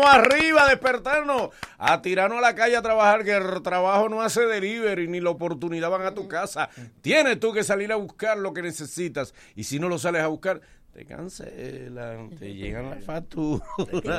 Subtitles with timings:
[0.00, 4.22] Vamos arriba a despertarnos, a tirarnos a la calle a trabajar, que el trabajo no
[4.22, 6.70] hace delivery ni la oportunidad van a tu casa.
[7.02, 10.28] Tienes tú que salir a buscar lo que necesitas y si no lo sales a
[10.28, 10.62] buscar,
[10.94, 13.62] te cancelan, te llegan las facturas.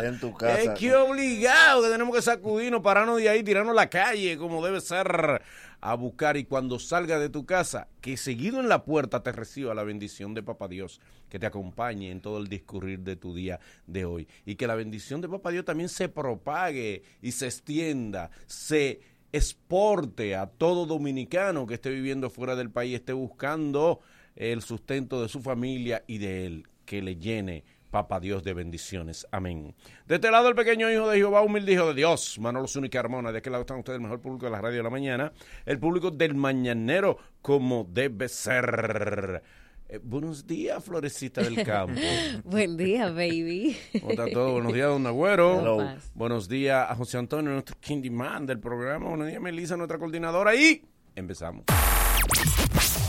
[0.03, 0.61] en tu casa.
[0.61, 4.63] Es que obligado que tenemos que sacudirnos, pararnos de ahí, tirarnos a la calle como
[4.63, 5.41] debe ser
[5.81, 9.73] a buscar y cuando salga de tu casa, que seguido en la puerta te reciba
[9.73, 13.59] la bendición de Papá Dios, que te acompañe en todo el discurrir de tu día
[13.87, 14.27] de hoy.
[14.45, 20.35] Y que la bendición de Papá Dios también se propague y se extienda, se exporte
[20.35, 24.01] a todo dominicano que esté viviendo fuera del país, esté buscando
[24.35, 29.27] el sustento de su familia y de él, que le llene Papa Dios de bendiciones.
[29.31, 29.75] Amén.
[30.07, 33.31] De este lado el pequeño hijo de Jehová, humilde hijo de Dios, Manolo Zúñiga Carmona.
[33.31, 35.33] De aquel lado están ustedes, el mejor público de la radio de la mañana,
[35.65, 39.43] el público del mañanero, como debe ser.
[39.89, 41.99] Eh, buenos días, florecita del campo.
[42.45, 43.75] Buen día, baby.
[43.99, 44.53] ¿Cómo está todo?
[44.53, 45.59] Buenos días, don Agüero.
[45.59, 45.95] Hello.
[46.13, 49.09] Buenos días a José Antonio, nuestro Candyman del programa.
[49.09, 50.55] Buenos días, Melissa, nuestra coordinadora.
[50.55, 50.81] Y
[51.13, 51.65] empezamos.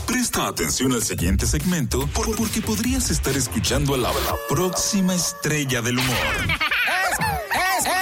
[0.07, 5.81] Presta atención al siguiente segmento por- porque podrías estar escuchando a la, la próxima estrella
[5.81, 6.17] del humor.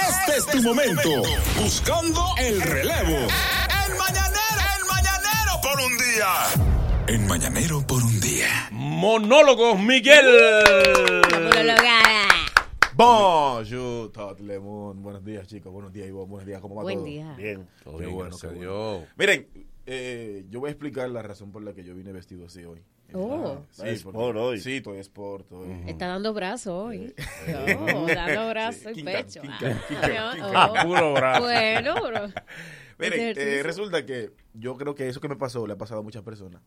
[0.08, 1.10] Este es tu momento.
[1.60, 3.16] Buscando el relevo.
[3.18, 6.28] El mañanero, el mañanero por un día.
[7.08, 8.68] En mañanero por un día.
[8.70, 10.26] Monólogos, Miguel.
[11.32, 12.28] Monologada.
[12.94, 14.58] Bonjour, todo le.
[14.58, 15.72] Buenos días, chicos.
[15.72, 16.28] Buenos días, Ivonne.
[16.30, 17.06] Buenos días, ¿cómo va Buen todo?
[17.06, 17.34] día.
[17.36, 17.68] Bien.
[17.82, 18.60] Todo Qué bien, bueno, qué bueno.
[18.60, 19.08] Dios.
[19.16, 19.48] Miren,
[19.86, 22.82] eh, yo voy a explicar la razón por la que yo vine vestido así hoy.
[23.14, 23.62] Oh.
[23.70, 24.58] Sí, Es porque- por hoy.
[24.60, 25.68] Sí, estoy sport hoy.
[25.86, 27.14] Está dando brazo hoy.
[27.46, 29.42] No, dando brazo y pecho.
[29.46, 30.86] Ah, oh.
[30.86, 31.42] Puro brazo.
[31.42, 32.28] Bueno, bro.
[32.98, 36.02] Miren, eh, resulta que yo creo que eso que me pasó le ha pasado a
[36.02, 36.62] muchas personas.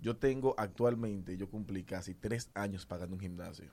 [0.00, 3.66] Yo tengo actualmente, yo cumplí casi tres años pagando un gimnasio,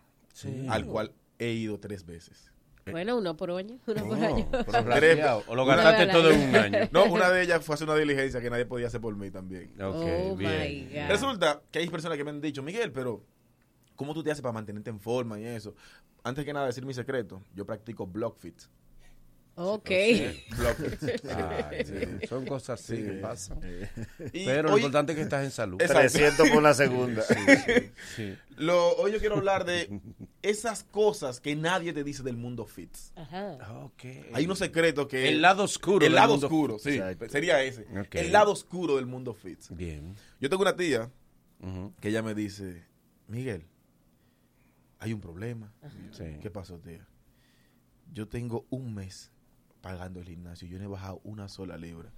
[0.69, 2.51] al cual he ido tres veces.
[2.91, 3.77] Bueno, uno por año.
[3.87, 4.47] Uno por No, año.
[4.95, 5.19] Tres-.
[5.47, 6.49] O lo Una gastaste todo en año.
[6.49, 6.89] un año.
[6.91, 9.71] No, una de ellas fue hacer una diligencia que nadie podía hacer por mí también.
[9.81, 10.89] Ok, Oh, bien.
[10.91, 11.07] my God.
[11.09, 13.23] Resulta que hay personas que me han dicho, Miguel, pero
[13.95, 15.75] ¿cómo tú te haces para mantenerte en forma y eso?
[16.23, 18.61] Antes que nada, decir mi secreto, yo practico BlockFit.
[19.61, 19.89] Ok.
[19.91, 20.45] Ay,
[21.85, 23.59] sí, Son cosas así que pasan.
[24.31, 25.81] Y Pero lo hoy, importante es que estás en salud.
[25.81, 25.99] Exacto.
[26.13, 27.23] 300 por la segunda.
[28.15, 28.35] Sí.
[28.57, 29.99] lo- hoy yo quiero hablar de
[30.41, 32.95] esas cosas que nadie te dice del mundo fit.
[33.17, 33.57] Ajá.
[33.83, 34.03] Ok.
[34.33, 35.27] Hay unos secretos que...
[35.27, 35.97] El lado oscuro.
[36.05, 36.91] El del lado mundo- oscuro, sí.
[36.91, 37.27] Exacto.
[37.27, 37.85] Sería ese.
[38.13, 39.59] El lado oscuro del mundo fit.
[39.71, 40.15] Bien.
[40.39, 41.11] Yo tengo una tía
[41.99, 42.85] que ella me dice,
[43.27, 43.65] Miguel,
[44.99, 45.73] hay un problema.
[46.11, 46.37] Sí.
[46.41, 47.05] ¿Qué pasó, tía?
[48.13, 49.31] Yo tengo un mes
[49.81, 50.67] pagando el gimnasio.
[50.67, 52.09] Yo no he bajado una sola libra.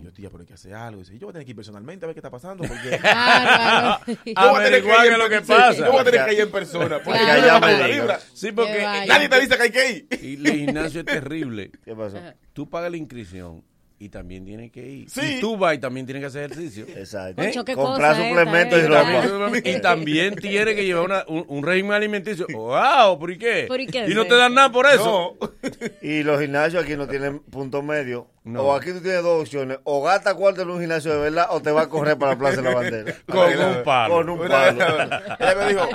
[0.00, 1.00] Y yo, tía, pero hay que hacer algo.
[1.00, 2.64] Y dice, yo voy a tener que ir personalmente a ver qué está pasando.
[2.66, 5.72] Porque voy a tener que ir lo que sí, pasa.
[5.74, 7.00] Yo voy a tener que ir en persona.
[7.04, 7.90] Porque yo no una digan.
[7.90, 8.20] libra.
[8.32, 8.82] Sí, porque.
[9.06, 10.08] Nadie te dice que hay que ir.
[10.22, 11.70] y el gimnasio es terrible.
[11.84, 12.18] ¿Qué pasó?
[12.52, 13.64] Tú pagas la inscripción
[14.02, 15.10] y también tienes que ir.
[15.10, 15.36] Sí.
[15.36, 16.86] Y tú vas y también tienes que hacer ejercicio.
[16.88, 17.42] Exacto.
[17.74, 19.80] Comprar suplementos esta, y ¿eh?
[19.80, 22.46] también tiene que llevar una- un, un régimen alimenticio.
[22.50, 23.18] ¡Wow!
[23.18, 23.66] ¿Por qué?
[23.68, 25.36] ¿Por qué Y no te dan nada por eso.
[25.38, 25.50] No.
[26.00, 28.26] Y los gimnasios aquí no tienen punto medio.
[28.42, 28.62] No.
[28.62, 29.78] O aquí tú tienes dos opciones.
[29.84, 32.38] O gasta cuarto en un gimnasio de verdad o te va a correr para la
[32.38, 33.14] Plaza de la Bandera.
[33.26, 34.14] Con un palo.
[34.14, 34.82] Con un palo.
[35.38, 35.88] Ella me dijo,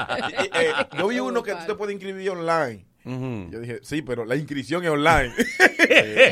[0.61, 2.85] eh, yo vi uno que tú te puedes inscribir online.
[3.51, 5.33] Yo dije, sí, pero la inscripción es online.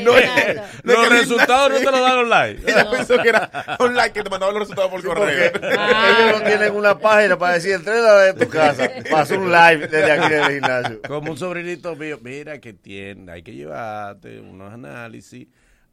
[0.02, 2.58] No es- no Los resultados no te los dan online.
[2.66, 3.48] Ella pensó que era
[3.78, 5.52] online que te mandaban los resultados por correo.
[5.52, 8.90] Porque ellos no tienen una página para decir entrena de tu casa.
[9.10, 11.00] Pasa un live desde aquí del gimnasio.
[11.06, 15.46] Como un sobrinito mío, mira que tiene, hay que llevarte unos análisis,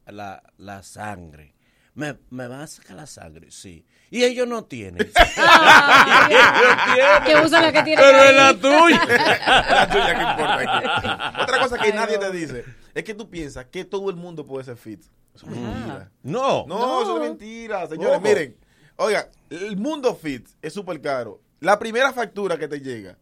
[0.06, 1.54] la, la sangre.
[1.94, 3.50] ¿Me, ¿Me van a sacar la sangre?
[3.50, 3.84] Sí.
[4.12, 4.98] Y ellos no tienen.
[6.94, 7.24] Tienen.
[7.24, 8.28] Que usa la que tiene Pero ahí.
[8.28, 9.06] es la tuya.
[9.70, 11.42] la tuya que importa aquí.
[11.42, 12.26] Otra cosa que Ay, nadie no.
[12.26, 12.64] te dice
[12.94, 15.00] es que tú piensas que todo el mundo puede ser fit.
[15.34, 16.10] Eso es mentira.
[16.22, 16.66] No.
[16.66, 18.16] No, eso es mentira, señores.
[18.18, 18.28] ¿Cómo?
[18.28, 18.54] Miren,
[18.96, 21.40] oiga, el mundo fit es súper caro.
[21.60, 23.16] La primera factura que te llega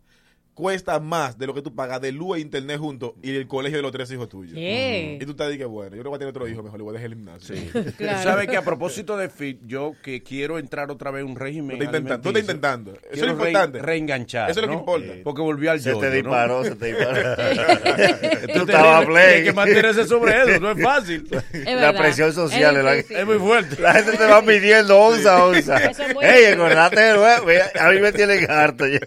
[0.61, 3.79] cuesta más de lo que tú pagas de luz e internet juntos y el colegio
[3.79, 4.55] de los tres hijos tuyos.
[4.55, 5.19] ¿Qué?
[5.21, 6.91] Y tú te dices, bueno, yo no voy a tener otro hijo, mejor le voy
[6.97, 7.57] a dejar el gimnasio.
[7.57, 7.71] Sí.
[7.97, 8.19] Claro.
[8.19, 11.37] Tú sabes que a propósito de fit, yo que quiero entrar otra vez en un
[11.37, 11.77] régimen.
[11.79, 12.93] Tú estás intentando, tú estás alimenticio, intentando.
[13.11, 13.79] Eso es lo importante.
[13.79, 14.51] re- reenganchar.
[14.51, 15.13] Eso es lo que importa.
[15.25, 16.15] Porque volvió al Se yoyo, te ¿no?
[16.15, 17.37] disparó, se te disparó.
[18.53, 19.35] Tú es estabas play.
[19.39, 21.27] Hay que mantenerse sobre eso, no es fácil.
[21.53, 23.81] Es La presión social es la muy fuerte.
[23.81, 25.77] La gente te va midiendo onza a onza.
[25.79, 27.47] Es Ey, acordate de nuevo.
[27.47, 29.01] Mira, A mí me tienen harto ya.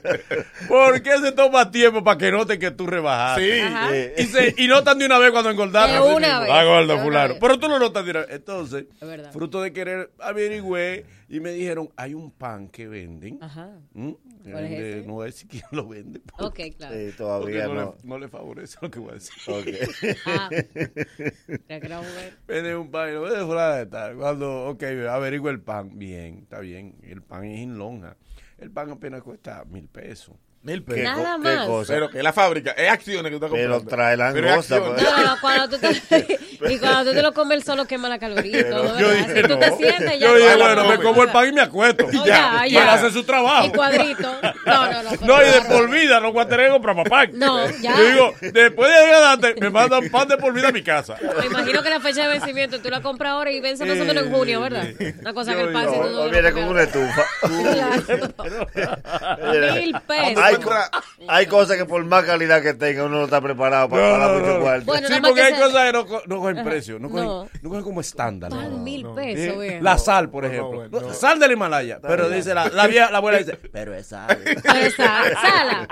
[0.68, 3.42] ¿Por qué se toma tiempo para que noten que tú rebajaste?
[3.62, 3.74] Sí.
[3.92, 5.96] Eh, Y, se, y notan de una vez cuando engordaron.
[6.08, 6.50] De una vez.
[6.66, 7.36] Gordo, fulano.
[7.40, 8.30] Pero tú lo notas de una vez.
[8.32, 13.40] Entonces, Es fruto de querer averigüé y me dijeron, hay un pan que venden.
[13.42, 13.70] Ajá.
[13.94, 14.12] ¿Mm?
[14.44, 15.08] Que ¿Cuál es ese?
[15.08, 16.22] no voy a decir quién lo vende.
[16.38, 16.96] Ok, claro.
[17.18, 17.96] Todavía no, no.
[18.04, 19.34] Le, no le favorece lo que voy a decir.
[19.48, 19.68] Ok.
[20.26, 20.50] Ah.
[22.48, 24.16] Vende un pan y lo vende fuera de tal.
[24.16, 25.98] Cuando, ok, averigüe el pan.
[25.98, 26.96] Bien, está bien.
[27.04, 28.16] El pan es en lonja.
[28.58, 30.36] El pan apenas cuesta mil pesos.
[30.64, 31.04] Mil ¿Qué, pesos.
[31.18, 31.68] Nada qué más.
[31.68, 31.94] cosa?
[31.94, 34.16] Pero que es la fábrica, es acciones que tú estás Pero comprando.
[34.18, 35.04] trae Pero es langosta, acciones.
[35.04, 35.18] pues.
[35.18, 36.40] No, no, cuando tú te,
[36.74, 39.42] y cuando tú te lo comes, solo quema la caloría y todo, Yo dije, si
[39.42, 39.78] tú te no.
[39.78, 41.34] sientes, ya Yo dije, no, bueno, no, me no, como el no.
[41.34, 42.08] pan y me acuesto.
[42.14, 42.94] No, ya, ya, Y él ya.
[42.94, 43.66] hace su trabajo.
[43.68, 44.34] Y cuadrito.
[44.66, 45.12] No, no, no.
[45.28, 47.26] No, y de por vida, no voy a tener que comprar papá.
[47.34, 47.98] No, ya.
[47.98, 51.18] Yo digo, después de adelante, me mandan pan de por vida a mi casa.
[51.40, 54.06] Me imagino que la fecha de vencimiento tú la compras ahora y vence más o
[54.06, 54.88] menos en junio, ¿verdad?
[55.20, 57.24] Una cosa que el pan si tú O, no o lo viene con una estufa.
[59.76, 60.53] Mil pesos.
[60.54, 63.90] Hay, Compra- co- hay cosas que por más calidad que tenga uno no está preparado
[63.90, 64.60] para No, pagar no, mucho no.
[64.62, 64.86] cuarto.
[64.86, 67.26] Bueno, sí, porque que hay se- cosas que no, co- no cogen precio, no cogen,
[67.26, 67.50] No.
[67.62, 68.50] no cogen como estándar.
[68.52, 69.16] Pan mil no.
[69.16, 69.80] pesos, Eh.
[69.82, 70.88] La sal, por ejemplo.
[70.90, 71.14] no, no.
[71.14, 72.00] Sal del Himalaya.
[72.02, 74.38] Pero dice la, la, vieja- la abuela dice, pero es sal.
[74.64, 75.88] Esa, sala.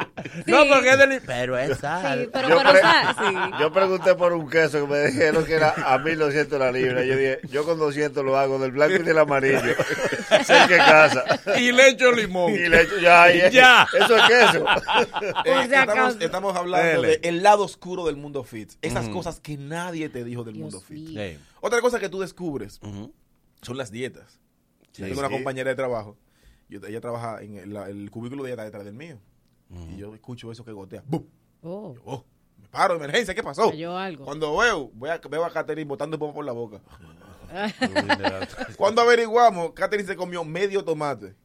[0.45, 2.21] No, porque es del Pero es sal.
[2.23, 3.35] Sí, pero Yo para pre- sal, sí.
[3.59, 7.03] Yo pregunté por un queso que me dijeron que era a 1200 la libra.
[7.03, 9.61] Yo dije, yo con 200 lo hago del blanco y del amarillo.
[10.45, 11.23] sé que casa.
[11.57, 12.53] Y le echo limón.
[12.53, 13.51] Y le echo, ya, ahí es.
[13.53, 13.87] Ya.
[13.93, 14.50] Eso es queso.
[15.45, 15.69] Eh,
[16.19, 18.71] estamos, hablando del lado oscuro del mundo fit.
[18.81, 21.07] Esas cosas que nadie te dijo del Dios mundo fit.
[21.07, 21.39] Sí.
[21.62, 22.80] Otra cosa que tú descubres
[23.62, 24.39] son las dietas.
[24.92, 26.18] Sí, Tengo una compañera de trabajo.
[26.69, 29.19] Yo- ella trabaja en el, la- el cubículo de ella está detrás del mío.
[29.89, 31.01] Y yo escucho eso que gotea.
[31.07, 31.24] ¡Bum!
[31.62, 32.25] Oh, Yo, oh,
[32.57, 33.69] me paro, emergencia, ¿qué pasó?
[33.69, 34.25] cayó algo.
[34.25, 36.81] Cuando veo, voy a, veo a Catherine botando espuma por la boca.
[38.77, 41.36] Cuando averiguamos, Catherine se comió medio tomate.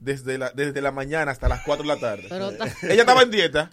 [0.00, 2.26] Desde la, desde la mañana hasta las 4 de la tarde.
[2.28, 3.68] Pero ta- Ella estaba en dieta.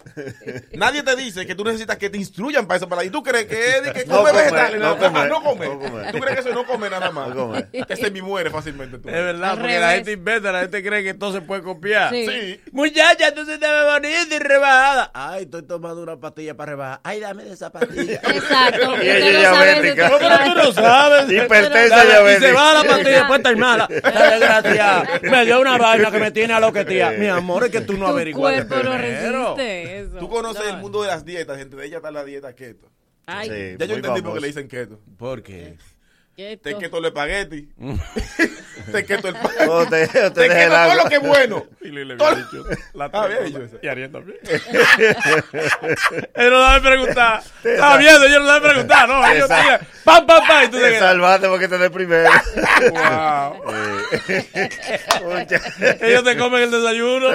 [0.72, 2.88] Nadie te dice que tú necesitas que te instruyan para eso.
[2.88, 4.80] Para, y tú crees que es que No come comer, vegetales.
[4.80, 5.10] no nada más.
[5.12, 5.66] comer, no come.
[5.66, 6.12] no comer.
[6.12, 7.28] ¿Tú crees que eso no come nada más?
[7.32, 7.52] No.
[7.86, 8.98] Que se me muere fácilmente.
[8.98, 9.08] Tú.
[9.08, 12.10] Es verdad, Al porque la gente inventa, la gente cree que todo se puede copiar.
[12.10, 12.26] Sí.
[12.26, 12.60] Sí.
[12.72, 15.10] Muchacha, tú se te ve bonita y rebajada.
[15.14, 17.00] Ay, estoy tomando una pastilla para rebajar.
[17.04, 18.14] Ay, dame de esa pastilla.
[18.24, 18.96] Exacto.
[19.00, 20.10] Y ella no es diabética.
[20.18, 21.30] Pero tú no sabes.
[21.30, 22.46] Hipertensa Dale, Y diabética.
[22.48, 23.86] se va la pastilla y después está mala.
[23.88, 27.10] Esta desgracia me dio una vaina que me tiene a lo que tía.
[27.18, 29.54] Mi amor, es que tú no Tu averiguaste cuerpo no primero.
[29.56, 30.16] resiste eso.
[30.18, 30.70] Tú conoces No.
[30.70, 31.58] el mundo de las dietas.
[31.58, 32.88] Entre ellas está la dieta keto.
[33.26, 35.00] Ay, Sí, Ya yo entendí por qué le dicen keto.
[35.18, 35.76] ¿Por qué?
[36.36, 37.68] Te to- keto el espagueti.
[38.92, 39.50] Te keto el pan.
[39.68, 41.64] O te, te Te keto todo lo que es bueno.
[41.80, 43.76] Y le, había dicho la Ah, había dicho eso.
[43.80, 44.38] Y Ariel también.
[46.34, 47.42] Él no debe preguntar.
[47.64, 49.08] Estaba viendo, yo no debe preguntar.
[49.08, 49.80] No, ellos tiran.
[50.04, 50.64] Pam, pam, pam.
[50.64, 52.28] Y tú te salvaste porque te des primero.
[52.90, 53.62] Wow.
[56.00, 57.28] Ellos te comen el desayuno.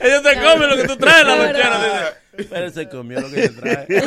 [0.00, 2.14] Ellos te comen lo que tú traes en la lonchera.
[2.50, 3.86] Pero se comió lo que yo trae.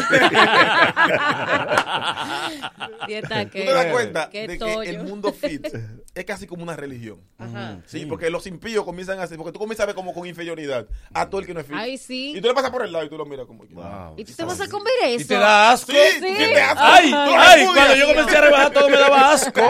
[3.08, 3.66] Dieta Tú que.
[3.66, 5.68] te das cuenta de que el mundo fit
[6.14, 7.20] es casi como una religión.
[7.38, 7.78] Ajá.
[7.86, 10.88] Sí, porque los impíos comienzan a hacer, porque tú comienzas a ver como con inferioridad
[11.14, 11.76] a todo el que no es fit.
[11.78, 12.34] Ay, sí.
[12.36, 13.74] Y tú le pasas por el lado y tú lo miras como que.
[13.74, 14.16] Wow.
[14.18, 15.22] ¿Y tú te vas a comer eso?
[15.22, 15.92] ¿Y te da asco?
[15.92, 16.54] Sí, tú Sí.
[16.56, 16.80] asco.
[16.82, 19.62] Ay, ay, cuando yo comencé a rebajar todo me daba asco.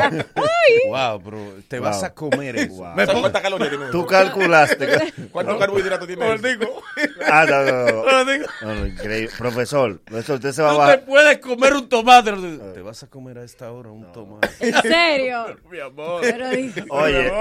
[0.88, 2.74] Wow, bro, te vas a comer eso.
[2.76, 2.96] Wow.
[2.96, 5.14] Me ¿Sabes pongo- Tú calculaste.
[5.32, 6.42] ¿Cuántos carbohidratos tiene eso?
[6.42, 6.84] Gordico,
[7.26, 8.45] Ah, no, no, no.
[8.62, 9.30] No, no, increíble.
[9.38, 11.06] Profesor, profesor, usted se va a Tú te bajar.
[11.06, 12.32] puedes comer un tomate.
[12.74, 14.50] Te vas a comer a esta hora un tomate.
[14.60, 15.46] ¿En serio?
[15.72, 16.22] Mi amor.
[16.22, 16.46] Pero.
[16.90, 17.32] Oye,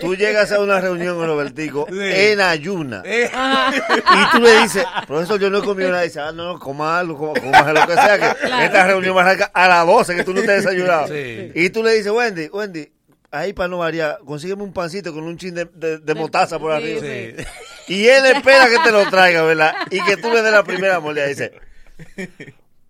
[0.00, 1.96] tú llegas a una reunión con Robertico Sí.
[2.00, 3.02] en ayuna.
[3.04, 6.04] Eh, Y tú le dices, profesor, yo no he comido nada.
[6.04, 8.18] Y dice, ah, no, coma algo, coma, coma lo que sea.
[8.18, 8.64] Que Claro.
[8.64, 11.08] esta reunión va a arrancar a las 12, que tú no te has desayunado.
[11.08, 11.52] Sí.
[11.54, 12.90] Y tú le dices, Wendy, Wendy,
[13.30, 16.72] ahí para no variar, consígueme un pancito con un chin de, de- de mostaza por
[16.80, 17.00] Sí, arriba.
[17.00, 17.44] sí.
[17.90, 19.74] Y él espera que te lo traiga, ¿verdad?
[19.90, 21.00] Y que tú le des la primera.
[21.04, 21.52] Y dice,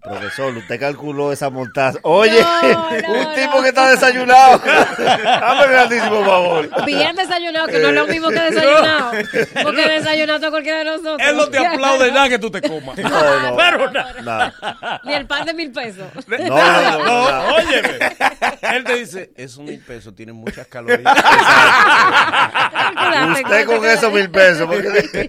[0.02, 1.98] Profesor, usted calculó esa montaza.
[2.02, 3.34] Oye, No, no, un no.
[3.34, 4.54] tipo que está desayunado.
[4.64, 6.84] Hazme un grandísimo favor.
[6.86, 9.12] Bien desayunado, que no es lo mismo que desayunado.
[9.62, 11.18] Porque desayunado a cualquiera de nosotros.
[11.20, 12.96] Él no te aplaude nada que tú te comas.
[12.96, 13.08] No,
[13.50, 13.56] no.
[13.58, 14.14] Pero nada.
[14.22, 15.00] Nada.
[15.04, 16.06] Ni el pan de mil pesos.
[16.26, 17.54] No, no, no, No, no.
[17.56, 17.98] óyeme.
[18.62, 21.14] Él te dice, esos mil pesos tienen muchas calorías.
[23.32, 24.66] Usted con ¿cuánto esos mil pesos.
[24.66, 25.28] porque-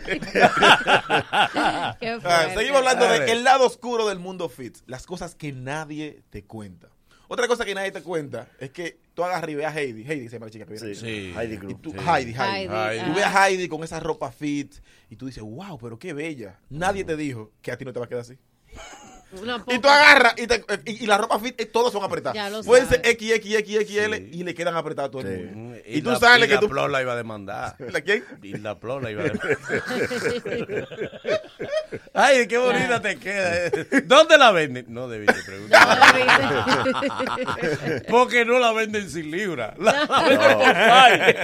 [2.00, 4.48] Qué Ah, seguimos hablando del lado oscuro del mundo
[4.88, 6.90] Las cosas que nadie te cuenta.
[7.28, 10.04] Otra cosa que nadie te cuenta es que tú agarras y ves a Heidi.
[10.04, 10.96] Heidi se llama la chica que viene.
[10.96, 11.34] Sí, Sí.
[11.38, 11.82] Heidi Y Klum.
[11.82, 11.98] tú, Sí.
[12.00, 12.68] Heidi, Heidi.
[12.68, 13.06] Heidi, Heidi.
[13.06, 13.44] Tú ves ajá.
[13.44, 14.74] a Heidi con esa ropa fit
[15.10, 16.60] y tú dices, wow, pero qué bella.
[16.70, 18.38] Nadie te dijo que a ti no te va a quedar así.
[19.68, 22.66] Y tú agarras y, te- y, y la ropa fit, eh, todas son apretadas.
[22.66, 23.12] Pueden ser sabes.
[23.12, 24.30] X, X, X, XL Sí.
[24.34, 25.56] y le quedan apretadas a todo el Sí.
[25.56, 25.78] mundo.
[25.86, 26.70] Y, tú la- sales y que la tú...
[26.70, 27.76] Plo la iba a demandar.
[27.80, 28.24] ¿La quién?
[28.44, 29.58] Y la Plo la iba a demandar.
[32.14, 33.66] Ay, qué bonita te queda.
[33.68, 33.88] eh.
[34.06, 34.86] ¿Dónde la venden?
[34.90, 35.98] No debiste preguntar.
[38.10, 39.74] Porque no la venden sin libra.
[39.78, 41.36] La, la venden por five.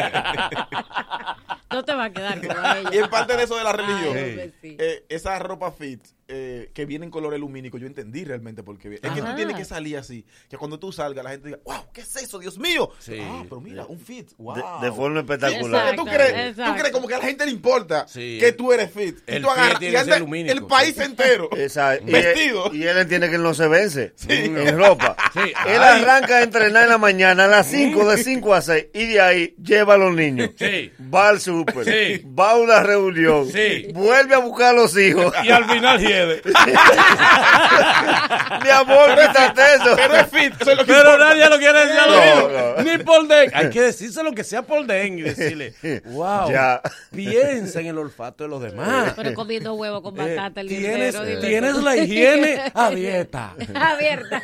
[1.72, 2.90] No te va a quedar a ella.
[2.94, 4.78] Y en parte de eso de la religión, Ay, hombre, sí.
[4.80, 8.90] eh, esa ropa fit eh, que viene en color lumínico, yo entendí realmente por qué.
[8.90, 9.08] viene.
[9.08, 11.86] Es que tú tienes que salir así, que cuando tú salgas la gente diga, wow,
[11.94, 12.90] ¿qué es eso, Dios mío?
[13.00, 13.18] Sí.
[13.22, 14.56] Ah, pero mira, un fit, wow.
[14.82, 15.96] De, de forma espectacular.
[15.96, 16.80] ¿Tú Exacto, crees, tú exacto.
[16.80, 18.38] crees como que a la gente le importa Sí.
[18.40, 19.18] que tú eres fit?
[19.26, 22.72] El y tú agarras y anda el país entero y, vestido.
[22.72, 25.16] él, y él entiende que él no se vence en ropa.
[25.34, 25.40] Sí.
[25.68, 26.02] Él Ay.
[26.02, 29.22] arranca a entrenar en la mañana a las 5, de 5 a 6, y de
[29.22, 30.50] ahí lleva a los niños.
[30.58, 30.92] Sí.
[31.14, 32.26] Va al súper, Sí.
[32.28, 33.88] va a una reunión, Sí.
[33.94, 35.32] vuelve a buscar a los hijos.
[35.44, 36.00] Y al final
[38.64, 39.96] Mi amor, quítate eso.
[39.96, 41.30] Pero es fit, eso es lo que Pero importa.
[41.30, 42.84] nadie lo quiere decir a No, no.
[42.84, 42.98] Ni
[43.28, 43.52] den.
[43.54, 45.74] Hay que decirse lo que sea por den y decirle,
[46.06, 46.82] wow, Ya.
[47.12, 49.14] piensa en el olfato de los demás.
[49.16, 53.56] Pero comiendo huevo con Eh, batata el tienes, dime tienes la higiene abierta.
[53.76, 54.42] Abierta.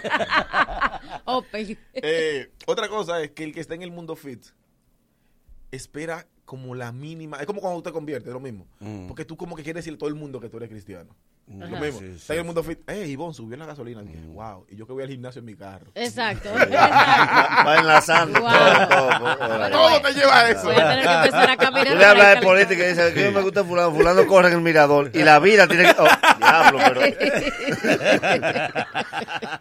[1.25, 1.77] Open.
[1.93, 4.45] Eh, otra cosa es que el que está en el mundo fit
[5.71, 7.37] espera como la mínima.
[7.39, 8.67] Es como cuando tú te conviertes, es lo mismo.
[8.79, 9.07] Mm.
[9.07, 11.15] Porque tú como que quieres decirle a todo el mundo que tú eres cristiano.
[11.45, 11.99] Lo mismo.
[11.99, 12.79] Sí, sí, está en el mundo fit.
[12.89, 14.01] Eh, Ivonne subió la gasolina.
[14.01, 14.65] Dije, wow.
[14.69, 15.91] Y yo que voy al gimnasio en mi carro.
[15.93, 16.49] Exacto.
[16.73, 18.49] Va, va enlazando Wow.
[18.49, 19.69] todo, todo, todo.
[19.69, 20.63] Todo te lleva a eso.
[20.63, 21.87] Voy a tener que empezar a caminar.
[21.87, 24.53] Tú le hablas de política y dices que no me gusta fulano, fulano corre en
[24.55, 26.01] el mirador y la vida tiene que...
[26.01, 26.07] Oh,
[26.37, 27.01] diablo, pero...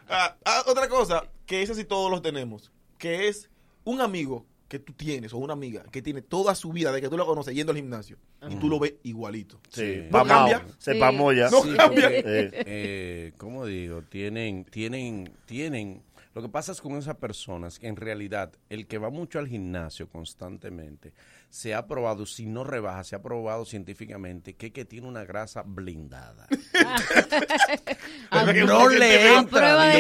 [0.08, 3.48] Ah, ah, otra cosa, que esa sí todos los tenemos, que es
[3.84, 7.10] un amigo que tú tienes o una amiga que tiene toda su vida de que
[7.10, 8.16] tú lo conoces yendo al gimnasio
[8.48, 9.60] y tú lo ves igualito.
[9.68, 10.64] Sí, No cambia.
[10.78, 10.98] se Sí.
[10.98, 11.50] pamó ya.
[11.50, 12.04] No Sí, cambia.
[12.08, 12.50] porque, Eh.
[12.64, 14.00] eh, ¿cómo digo?
[14.00, 16.02] Tienen, tienen, tienen.
[16.34, 19.46] Lo que pasa es con esas personas que en realidad el que va mucho al
[19.46, 21.12] gimnasio constantemente
[21.52, 25.62] se ha probado, si no rebaja, se ha probado científicamente que, que tiene una grasa
[25.66, 26.46] blindada.
[28.30, 29.94] A- no le entra.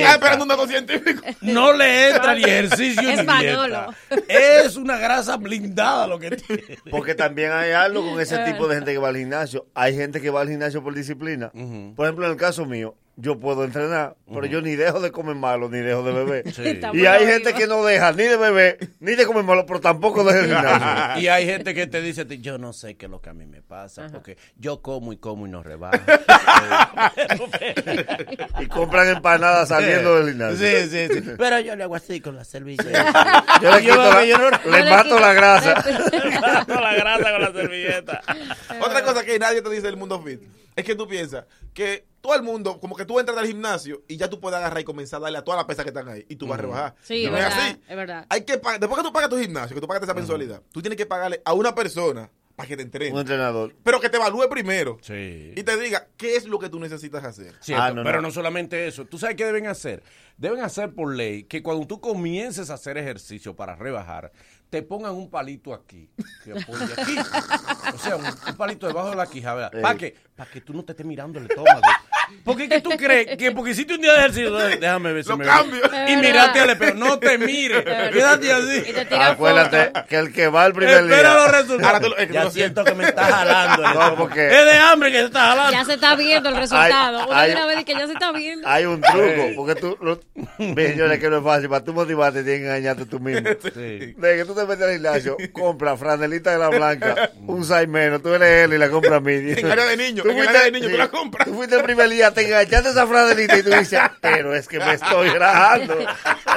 [1.42, 3.94] No le entra ni ejercicio Es ni Manolo.
[4.10, 4.64] dieta.
[4.64, 6.78] Es una grasa blindada lo que tiene.
[6.90, 9.66] Porque también hay algo con ese tipo de gente que va al gimnasio.
[9.74, 11.50] Hay gente que va al gimnasio por disciplina.
[11.94, 15.34] Por ejemplo, en el caso mío, yo puedo entrenar, pero yo ni dejo de comer
[15.36, 16.44] malo, ni dejo de beber.
[16.54, 16.80] Sí.
[16.94, 17.32] Y hay arriba.
[17.32, 20.46] gente que no deja ni de beber, ni de comer malo, pero tampoco deja el
[20.46, 21.20] gimnasio.
[21.22, 23.30] Y hay gente que te dice, a ti, yo no sé qué es lo que
[23.30, 25.98] a mí me pasa, porque yo como y como y no rebajo.
[28.60, 30.56] Y compran empanadas saliendo del gimnasio.
[30.58, 31.30] Sí, sí, sí.
[31.36, 33.44] Pero yo le hago así con la servilleta.
[33.62, 35.82] Yo le, Yo la- yo no- le mato la grasa.
[36.66, 38.20] Con la grasa con la servilleta.
[38.80, 40.40] Otra cosa que nadie te dice del mundo fit
[40.74, 44.16] es que tú piensas que todo el mundo, como que tú entras al gimnasio y
[44.16, 46.24] ya tú puedes agarrar y comenzar a darle a todas las pesas que están ahí
[46.28, 46.94] y tú vas a rebajar.
[47.02, 47.80] Sí, no es es verdad, así.
[47.88, 48.26] es verdad.
[48.30, 50.80] Hay que pagar, después que tú pagas tu gimnasio, que tú pagas esa mensualidad, tú
[50.80, 53.12] tienes que pagarle a una persona para que te entrene.
[53.12, 53.74] Un entrenador.
[53.82, 55.52] pero que te evalúe primero Sí.
[55.56, 57.54] y te diga qué es lo que tú necesitas hacer.
[57.60, 58.28] Cierto, Ah, no, pero no.
[58.28, 59.04] no solamente eso.
[59.04, 60.02] ¿Tú sabes qué deben hacer?
[60.36, 64.32] Deben hacer por ley que cuando tú comiences a hacer ejercicio para rebajar,
[64.70, 66.08] te pongan un palito aquí,
[66.44, 66.52] que.
[67.94, 69.70] O sea, un, un palito debajo de la quijada.
[69.70, 70.14] ¿Para qué?
[70.34, 71.80] Para que tú no te estés mirando el estómago.
[72.44, 75.36] Porque que tú crees que porque hiciste un día de ejercicio, déjame ver si Lo
[75.36, 75.80] me cambio.
[75.90, 76.12] ve.
[76.12, 78.92] Y mirate al espejo, no te mires, quédate Y así.
[78.92, 81.52] te tira Acuérdate que el que va el primer Espera los día.
[81.60, 81.84] resultados.
[81.84, 83.94] Ahora tú lo- es que tú ya lo siento que me está jalando.
[83.94, 85.72] No, porque- Es de hambre que se está jalando.
[85.72, 87.26] Ya se está viendo el resultado.
[87.28, 87.50] Una ay.
[87.50, 88.68] de una vez que ya se está viendo.
[88.68, 90.20] Hay un truco, porque tú, lo,
[90.58, 93.48] ve, señores, que no es fácil, para tú motivarte tienes que engañarte tú mismo.
[93.62, 94.14] Sí.
[94.16, 98.22] De que tú te metes al gimnasio, compra franelita de la blanca, un size menos,
[98.22, 99.52] tú eres él y la compra midi.
[99.58, 101.46] En área de niño, Tú en fuiste- área de niño, tú la compras.
[101.46, 104.78] Tú fuiste el primer día, te enganchaste esa franelita y tú dices, pero es que
[104.78, 106.00] me estoy rajando,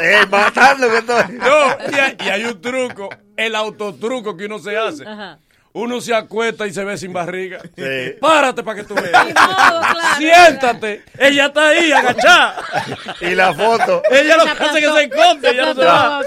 [0.01, 1.34] eh, matando que estoy.
[1.38, 5.07] No, y hay, y hay un truco, el autotruco que uno se hace.
[5.07, 5.39] Ajá.
[5.75, 7.60] Uno se acuesta y se ve sin barriga.
[7.75, 8.15] Sí.
[8.22, 9.25] Párate para que tú veas.
[10.17, 11.03] Siéntate.
[11.20, 12.63] Ella está ahí, agachada.
[13.20, 14.01] Y la foto.
[14.10, 16.22] Ella lo que hace es que se esconde, ella no se va.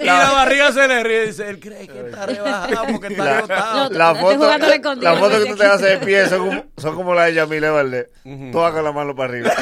[0.00, 3.24] Y la barriga se le ríe y dice, él cree que está rebajado porque está
[3.24, 3.40] La.
[3.42, 4.58] No, la foto,
[5.00, 7.70] la foto que tú te haces de pie son como, son como la de Yamile
[7.70, 8.08] Valdés.
[8.50, 9.52] Todas con la mano para arriba.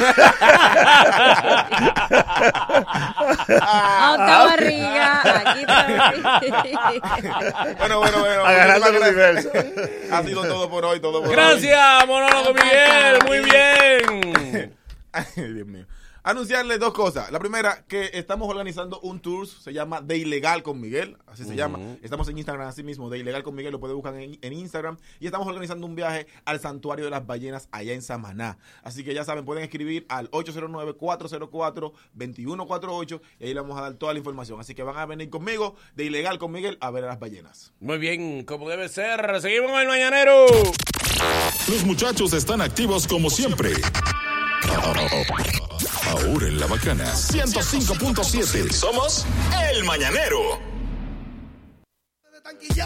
[3.61, 5.21] Ah, otra barriga.
[5.51, 6.13] Aquí está.
[7.77, 8.45] Bueno, bueno, bueno.
[8.45, 9.49] Agarrando el muchísimas universo.
[9.53, 9.89] gracias.
[10.11, 11.35] Ha sido todo por hoy, todo por hoy.
[11.35, 13.19] Gracias, monólogo Miguel.
[13.25, 14.73] Muy bien.
[15.11, 15.85] Ay, Dios mío.
[16.27, 17.31] Anunciarles dos cosas.
[17.31, 21.55] La primera, que estamos organizando un tour, se llama De Ilegal con Miguel, así se
[21.55, 21.79] llama.
[22.01, 24.97] Estamos en Instagram así mismo, De Ilegal con Miguel, lo puede buscar en, en Instagram.
[25.21, 28.57] Y estamos organizando un viaje al Santuario de las Ballenas allá en Samaná.
[28.83, 34.11] Así que ya saben, pueden escribir al 809-404-2148 y ahí le vamos a dar toda
[34.11, 34.59] la información.
[34.59, 37.71] Así que van a venir conmigo, De Ilegal con Miguel, a ver a las ballenas.
[37.79, 39.39] Muy bien, como debe ser.
[39.39, 40.45] Seguimos con el mañanero.
[41.69, 43.71] Los muchachos están activos como siempre.
[46.09, 48.71] Ahora en la bacana 105.7.
[48.71, 49.25] Somos
[49.71, 50.59] el mañanero.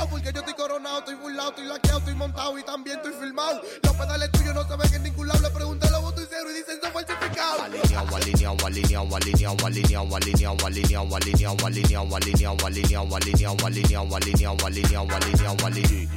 [0.10, 3.62] Porque yo estoy coronado, estoy burlado, estoy laqueado, estoy montado y también estoy filmado.
[3.84, 5.40] Los pedales tuyos no se ven en ningún lado.
[5.42, 7.62] Le pregunté a los votos y cero y dicen son falsificados.
[7.62, 15.16] Alineado, alineado, alineado, alineado, alineado, alineado, alineado, alineado, alineado, alineado, alineado, alineado, alineado, alineado, alineado,
[15.16, 16.12] alineado, alineado.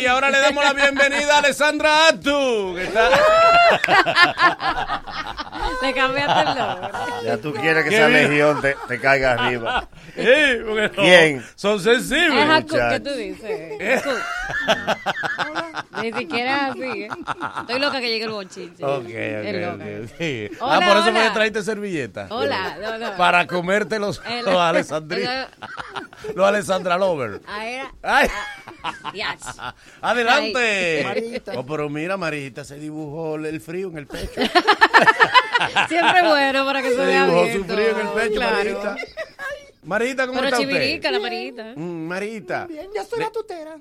[0.00, 2.74] Y ahora le damos la bienvenida a Alessandra Atu.
[2.76, 3.10] que está-
[5.82, 6.88] Le cambiaste el nombre.
[7.24, 9.88] Ya tú quieres que esa legión te, te caiga arriba.
[10.16, 10.24] Sí,
[10.66, 11.46] porque no, ¿Quién?
[11.54, 12.48] Son Es sensibles.
[12.50, 13.78] Haku, ¿qué tú dices?
[16.02, 17.08] Ni siquiera así, ¿eh?
[17.60, 18.84] Estoy loca que llegue el bochinche.
[18.84, 19.84] Ok, ok, loca.
[19.84, 20.04] ok.
[20.04, 20.60] ok.
[20.62, 22.26] Hola, ah, por eso me traiste servilleta.
[22.30, 23.16] Hola, no, no.
[23.16, 25.48] Para comerte los, El- los Alessandri-
[26.34, 27.40] los Alessandra Lover.
[27.46, 27.94] Ah, era.
[28.02, 28.28] Ay.
[29.12, 29.58] Yes.
[30.00, 31.04] Adelante.
[31.06, 31.42] Ay.
[31.56, 34.40] Oh, pero mira, Marita se dibujó el frío en el pecho.
[35.88, 37.56] Siempre bueno para que se Se vea dibujó bien.
[37.58, 38.56] su frío en el pecho, claro.
[38.56, 38.96] Marita.
[39.82, 41.12] Marita, ¿cómo Pero está chivirica usted?
[41.12, 41.72] la marita.
[41.76, 42.66] Mm, Marita.
[42.66, 43.76] Bien, ya soy Le- batutera.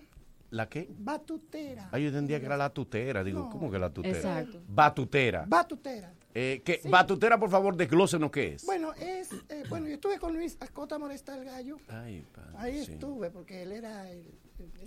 [0.51, 0.87] ¿La qué?
[0.97, 1.89] Batutera.
[1.91, 3.23] Ah, yo entendía que era la tutera.
[3.23, 4.17] Digo, ¿cómo que la tutera?
[4.17, 4.61] Exacto.
[4.67, 5.45] Batutera.
[5.47, 6.13] Batutera.
[6.33, 6.81] Eh, ¿qué?
[6.85, 8.65] Batutera, por favor, desglósenos qué es.
[8.65, 11.77] Bueno, es, eh, bueno, yo estuve con Luis Ascota Moresta el Gallo.
[11.87, 12.93] Ay, padre, Ahí sí.
[12.93, 14.23] estuve porque él era el,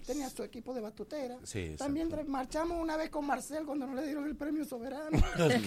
[0.06, 1.37] tenía su equipo de batutera.
[1.44, 5.11] Sí, También marchamos una vez con Marcel cuando no le dieron el premio soberano.
[5.52, 5.62] Sí,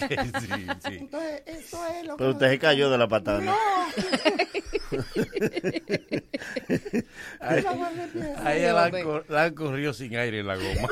[0.86, 0.96] sí.
[0.98, 3.40] Entonces, eso es lo Pero que usted se cayó de la patada.
[3.40, 3.54] No.
[7.40, 8.34] Ahí, La guardé bien.
[8.44, 10.88] ahí la, han cor- la han corrido sin aire en la goma.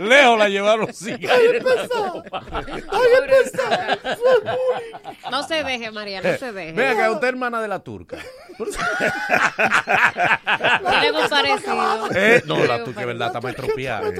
[0.00, 1.62] Lejos la llevaron sin aire.
[5.30, 6.72] No se deje, María, no se deje.
[6.72, 8.16] Vea que usted es hermana de la turca.
[9.58, 12.08] Tiene un parecido.
[12.14, 14.12] Eh, no, la turca, es verdad, está estropeada.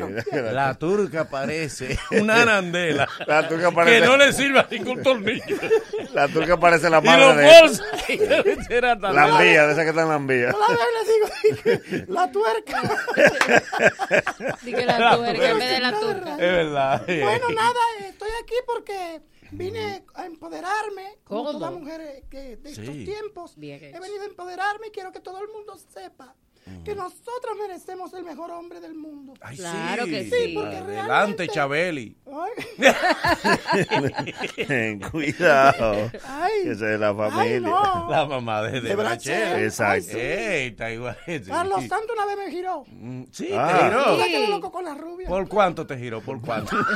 [0.52, 5.56] La turca parece una arandela La turca parece, que no le sirve a ningún tornillo.
[6.12, 10.02] la turca parece la Y madre los de hasta la envía, de esa que está
[10.02, 10.48] en la envía.
[10.48, 12.82] La vez le digo, la tuerca.
[14.62, 16.32] Dije la tuerca en vez de la turca.
[16.32, 17.02] Es verdad.
[17.06, 19.20] Bueno, nada, eh, estoy aquí porque
[19.52, 21.58] vine a empoderarme, como ¿Cómo?
[21.58, 23.04] toda mujer que de estos Sí.
[23.04, 23.56] tiempos.
[23.56, 26.34] Bien He venido a empoderarme y quiero que todo el mundo sepa
[26.84, 29.34] que nosotros merecemos el mejor hombre del mundo.
[29.40, 30.30] Ay, Claro que sí.
[30.30, 32.16] Sí, porque Adelante, realmente- Chabeli.
[35.10, 36.10] Cuidado.
[36.26, 37.60] ay, esa es la ay, familia.
[37.60, 38.08] no.
[38.10, 39.38] La mamá de, de De Brachel.
[39.40, 39.64] Brachel.
[39.64, 40.16] Exacto.
[40.18, 41.16] Ey, está igual.
[41.26, 41.40] sí.
[41.46, 42.84] Carlos Santos una vez me giró.
[42.88, 43.78] Mm, Sí, Ah.
[43.78, 44.18] te giró.
[44.24, 45.28] Que le loco con la rubia.
[45.28, 46.20] ¿Por cuánto te giró?
[46.20, 46.76] ¿Por cuánto?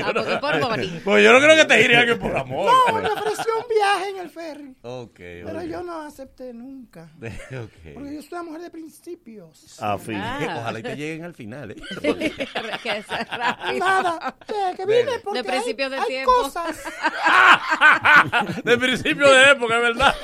[0.00, 0.76] Ah.
[1.04, 2.70] Pues yo no creo que te gire alguien por amor.
[2.88, 4.76] No, me ofreció un viaje en el ferry.
[4.82, 7.10] Ok, Pero yo no acepté nunca.
[7.18, 7.94] Ok.
[7.94, 9.78] Porque yo soy una mujer de principios.
[10.00, 10.16] Fin.
[10.16, 10.56] Ah.
[10.60, 11.76] Ojalá y te lleguen al final, ¿eh?
[12.82, 13.04] que.
[13.78, 16.32] Nada, che, que vine porque De principios hay, de hay tiempo.
[16.32, 16.76] cosas.
[18.64, 20.14] De principio de época, es verdad.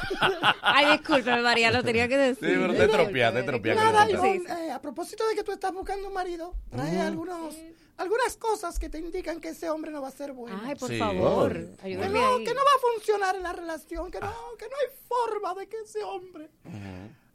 [0.62, 2.48] Ay, disculpe, María, lo tenía que decir.
[2.48, 3.74] Sí, pero te tropia, te tropia.
[3.74, 7.54] Nada, que Ivonne, eh, a propósito de que tú estás buscando un marido, trae algunos,
[7.96, 10.60] algunas cosas que te indican que ese hombre no va a ser bueno.
[10.64, 10.98] Ay, por Sí.
[10.98, 14.76] favor, que, no, que no va a funcionar en la relación, que no, que no
[14.76, 16.48] hay forma de que ese hombre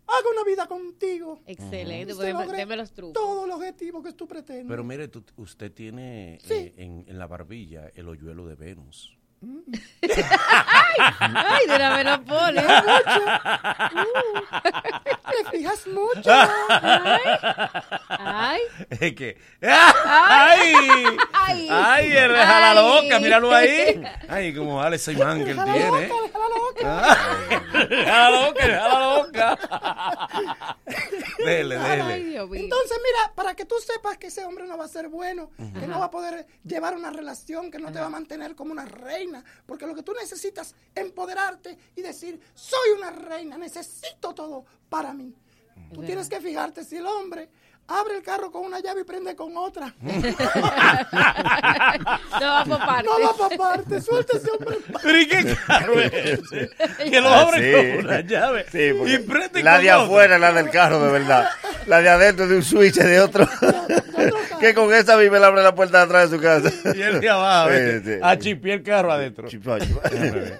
[0.09, 1.41] haga una vida contigo.
[1.45, 3.13] Excelente, pues deme, los trucos.
[3.13, 4.65] Todo el objetivo que tú pretendes.
[4.67, 6.53] Pero mire, tú- usted tiene Sí.
[6.53, 9.18] eh, en, en la barbilla el hoyuelo de Venus.
[10.01, 12.61] Ay, de una vez lo pone.
[15.29, 16.31] Te fijas mucho.
[18.09, 19.37] Ay, Es que.
[19.61, 20.73] ¡Ay!
[21.33, 21.67] ¡Ay!
[21.71, 22.11] ¡Ay!
[22.17, 23.15] el jala loca!
[23.15, 23.23] Ay.
[23.23, 24.03] Míralo ahí.
[24.27, 26.07] ¡Ay, como vale ese man que él tiene!
[26.07, 27.15] loca, déjala loca.
[28.05, 28.65] ¡Jala loca!
[28.65, 29.57] ¡Jala loca!
[31.37, 32.19] Dele, ay, dele.
[32.19, 32.49] Mío.
[32.53, 35.87] Entonces, mira, para que tú sepas que ese hombre no va a ser bueno, que
[35.87, 38.85] no va a poder llevar una relación, que no te va a mantener como una
[38.85, 39.28] reina,
[39.65, 45.13] porque lo que tú necesitas es empoderarte y decir, soy una reina, necesito todo para
[45.13, 45.33] mí.
[45.93, 47.49] Tú tienes que fijarte si el hombre
[47.89, 49.93] abre el carro con una llave y prende con otra.
[52.39, 53.03] No va por parte.
[53.05, 54.77] No va para parte, suelta ese hombre.
[55.01, 56.69] ¿Pero y qué carro es ese?
[57.09, 57.97] Que lo Ah, abre sí.
[57.97, 60.03] con una llave Sí, y prende la con de otra.
[60.05, 61.49] afuera es la del carro, de verdad.
[61.87, 63.47] La de adentro de un switch de otro.
[64.59, 66.71] que con esa vive le abre la puerta de atrás de su casa.
[66.95, 67.69] Y el de abajo,
[68.21, 69.47] a chipiar el carro adentro.
[69.47, 70.01] Chipa, chipa.
[70.01, 70.59] Prende.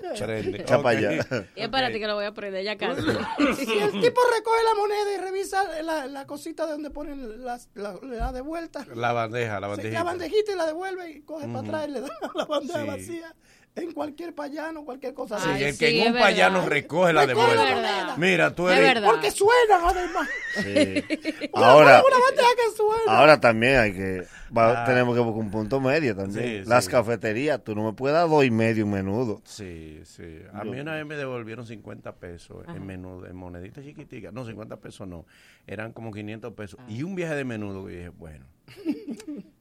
[0.62, 0.96] Echa pa' Ok.
[0.98, 1.46] allá.
[1.56, 3.02] Y espérate que lo voy a aprender ya casi.
[3.02, 7.60] Si el tipo recoge la moneda y revisa la, la cosita de donde ponen la,
[8.02, 10.00] la de vuelta, La bandeja, la Sí, bandejita.
[10.00, 12.88] la bandejita y la devuelve y coge para atrás y le da la bandeja Sí.
[12.88, 13.36] vacía
[13.76, 16.28] en cualquier payano, cualquier cosa Sí, Ay, el sí, que en un verdad.
[16.28, 18.16] payano recoge la de Recoge vuelta.
[18.18, 18.94] Mira, tú Es eres.
[18.96, 19.10] verdad.
[19.10, 20.28] Porque suenan además.
[20.56, 21.50] Sí.
[21.54, 23.18] Una- Ahora, Una que suena.
[23.20, 24.24] ahora también hay que.
[24.56, 24.86] va- Ah.
[24.86, 26.64] tenemos que buscar un punto medio también.
[26.66, 26.92] Sí, Las sí.
[26.92, 29.42] cafeterías, tú no me puedes dar dos y medio en menudo.
[29.46, 30.42] Sí, sí.
[30.54, 34.34] A mí una vez me devolvieron 50 pesos en menudo, en moneditas chiquiticas.
[34.34, 35.26] No, 50 pesos no.
[35.68, 36.80] Eran como 500 pesos.
[36.90, 38.46] Y un viaje de menudo que dije, bueno,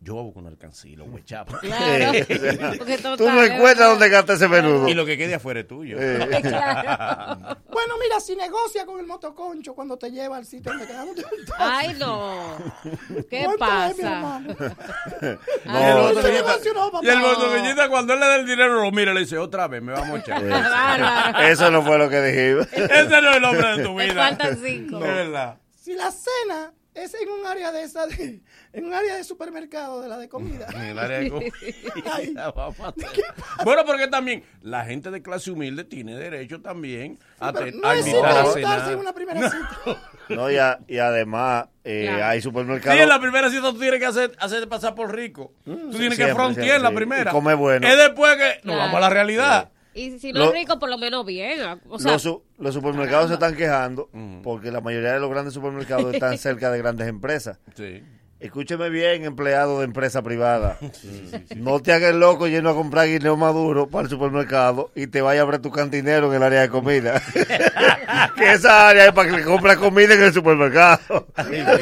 [0.00, 1.46] yo voy a buscar una alcancía, lo voy a echar.
[1.60, 3.16] Claro.
[3.18, 4.88] Tú no encuentras dónde gasta ese menudo.
[4.88, 5.96] Y lo que quede afuera es tuyo.
[6.00, 7.58] Eh, Claro.
[7.70, 11.16] Bueno, mira, si negocia con el motoconcho cuando te lleva al sitio donde quedamos.
[11.58, 12.56] Ay, no.
[13.28, 14.16] ¿Qué ¿Cuánto es, mi pasa?
[14.16, 14.54] hermano?
[17.02, 19.38] Y el no, motoconchista, cuando él le da el dinero, lo mira y le dice,
[19.38, 20.48] otra vez, me vamos a echar.
[20.48, 21.38] Bárbaro.
[21.48, 22.66] eso no fue lo que dijimos.
[22.72, 24.14] Ese no es el hombre de tu Me vida.
[24.14, 24.98] faltan cinco.
[24.98, 25.58] De verdad.
[25.80, 26.72] Si la cena
[27.04, 28.40] es en un área de esa, de-
[28.72, 30.66] en un área de supermercado de la de comida.
[30.74, 31.52] En el área de comida.
[32.12, 32.34] Ay.
[33.64, 37.94] Bueno, porque también la gente de clase humilde tiene derecho también a, te- no a
[37.94, 38.92] es invitar a invitarse cenar.
[38.92, 40.10] en una primera cita.
[40.28, 42.24] No, y, a- y además, eh, Claro.
[42.26, 43.00] hay Sí, supermercados.
[43.00, 45.52] en la primera cita tú tienes que hacer, hacer pasar por rico.
[45.64, 46.94] Tú tienes que siempre, frontear siempre, la sí.
[46.94, 47.30] primera.
[47.30, 47.88] Y comer bueno.
[47.88, 48.78] Es después que nos Claro.
[48.78, 49.70] vamos a la realidad.
[49.98, 51.58] Y si no Lo- es rico, por lo menos bien.
[51.88, 54.08] O sea, los, su- los supermercados se están quejando
[54.44, 57.58] porque la mayoría de los grandes supermercados están cerca de grandes empresas.
[57.76, 58.02] Sí.
[58.38, 60.78] Escúcheme bien, empleado de empresa privada.
[61.56, 65.40] No te hagas loco yendo a comprar guineo maduro para el supermercado y te vaya
[65.40, 67.20] a abrir tu cantinero en el área de comida.
[68.36, 71.26] que esa área es para que le compras comida en el supermercado.
[71.34, 71.78] Comida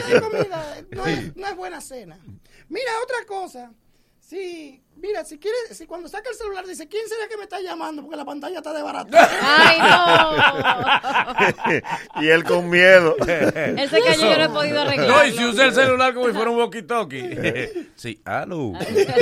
[0.90, 2.18] no es, no es buena cena.
[2.70, 3.70] Mira, otra cosa.
[4.28, 7.60] Si, mira, si quieres, si cuando saca el celular dice, ¿quién será que me está
[7.60, 8.02] llamando?
[8.02, 9.16] Porque la pantalla está de barato.
[9.40, 9.78] Ay,
[12.16, 12.22] no.
[12.22, 13.14] y él con miedo.
[13.20, 15.08] Ese que yo no he podido arreglar.
[15.08, 17.88] No, y si usa el celular como si fuera un walkie-talkie.
[17.94, 18.72] sí, aló.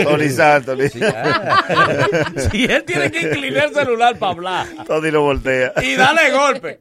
[0.04, 0.78] Tony Santos.
[0.90, 2.32] Sí, ah.
[2.50, 5.74] Si él tiene que inclinar el celular para hablar Tony lo voltea.
[5.82, 6.80] y dale golpe.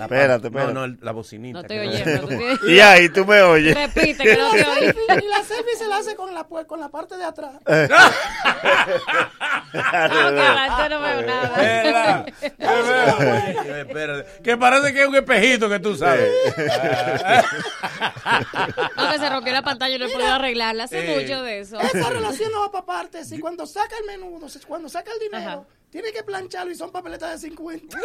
[0.00, 0.72] La Espérate, espérate.
[0.72, 1.60] No, no, la bocinita.
[1.60, 2.26] No que- oyendo.
[2.28, 3.74] tienes- Y ahí tú me oyes.
[3.76, 6.80] Repite que no Y te selfie, y la selfie se la hace con la, con
[6.80, 7.52] la parte de atrás.
[9.72, 12.24] No, que adelante no veo nada.
[13.78, 14.42] Espérate.
[14.42, 16.28] Que parece que es un espejito que tú sabes.
[18.96, 20.84] No, que se rompió la pantalla y no he podido arreglarla.
[20.84, 21.20] Hace Eh.
[21.20, 21.78] mucho de eso.
[21.80, 23.24] Esa relación no va para parte.
[23.24, 25.62] Si cuando saca el menudo, cuando saca el dinero, Ajá.
[25.90, 27.96] tiene que plancharlo y son papeletas de 50.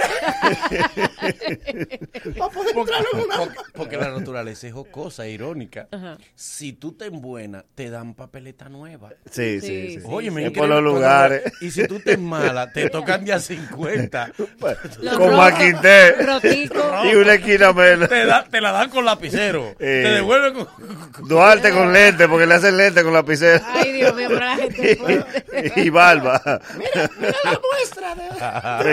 [2.38, 3.36] para poder entrar en una.
[3.46, 5.88] Porque, porque la naturaleza es jocosa, irónica.
[6.36, 9.10] Si tú te buena, te dan papeleta nueva.
[9.30, 10.00] Sí, Sí, sí, sí.
[10.02, 10.06] sí.
[10.06, 11.44] Oye, me increíble por los lugares.
[11.62, 14.32] Y si tú te mala, te tocan día 50.
[15.02, 16.16] Los Con maquité.
[17.12, 18.10] Y una esquina menos.
[18.10, 19.72] Te, da- te la dan con lapicero.
[19.80, 20.02] Eh.
[20.04, 21.28] Te devuelven con.
[21.28, 23.64] Duarte con lente, porque le hacen lente con lapicero.
[23.68, 25.74] Ay, Dios mío, pero la gente puede.
[25.76, 26.42] y barba.
[26.78, 28.24] Mira, mira la muestra de,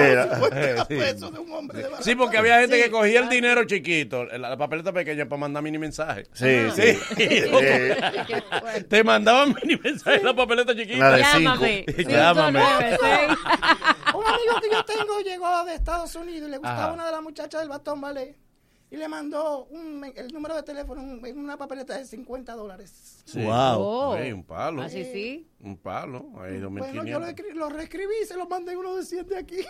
[0.09, 0.25] Mira.
[0.27, 0.95] de 50 Sí.
[0.97, 2.03] pesos de un hombre de barato.
[2.05, 5.63] Sí, porque había gente que cogía el dinero chiquito, la, la papeleta pequeña, para mandar
[5.63, 6.29] mini mensajes.
[6.33, 6.99] Sí, Sí.
[7.17, 8.83] sí.
[8.89, 10.99] Te mandaban mini mensajes en la papeleta chiquita.
[11.11, 11.85] La de Llámame.
[11.97, 12.11] cinco.
[12.11, 12.61] Llámame.
[12.61, 13.39] 596.
[14.15, 16.93] Un amigo que yo tengo llegó de Estados Unidos y le gustaba Ajá.
[16.93, 18.37] una de las muchachas del Batón Ballet.
[18.91, 23.23] Y le mandó un, el número de teléfono en una papeleta de 50 dólares.
[23.25, 23.41] Sí.
[23.43, 23.81] Wow.
[23.81, 24.17] Oh.
[24.17, 24.83] Un palo.
[24.83, 25.49] Así sí.
[25.65, 26.93] Un palo, ahí 2500.
[26.93, 29.61] Bueno, yo lo, escri- lo reescribí y se lo mandé uno de 100 de aquí.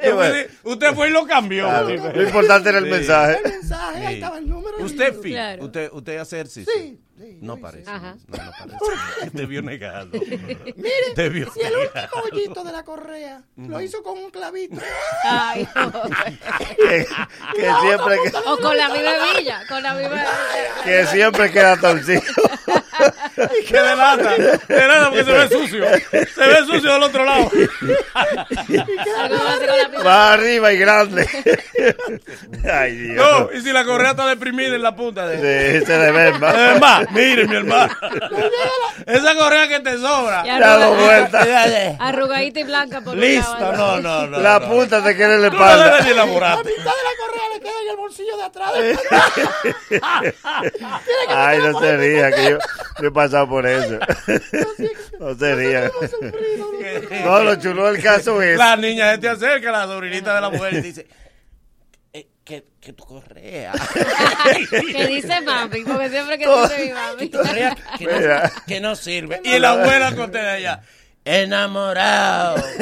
[0.00, 1.64] Eh, usted- Usted fue y lo cambió.
[1.66, 1.96] Claro, Sí.
[2.14, 2.90] Lo importante era el Sí.
[2.90, 3.38] mensaje.
[3.44, 4.14] El mensaje, ahí Sí.
[4.14, 4.80] estaba el número.
[4.80, 5.64] y Usted, fi, Claro.
[5.64, 6.72] usted, usted hace ejercicio.
[6.76, 7.88] Sí, sí, No parece.
[7.88, 8.16] Ajá.
[8.26, 9.30] No, no parece.
[9.32, 10.10] Debió negarlo.
[10.20, 14.76] Mire, Debió si el último hoyito de la correa lo hizo con un clavito.
[15.24, 15.68] Ay.
[16.76, 17.06] Que,
[17.54, 20.82] que siempre, que, O con la misma hebilla, con la misma hebilla.
[20.84, 22.22] que siempre queda torcido.
[23.68, 24.34] Que delata.
[24.68, 25.84] Delata porque se ve sucio.
[26.10, 27.50] Se ve sucio del otro lado.
[30.06, 31.28] Va arriba y grande.
[32.72, 33.16] Ay, Dios.
[33.16, 35.80] No, y si la correa está deprimida en la punta de.
[35.80, 36.54] Sí, se le ve más.
[36.54, 37.92] Es más, mire, mi hermano.
[39.06, 40.42] Esa correa que te sobra.
[40.46, 41.40] Y Dado arruga- vuelta.
[42.00, 44.38] Arrugadita y blanca por Listo, no, no, no.
[44.40, 44.68] La no.
[44.68, 46.00] punta te queda en la no espalda.
[46.02, 46.58] ni elaborar.
[46.58, 48.72] La mitad de la correa le queda en el bolsillo de atrás.
[51.28, 52.58] Ay, no se ría, que yo,
[53.00, 53.98] yo he pasado por eso.
[55.18, 55.90] No se ría.
[57.24, 58.56] No, lo chulo del caso es.
[58.58, 61.06] La niña se te acerca, la sobrinita de la mujer, y dice:
[62.12, 63.72] eh, que, que tu correa.
[64.70, 67.30] Que dice mami, porque siempre que dice mi mami.
[67.30, 69.40] correa que no, que no sirve.
[69.44, 70.82] Y la abuela contesta ella.
[71.24, 72.62] Enamorado.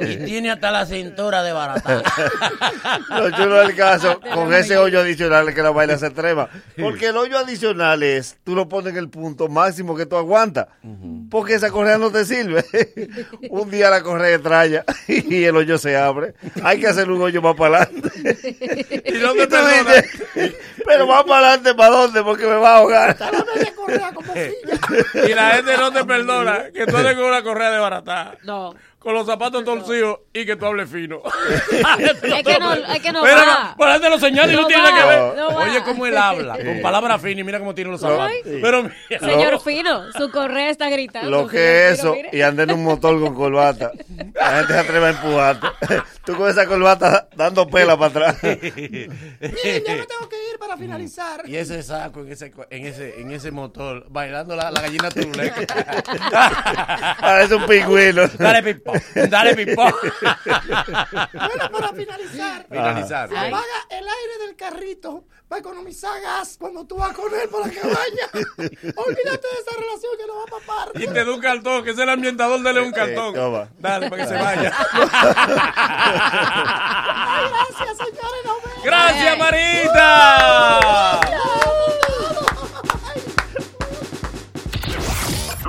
[0.00, 2.02] Y tiene hasta la cintura de barata.
[3.10, 6.48] Lo chulo del caso, con ese hoyo adicional que la vaina se extrema.
[6.80, 10.68] Porque el hoyo adicional es, tú lo pones en el punto máximo que tú aguantas.
[11.30, 12.64] Porque esa correa no te sirve.
[13.50, 16.34] Un día la correa tralla y el hoyo se abre.
[16.62, 18.10] Hay que hacer un hoyo más para adelante.
[19.04, 20.56] Y no te dices,
[20.86, 22.22] pero más para adelante, ¿para dónde?
[22.22, 23.16] Porque me va a ahogar.
[24.14, 24.32] Como.
[24.34, 27.87] Y la gente no te perdona que tú con una correa de barata.
[28.44, 28.74] No.
[29.08, 31.22] Con los zapatos torcidos y que tú hables fino.
[32.28, 33.70] Es que no, es que no Pero va.
[33.70, 35.36] no, por la gente lo señala y no, No tiene nada que ver.
[35.36, 35.48] no.
[35.48, 38.36] Oye, cómo él habla, con palabras finas y mira cómo tiene los zapatos.
[38.44, 41.30] Pero mira, Señor Fino, su correa está gritando.
[41.30, 43.92] Lo que es eso, y anda en un motor con corbata.
[44.34, 45.66] La gente se atreve a empujarte.
[46.26, 48.36] Tú con esa corbata dando pela para atrás.
[48.42, 51.48] Miren, ya me tengo que ir para finalizar.
[51.48, 55.62] y ese saco en ese, en ese, en ese motor, bailando la, la gallina turuleca.
[57.18, 58.28] Parece un pingüino.
[58.38, 58.97] dale pipón,
[59.28, 59.92] dale pipón.
[61.32, 62.66] Bueno, para finalizar.
[62.68, 63.24] Finalizar.
[63.28, 67.72] Apaga el aire del carrito para economizar gas cuando tú vas con él por la
[67.72, 68.28] cabaña.
[68.32, 71.02] Olvídate de esa relación que no va para parte.
[71.02, 73.34] Y te da un cartón, que es el ambientador, dale un cartón.
[73.34, 73.68] toma.
[73.78, 74.72] Dale, para que se vaya.
[77.30, 78.44] Ay, gracias, señores.
[78.44, 78.84] Nos vemos.
[78.84, 81.20] Gracias, Marita.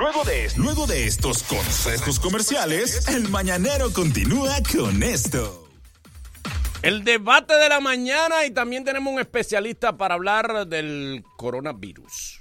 [0.00, 5.68] Luego de, luego de estos consejos comerciales, el mañanero continúa con esto.
[6.80, 12.40] El debate de la mañana y también tenemos un especialista para hablar del coronavirus.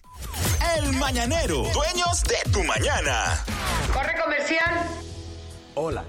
[0.78, 3.43] El mañanero, dueños de tu mañana.
[5.76, 6.06] Hola,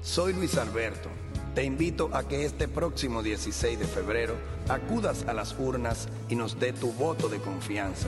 [0.00, 1.10] soy Luis Alberto.
[1.56, 4.36] Te invito a que este próximo 16 de febrero
[4.68, 8.06] acudas a las urnas y nos dé tu voto de confianza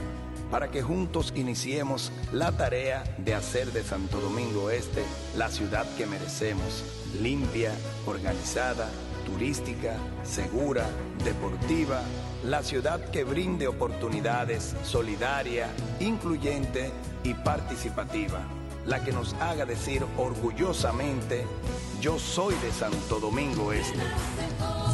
[0.51, 5.03] para que juntos iniciemos la tarea de hacer de Santo Domingo Este
[5.35, 6.83] la ciudad que merecemos,
[7.21, 7.73] limpia,
[8.05, 8.89] organizada,
[9.25, 10.85] turística, segura,
[11.23, 12.01] deportiva,
[12.43, 16.91] la ciudad que brinde oportunidades, solidaria, incluyente
[17.23, 18.45] y participativa
[18.87, 21.45] la que nos haga decir orgullosamente,
[22.01, 23.99] yo soy de Santo Domingo Este.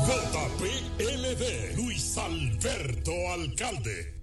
[0.07, 4.22] JPLD Luis Alberto Alcalde.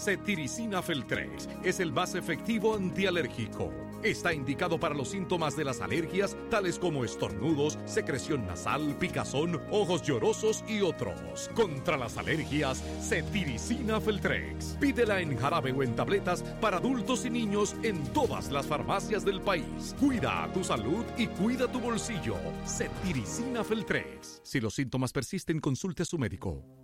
[0.00, 3.70] Cetiricina Feltrex es el más efectivo antialérgico.
[4.02, 10.00] Está indicado para los síntomas de las alergias, tales como estornudos, secreción nasal, picazón, ojos
[10.00, 11.50] llorosos y otros.
[11.54, 14.78] Contra las alergias, Cetiricina Feltrex.
[14.80, 19.42] Pídela en jarabe o en tabletas para adultos y niños en todas las farmacias del
[19.42, 19.94] país.
[20.00, 22.36] Cuida tu salud y cuida tu bolsillo.
[22.66, 24.40] Cetiricina Feltrex.
[24.44, 26.79] Si los síntomas persisten, consulte a su médico.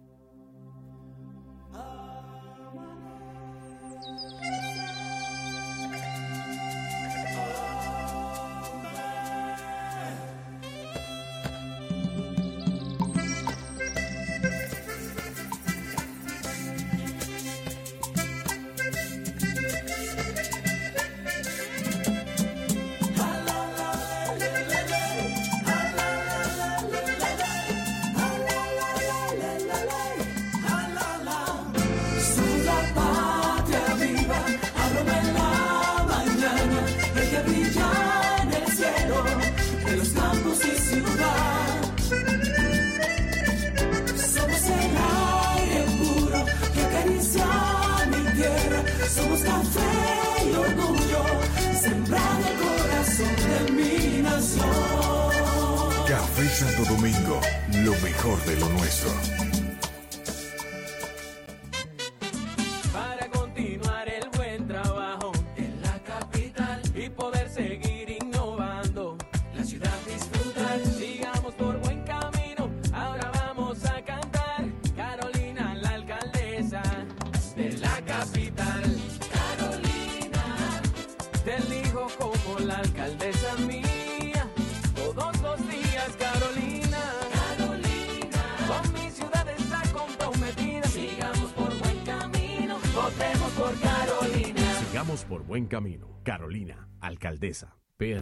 [95.67, 96.21] Buen camino.
[96.25, 97.75] Carolina, alcaldesa.
[97.97, 98.21] PR.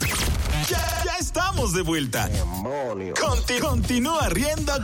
[0.68, 2.28] Ya, ya estamos de vuelta.
[3.20, 4.72] Conti- continúa riendo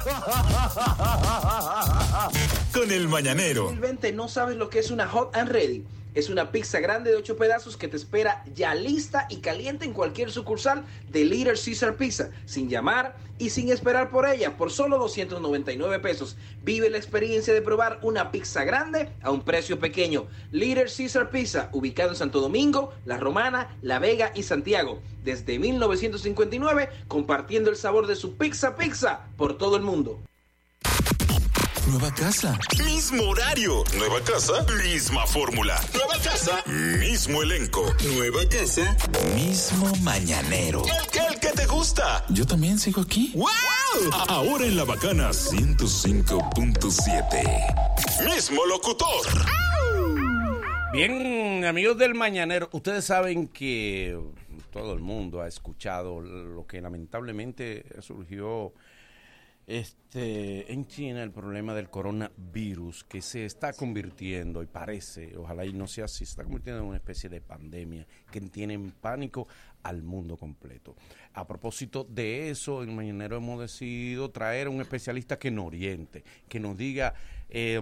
[2.75, 3.65] con el mañanero.
[3.65, 5.85] 2020 no sabes lo que es una hot and ready.
[6.13, 9.93] Es una pizza grande de 8 pedazos que te espera ya lista y caliente en
[9.93, 14.99] cualquier sucursal de Little Caesar Pizza, sin llamar y sin esperar por ella, por solo
[14.99, 16.37] 299 pesos.
[16.65, 20.27] Vive la experiencia de probar una pizza grande a un precio pequeño.
[20.51, 25.01] Little Caesar Pizza, ubicado en Santo Domingo, La Romana, La Vega y Santiago.
[25.23, 30.21] Desde 1959, compartiendo el sabor de su pizza pizza por todo el mundo.
[31.91, 32.57] Nueva casa.
[32.85, 33.83] Mismo horario.
[33.99, 34.65] Nueva casa.
[34.85, 35.81] Misma fórmula.
[35.93, 36.63] Nueva casa.
[37.01, 37.85] Mismo elenco.
[38.15, 38.97] Nueva casa.
[39.35, 40.85] Mismo mañanero.
[40.85, 42.25] El que, el que te gusta.
[42.29, 43.33] Yo también sigo aquí.
[43.35, 43.49] ¡Wow!
[44.29, 48.25] Ahora en la bacana 105.7.
[48.25, 49.27] Mismo locutor.
[50.93, 54.17] Bien, amigos del Mañanero, ustedes saben que
[54.71, 58.73] todo el mundo ha escuchado lo que lamentablemente surgió
[59.79, 65.73] este, en China, el problema del coronavirus, que se está convirtiendo, y parece, ojalá y
[65.73, 69.47] no sea así, se está convirtiendo en una especie de pandemia que tiene en pánico
[69.83, 70.97] al mundo completo.
[71.35, 76.25] A propósito de eso, en Mañanero hemos decidido traer a un especialista que nos oriente,
[76.49, 77.15] que nos diga...
[77.49, 77.81] eh,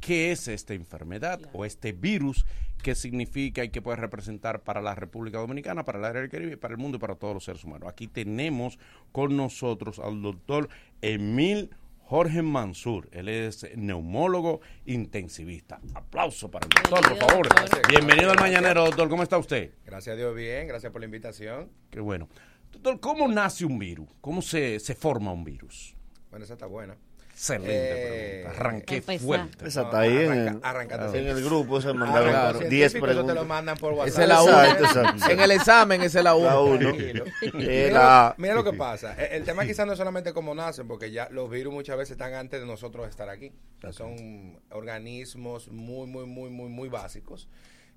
[0.00, 2.46] qué es esta enfermedad o este virus,
[2.82, 6.56] qué significa y qué puede representar para la República Dominicana, para el área del Caribe,
[6.56, 7.88] para el mundo y para todos los seres humanos.
[7.88, 8.78] Aquí tenemos
[9.12, 10.68] con nosotros al doctor
[11.02, 11.70] Emil
[12.08, 13.08] Jorge Mansur.
[13.12, 15.80] Él es neumólogo intensivista.
[15.94, 17.48] Aplauso para el doctor, por favor.
[17.88, 19.08] Bienvenido al Mañanero, doctor.
[19.08, 19.74] ¿Cómo está usted?
[19.84, 20.66] Gracias a Dios, bien.
[20.66, 21.70] Gracias por la invitación.
[21.90, 22.28] Qué bueno.
[22.72, 24.08] Doctor, ¿cómo nace un virus?
[24.20, 25.94] ¿Cómo se, se forma un virus?
[26.30, 26.96] Bueno, esa está buena.
[27.38, 28.60] Excelente Eh, pregunta.
[28.60, 29.24] Arranqué empezar.
[29.26, 29.68] fuerte.
[29.68, 31.38] Esa está ahí en el- Arranca- arrancate en así.
[31.38, 32.58] el grupo se Ah, mandaron claro.
[32.58, 33.34] 10 Científico, eso preguntas.
[33.36, 34.08] te lo mandan por WhatsApp.
[34.08, 34.86] Esa es la Exacto, uno.
[35.12, 35.30] exacto.
[35.32, 36.46] En el examen, esa es la uno.
[36.48, 36.78] La uno.
[36.78, 37.24] Tranquilo.
[37.42, 39.14] Eh, Mira, la- mira lo que pasa.
[39.14, 42.12] El, el tema quizás no es solamente cómo nacen, porque ya los virus muchas veces
[42.12, 43.52] están antes de nosotros estar aquí.
[43.76, 47.48] O sea, son organismos muy, muy, muy, muy, muy básicos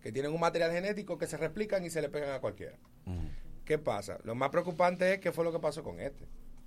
[0.04, 2.76] que tienen un material genético que se replican y se le pegan a cualquiera.
[3.66, 4.18] ¿Qué pasa?
[4.24, 6.26] Lo más preocupante es qué fue lo que pasó con este.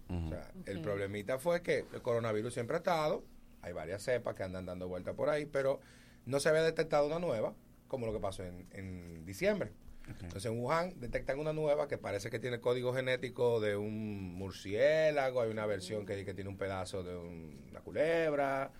[0.09, 3.25] O sea, el problemita fue que el coronavirus siempre ha estado,
[3.62, 5.81] hay varias cepas que andan dando vuelta por ahí, pero
[6.27, 7.55] no se había detectado una nueva,
[7.88, 9.73] como lo que pasó en, en diciembre.
[10.21, 15.40] Entonces en Wuhan detectan una nueva que parece que tiene código genético de un murciélago,
[15.40, 18.71] hay una versión que, que tiene un pedazo de un- una culebra,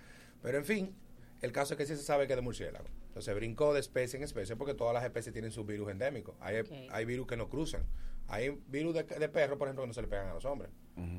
[0.43, 0.95] pero en fin,
[1.41, 2.85] el caso es que sí se sabe que es de murciélago.
[3.07, 6.35] Entonces brincó de especie en especie porque todas las especies tienen sus virus endémicos.
[6.41, 6.57] Hay,
[6.91, 7.83] hay virus que no cruzan.
[8.27, 10.71] Hay virus de, de perro, por ejemplo, que no se le pegan a los hombres,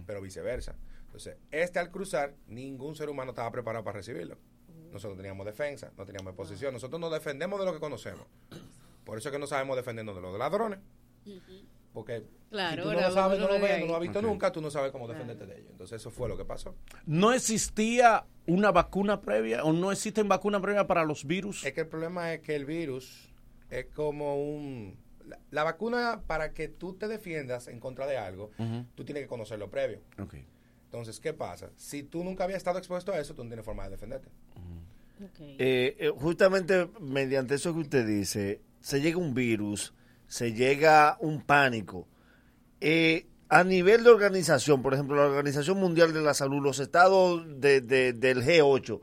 [0.07, 0.77] pero viceversa.
[1.05, 4.37] Entonces, este al cruzar, ningún ser humano estaba preparado para recibirlo.
[4.93, 6.73] Nosotros teníamos defensa, no teníamos exposición.
[6.73, 8.27] Nosotros nos defendemos de lo que conocemos.
[9.05, 10.81] Por eso es que no sabemos defendernos de los ladrones.
[11.93, 14.01] Porque Claro, si tú no lo sabes, no lo lo ve ves, no lo has
[14.01, 15.71] visto nunca, tú no sabes cómo defenderte de ellos.
[15.71, 16.75] Entonces, eso fue lo que pasó.
[17.07, 21.65] ¿No existía una vacuna previa o no existen vacunas previas para los virus?
[21.65, 23.33] Es que el problema es que el virus
[23.71, 24.97] es como un...
[25.27, 28.51] La, la vacuna, para que tú te defiendas en contra de algo,
[28.95, 30.01] tú tienes que conocerlo previo.
[30.85, 31.71] Entonces, ¿qué pasa?
[31.77, 34.29] Si tú nunca habías estado expuesto a eso, tú no tienes forma de defenderte.
[35.59, 39.95] Eh, eh, justamente mediante eso que usted dice, se llega un virus,
[40.29, 42.07] se llega un pánico.
[42.81, 47.45] Eh, a nivel de organización, por ejemplo, la Organización Mundial de la Salud, los estados
[47.61, 49.01] de- de- del G8,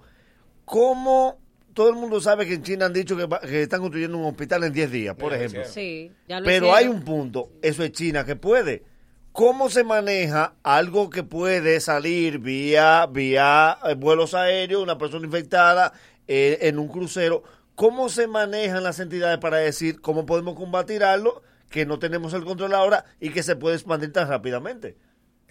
[0.65, 1.39] ¿cómo
[1.73, 4.25] todo el mundo sabe que en China han dicho que, va- que están construyendo un
[4.25, 5.63] hospital en 10 días, por ejemplo?
[5.65, 6.77] Sí, ya lo Pero hicieron.
[6.77, 8.83] hay un punto, eso es China que puede.
[9.31, 15.91] ¿Cómo se maneja algo que puede salir vía, vía eh, vuelos aéreos, una persona infectada
[16.27, 17.43] eh, en un crucero?
[17.75, 22.75] ¿Cómo se manejan las entidades para decir cómo podemos combatirlo, que no tenemos el control
[22.75, 24.95] ahora y que se puede expandir tan rápidamente?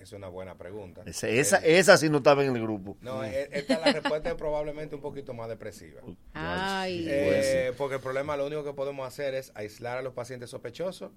[0.03, 1.03] Es una buena pregunta.
[1.07, 2.97] Esa, esa, esa sí no estaba en el grupo.
[3.03, 6.01] No, e- esta la respuesta es probablemente un poquito más depresiva.
[6.35, 7.07] Ay.
[7.09, 11.13] Eh, porque el problema, lo único que podemos hacer es aislar a los pacientes sospechosos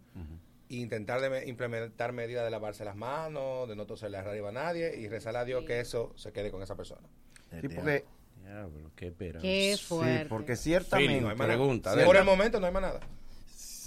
[0.70, 4.96] e intentar de implementar medidas de lavarse las manos, de no toserle arriba a nadie
[4.98, 7.08] y rezar a Dios que eso se quede con esa persona.
[7.60, 8.06] Sí, porque,
[8.44, 9.12] Diablo, qué.
[9.42, 10.20] Qué fuerte.
[10.20, 11.36] sí, porque ciertamente, no hay.
[11.36, 13.00] Pregunta, Sí, por el momento no hay más nada.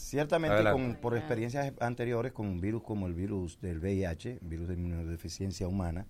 [0.09, 0.81] Ciertamente Adelante.
[0.83, 5.69] con- por experiencias anteriores con un virus como el virus del VIH, virus de inmunodeficiencia
[5.69, 6.07] humana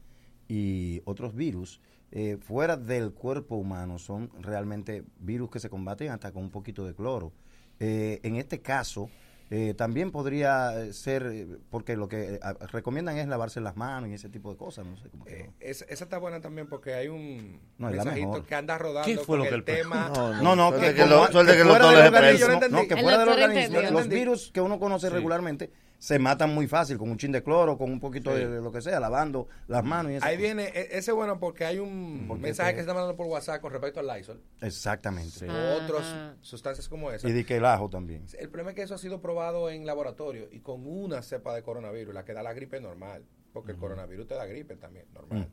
[0.46, 1.80] y otros virus,
[2.12, 6.86] eh, fuera del cuerpo humano son realmente virus que se combaten hasta con un poquito
[6.86, 7.32] de cloro.
[7.80, 9.10] Eh, en este caso,
[9.50, 12.40] eh, también podría eh, ser, eh, porque lo que eh,
[12.70, 15.86] recomiendan es lavarse las manos y ese tipo de cosas, no sé cómo que- Es-
[15.88, 18.46] esa está buena también porque hay un No, es la mensajito mejor.
[18.46, 20.10] que anda rodando ¿Qué fue con lo que el él- tema.
[20.42, 26.18] No, no, que, el fuera del organismo, El los virus que uno conoce regularmente se
[26.20, 28.38] matan muy fácil con un chin de cloro, con un poquito Sí.
[28.38, 30.24] de, de lo que sea, lavando las manos y eso.
[30.26, 32.94] Ahí viene, e- ese es bueno porque hay un Porque mensaje te- que se está
[32.94, 34.40] mandando por WhatsApp con respecto al Lysol.
[34.60, 35.48] Exactamente.
[35.50, 37.28] O otras sustancias como esa.
[37.28, 38.24] Y de que el ajo también.
[38.38, 41.62] El problema es que eso ha sido probado en laboratorio y con una cepa de
[41.62, 45.48] coronavirus, la que da la gripe normal, porque el coronavirus te da gripe también, normal.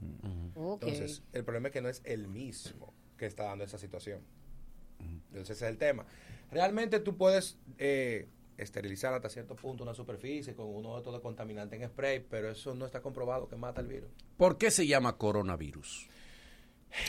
[0.56, 4.22] Entonces, el problema es que no es el mismo que está dando esa situación.
[5.00, 6.06] Entonces, ese es el tema.
[6.52, 8.28] Realmente tú puedes eh,
[8.58, 12.74] esterilizar hasta cierto punto una superficie con uno de estos contaminantes en spray, pero eso
[12.76, 14.10] no está comprobado que mata el virus.
[14.38, 16.08] ¿Por qué se llama coronavirus?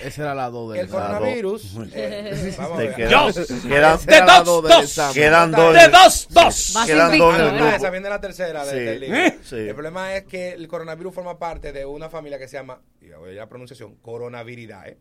[0.03, 1.77] Esa era la dos del El coronavirus.
[1.95, 2.97] eh, vamos a Te ver.
[2.97, 3.37] quedan- Dos.
[3.63, 5.15] quedan- De dos, dos.
[5.15, 5.75] Quedan dos.
[5.75, 6.75] De dos, dos.
[6.87, 7.43] Quedan dos ¿eh?
[7.61, 8.79] Ah, esa viene la tercera de- Sí.
[8.85, 9.17] del libro.
[9.17, 9.39] ¿Eh?
[9.45, 9.55] Sí.
[9.57, 13.11] El problema es que el coronavirus forma parte de una familia que se llama, y
[13.11, 14.99] voy a la pronunciación, coronaviridae,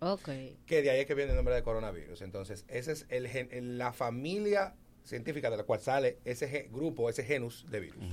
[0.00, 0.28] Ok.
[0.66, 2.20] que de ahí es que viene el nombre de coronavirus.
[2.20, 4.74] Entonces, esa es el, gen- el- la familia
[5.06, 8.04] científica de la cual sale ese ge- grupo, ese genus de virus.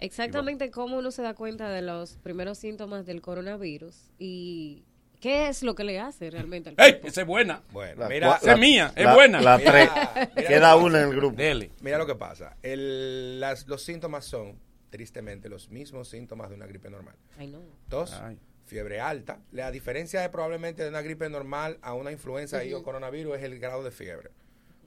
[0.00, 4.84] Exactamente cómo uno se da cuenta de los primeros síntomas del coronavirus y
[5.20, 6.92] qué es lo que le hace realmente al ¡Ey!
[6.92, 7.06] cuerpo.
[7.08, 7.62] Esa es buena.
[7.72, 9.40] Bueno, La mira, Esa es mía, es la- buena.
[9.40, 10.28] La Mira, tres.
[10.36, 11.36] mira Queda una en el grupo.
[11.36, 11.70] Dele.
[11.80, 12.56] mira lo que pasa.
[12.62, 14.58] El- las- los síntomas son,
[14.90, 17.14] tristemente, los mismos síntomas de una gripe normal.
[17.38, 17.60] Ay, no.
[17.88, 18.38] Tos, Ay.
[18.66, 19.40] fiebre alta.
[19.52, 23.44] La diferencia de probablemente de una gripe normal a una influenza y o coronavirus es
[23.44, 24.30] el grado de fiebre.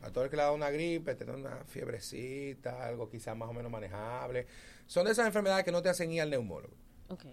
[0.01, 3.49] A todo el que le da una gripe, te da una fiebrecita, algo quizás más
[3.49, 4.47] o menos manejable.
[4.85, 6.75] Son de esas enfermedades que no te hacen ir al neumólogo.
[7.09, 7.25] Ok.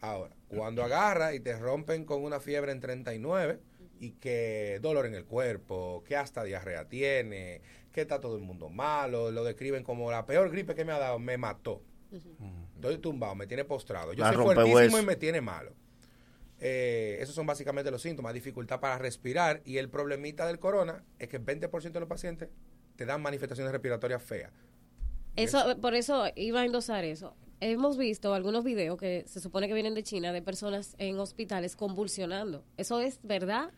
[0.00, 3.60] Ahora, cuando agarra y te rompen con una fiebre en 39
[4.00, 7.62] y que dolor en el cuerpo, que hasta diarrea tiene,
[7.92, 10.98] que está todo el mundo malo, lo describen como la peor gripe que me ha
[10.98, 11.82] dado, me mató.
[12.74, 14.12] Estoy tumbado, me tiene postrado.
[14.12, 15.72] Yo La soy fuertísimo y me tiene malo.
[16.64, 21.28] Eh, esos son básicamente los síntomas, dificultad para respirar y el problemita del corona es
[21.28, 22.50] que el 20% de los pacientes
[22.94, 24.52] te dan manifestaciones respiratorias feas.
[25.34, 27.34] Eso, por eso iba a endosar eso.
[27.58, 31.74] Hemos visto algunos videos que se supone que vienen de China de personas en hospitales
[31.74, 32.64] convulsionando.
[32.76, 33.70] ¿Eso es verdad?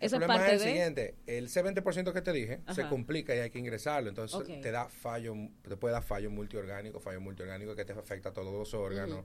[0.00, 0.72] El Eso es problema parte es el de...
[0.72, 4.88] siguiente, el C20% que te dije se complica y hay que ingresarlo, entonces te da
[4.88, 9.24] fallo, te puede dar fallo multiorgánico, fallo multiorgánico que te afecta a todos los órganos,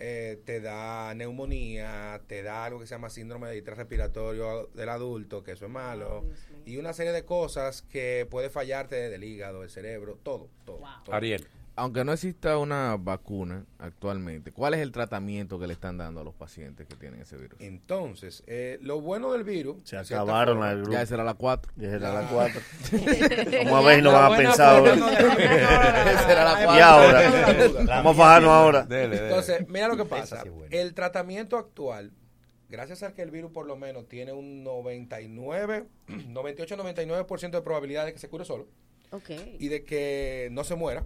[0.00, 4.88] eh, te da neumonía, te da algo que se llama síndrome de distrés respiratorio del
[4.88, 6.24] adulto, que eso es malo,
[6.64, 10.80] y una serie de cosas que puede fallarte del hígado, del cerebro, todo, todo.
[11.04, 11.14] todo.
[11.14, 11.46] Ariel.
[11.78, 16.24] Aunque no exista una vacuna actualmente, ¿cuál es el tratamiento que le están dando a
[16.24, 17.60] los pacientes que tienen ese virus?
[17.60, 19.76] Entonces, eh, lo bueno del virus...
[19.84, 20.90] Se acabaron forma, la.
[20.90, 21.72] Ya esa era la 4.
[21.76, 22.60] Ya era La- la cuatro.
[23.64, 24.96] Vamos a ver no van a pensar ahora.
[26.76, 28.82] Y ahora, vamos a fajarnos ahora.
[28.82, 29.28] Dele, dele.
[29.28, 30.42] Entonces, mira lo que pasa.
[30.42, 30.68] sí es bueno.
[30.76, 32.12] El tratamiento actual,
[32.68, 38.12] gracias a que el virus por lo menos tiene un 99, 98-99% de probabilidad de
[38.12, 38.66] que se cure solo
[39.10, 39.30] Ok.
[39.58, 41.04] y de que no se muera.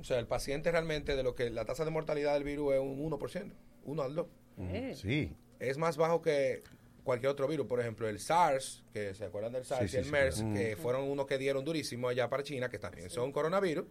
[0.00, 2.80] O sea, el paciente realmente de lo que la tasa de mortalidad del virus es
[2.80, 3.52] un 1%,
[3.84, 4.26] 1 al 2.
[4.58, 4.92] Eh.
[4.94, 5.36] Sí.
[5.58, 6.62] Es más bajo que
[7.04, 7.66] cualquier otro virus.
[7.66, 10.76] Por ejemplo, el SARS, que se acuerdan del SARS Sí, y el sí, MERS, que
[10.76, 13.86] fueron unos que dieron durísimo allá para China, que también son coronavirus.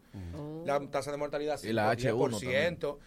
[0.65, 2.97] La tasa de mortalidad H1 10%.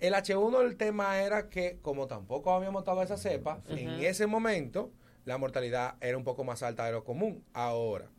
[0.00, 4.90] El H1, el tema era que, como tampoco habíamos estado esa cepa, en ese momento
[5.26, 7.44] la mortalidad era un poco más alta de lo común.
[7.52, 8.10] Ahora,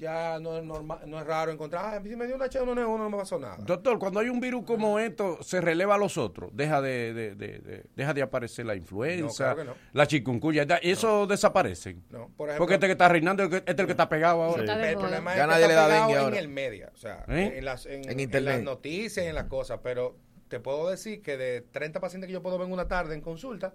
[0.00, 3.10] ya no es, normal, no es raro encontrar, ah, si me dio un H1N1 no
[3.10, 3.58] me pasó nada.
[3.60, 6.50] Doctor, cuando hay un virus como esto, se releva a los otros.
[6.54, 9.76] Deja de, de- de- de- deja de aparecer la influenza, No, claro no.
[9.92, 10.62] la chikungunya.
[10.82, 12.02] Eso desaparecen.
[12.10, 13.92] No, por ejemplo, Porque este que está reinando es el que, este es el que
[13.92, 14.62] está pegado ahora.
[14.90, 17.24] El problema Ya es nadie que le está da pegado en el media, o sea,
[17.28, 17.54] ¿Eh?
[17.58, 18.54] en, las, en, En en internet.
[18.56, 20.16] las noticias y en las cosas, pero
[20.48, 23.20] te puedo decir que de 30 pacientes que yo puedo ver en una tarde en
[23.20, 23.74] consulta,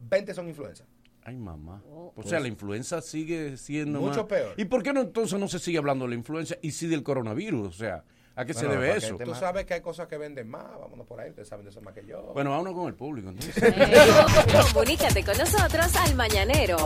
[0.00, 0.84] 20 son influenza.
[1.28, 1.82] Ay, mamá.
[1.90, 2.12] Oh.
[2.16, 4.54] O sea, la influenza sigue siendo Mucho más- peor.
[4.56, 7.02] ¿Y por qué no entonces no se sigue hablando de la influenza y sí del
[7.02, 7.68] coronavirus?
[7.68, 8.02] O sea,
[8.34, 9.16] ¿A qué se debe eso?
[9.18, 11.72] Tú más- sabes que hay cosas que venden más, vámonos por ahí, ustedes saben de
[11.72, 12.30] eso más que yo.
[12.34, 13.30] Bueno, vámonos con el público.
[13.30, 13.52] entonces.
[14.72, 16.76] Comunícate con nosotros al Mañanero.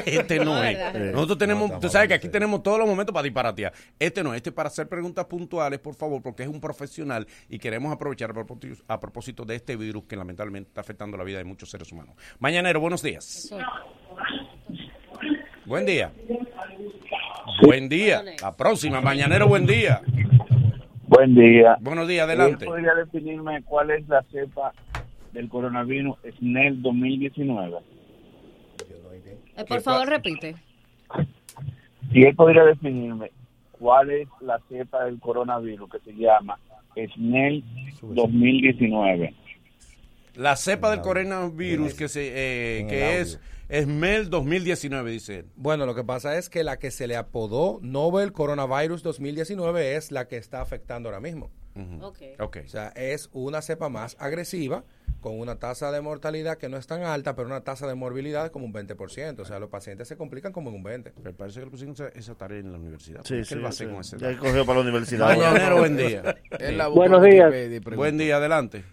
[0.04, 0.76] Este no, No, es.
[0.76, 1.12] verdad.
[1.12, 3.72] Nosotros tenemos, No, tú sabes que aquí en tenemos todos los momentos para disparatear.
[3.98, 7.58] Este no, este es para hacer preguntas puntuales, por favor, porque es un profesional y
[7.58, 11.38] queremos aprovechar a propósito, a propósito de este virus que lamentablemente está afectando la vida
[11.38, 12.14] de muchos seres humanos.
[12.38, 13.50] Mañanero, buenos días.
[15.64, 16.12] Buen día.
[17.62, 18.22] Buen día.
[18.40, 20.02] La próxima, Mañanero, buen día.
[21.06, 21.76] Buen día.
[21.80, 22.54] Buenos días, adelante.
[22.54, 24.72] ¿Usted ¿Podría definirme cuál es la cepa
[25.32, 27.78] del coronavirus SNEL 2019?
[29.56, 30.56] Eh, por favor, repite.
[32.12, 33.30] Si él podría definirme
[33.72, 36.58] cuál es la cepa del coronavirus que se llama
[36.94, 37.64] SNEL
[38.00, 39.34] 2019.
[40.36, 43.38] La cepa del coronavirus que se eh, que es
[43.72, 43.80] audio.
[43.80, 45.46] es MEL 2019 dice él.
[45.56, 50.12] Bueno, lo que pasa es que la que se le apodó Novel Coronavirus 2019 es
[50.12, 51.50] la que está afectando ahora mismo.
[52.02, 52.18] Ok.
[52.38, 52.58] Ok.
[52.64, 54.84] O sea, es una cepa más agresiva,
[55.20, 58.50] con una tasa de mortalidad que no es tan alta, pero una tasa de morbilidad
[58.50, 59.40] como un 20%.
[59.40, 61.12] O sea, los pacientes se complican como en un 20%.
[61.22, 63.20] Me parece que le pusieron esa, esa tarea en la universidad.
[63.24, 63.92] Sí, ¿Qué sí, él va a hacer sí.
[63.92, 65.28] con ese Ya cogió para la universidad.
[65.28, 66.22] Mañanero, buen día.
[66.94, 67.96] Buenos en días.
[67.96, 68.84] Buen día, adelante.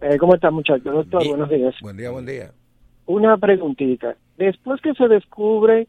[0.00, 0.84] Eh, ¿Cómo está, muchachos?
[0.84, 1.74] Doctor, buenos días.
[1.82, 2.52] Buen día, buen día.
[3.06, 4.16] Una preguntita.
[4.36, 5.86] Después que se descubre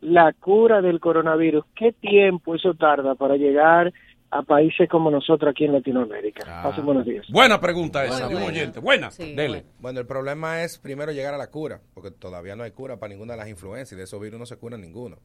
[0.00, 3.92] la cura del coronavirus, ¿qué tiempo eso tarda para llegar
[4.30, 6.42] a países como nosotros aquí en Latinoamérica?
[6.46, 6.62] Ah.
[6.64, 7.24] Pasen buenos días.
[7.30, 8.46] Buena pregunta esa, de un buena.
[8.46, 8.80] oyente.
[8.80, 9.64] Buena, Sí, dele.
[9.78, 13.10] Bueno, el problema es primero llegar a la cura, porque todavía no hay cura para
[13.12, 15.18] ninguna de las influencias y de esos virus no se cura ninguno.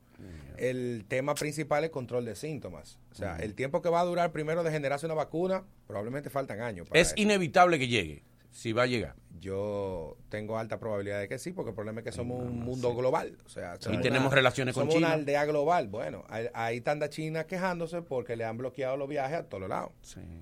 [0.58, 3.00] El tema principal es control de síntomas.
[3.12, 6.62] O sea, el tiempo que va a durar primero de generarse una vacuna, probablemente faltan
[6.62, 6.88] años.
[6.88, 7.16] para Es eso.
[7.18, 9.16] inevitable que llegue, si va a llegar.
[9.40, 12.94] Yo tengo alta probabilidad de que sí, porque el problema es que somos un mundo
[12.96, 13.38] global.
[13.46, 15.08] O sea, Y somos tenemos relaciones con somos China.
[15.08, 15.88] una aldea global.
[15.88, 19.70] Bueno, ahí, ahí está anda China quejándose porque le han bloqueado los viajes a todos
[19.70, 19.92] lados.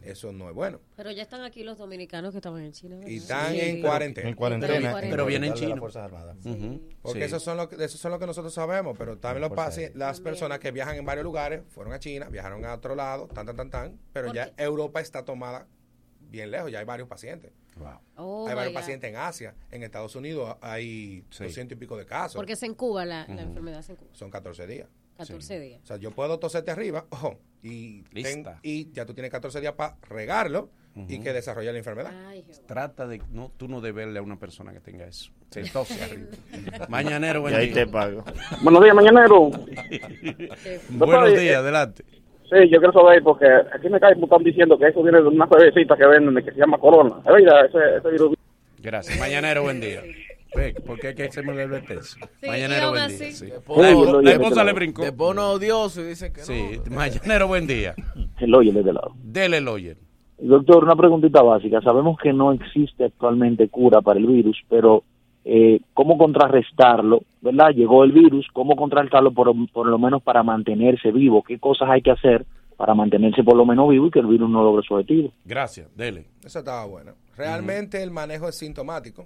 [0.01, 0.79] Eso no es bueno.
[0.95, 2.95] Pero ya están aquí los dominicanos que estaban en China.
[2.95, 3.11] ¿verdad?
[3.11, 3.59] Y están Sí.
[3.59, 4.29] en cuarentena.
[4.29, 4.95] En cuarentena.
[4.95, 5.79] Pero- pero vienen las chinos.
[5.79, 6.37] Fuerzas Armadas.
[6.43, 6.81] Ujú.
[7.01, 9.91] Porque esos son lo que, esos son lo que nosotros sabemos, pero también los Aérea.
[9.95, 13.45] las personas que viajan en varios lugares, fueron a China, viajaron a otro lado, tan,
[13.45, 14.63] tan, tan, tan, pero ¿Por ya qué?
[14.63, 15.67] Europa está tomada
[16.19, 17.51] bien lejos, ya hay varios pacientes.
[18.15, 18.79] Oh, hay varios God.
[18.79, 21.43] pacientes en Asia, en Estados Unidos hay Sí.
[21.43, 22.35] 200 y pico de casos.
[22.35, 24.09] Porque es en Cuba la, la enfermedad, es en Cuba.
[24.13, 24.87] Son 14 días.
[25.17, 25.81] 14 días.
[25.83, 29.73] O sea, yo puedo toserte arriba ojo, y, ten- y ya tú tienes 14 días
[29.73, 30.69] para regarlo
[31.07, 32.11] y que desarrolle la enfermedad.
[32.27, 32.43] Ay.
[32.65, 35.31] Trata de, no, tú no debes verle a una persona que tenga eso.
[35.51, 36.29] Se tose arriba.
[36.89, 37.85] Mañanero, Y buen ahí día.
[37.85, 38.23] te pago.
[38.63, 39.51] Buenos días, mañanero.
[40.89, 42.03] Buenos eh, días, adelante.
[42.49, 45.47] Sí, yo quiero saber, porque aquí me caen, están diciendo que eso viene de una
[45.47, 47.15] cervecita que venden que se llama Corona.
[47.25, 48.35] Es verdad, ese, ese virus.
[48.81, 49.19] Gracias.
[49.19, 50.01] Mañanero, buen día.
[50.85, 52.25] Porque hay que hacerme la advertencia.
[52.39, 53.31] Sí, y Mañanero, buen día.
[53.31, 53.45] sí.
[53.47, 55.03] Después- La, esposa le brincó.
[55.03, 56.45] Después uno odioso y dice que no.
[56.45, 57.95] Sí, mañanero, buen día.
[58.39, 59.11] El hoyo de lado.
[59.21, 59.97] Dele el oyer.
[60.39, 61.81] Doctor, una preguntita básica.
[61.81, 65.03] Sabemos que no existe actualmente cura para el virus, pero
[65.49, 67.21] eh, ¿cómo contrarrestarlo?
[67.39, 67.69] ¿Verdad?
[67.69, 71.41] Llegó el virus, ¿cómo contrarrestarlo por, por lo menos para mantenerse vivo?
[71.41, 72.45] ¿Qué cosas hay que hacer
[72.75, 75.31] para mantenerse por lo menos vivo y que el virus no logre su objetivo?
[75.45, 76.25] Gracias, dele.
[76.43, 77.13] Eso estaba bueno.
[77.37, 79.25] Realmente el manejo es sintomático.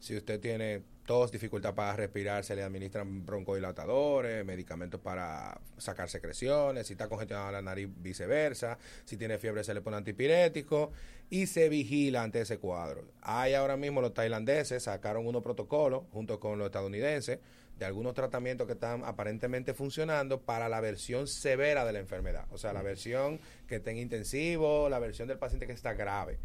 [0.00, 6.86] Si usted tiene tos, dificultad para respirar, se le administran broncodilatadores, medicamentos para sacar secreciones,
[6.86, 10.92] si está congestionada la nariz, viceversa, si tiene fiebre se le pone antipirético
[11.30, 13.04] y se vigila ante ese cuadro.
[13.22, 17.38] Hay ahora mismo los tailandeses, sacaron unos protocolos junto con los estadounidenses
[17.78, 22.58] de algunos tratamientos que están aparentemente funcionando para la versión severa de la enfermedad, o
[22.58, 26.38] sea, la versión que está en intensivo, la versión del paciente que está grave.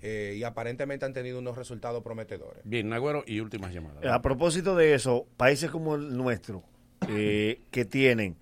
[0.00, 2.62] Eh, y aparentemente han tenido unos resultados prometedores.
[2.64, 4.04] Bien, Nagüero y últimas llamadas.
[4.06, 6.62] A propósito de eso, países como el nuestro,
[7.08, 8.36] eh, que tienen,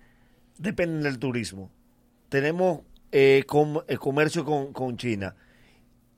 [0.59, 1.71] dependen del turismo,
[2.29, 5.35] tenemos eh, com- eh, comercio con, con China.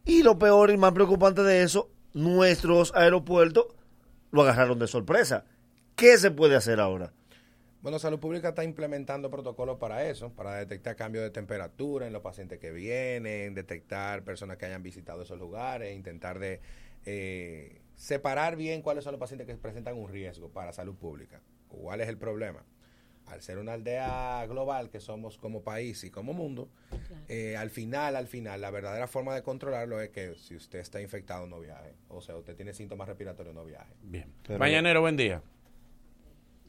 [0.05, 3.67] Y lo peor y más preocupante de eso, nuestros aeropuertos
[4.31, 5.45] lo agarraron de sorpresa.
[5.95, 7.13] ¿Qué se puede hacer ahora?
[7.81, 12.21] Bueno, Salud Pública está implementando protocolos para eso, para detectar cambios de temperatura en los
[12.21, 16.59] pacientes que vienen, detectar personas que hayan visitado esos lugares, intentar de
[17.05, 21.39] eh, separar bien cuáles son los pacientes que presentan un riesgo para salud pública.
[21.69, 22.65] ¿Cuál es el problema?
[23.27, 26.67] Al ser una aldea global que somos como país y como mundo,
[27.29, 30.99] eh, al final, al final, la verdadera forma de controlarlo es que si usted está
[30.99, 31.93] infectado no viaje.
[32.09, 33.93] O sea, usted tiene síntomas respiratorios no viaje.
[34.01, 34.33] Bien.
[34.45, 35.41] Pero- Mañanero, buen día.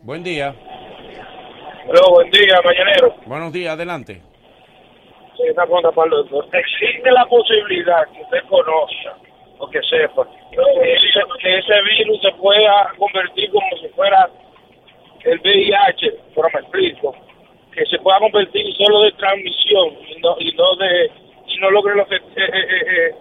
[0.03, 0.55] Buen día.
[1.89, 3.15] Hola, buen día, mañanero.
[3.27, 4.21] Buenos días, adelante.
[5.37, 6.47] Sí, una pregunta para el doctor.
[6.53, 9.17] ¿Existe la posibilidad que usted conozca
[9.59, 14.29] o que sepa que ese, que ese virus se pueda convertir como si fuera
[15.25, 17.15] el VIH, pero me explico,
[17.73, 21.11] que se pueda convertir solo de transmisión y no, y no de
[21.47, 23.15] y no logre lo que eh, eh, eh,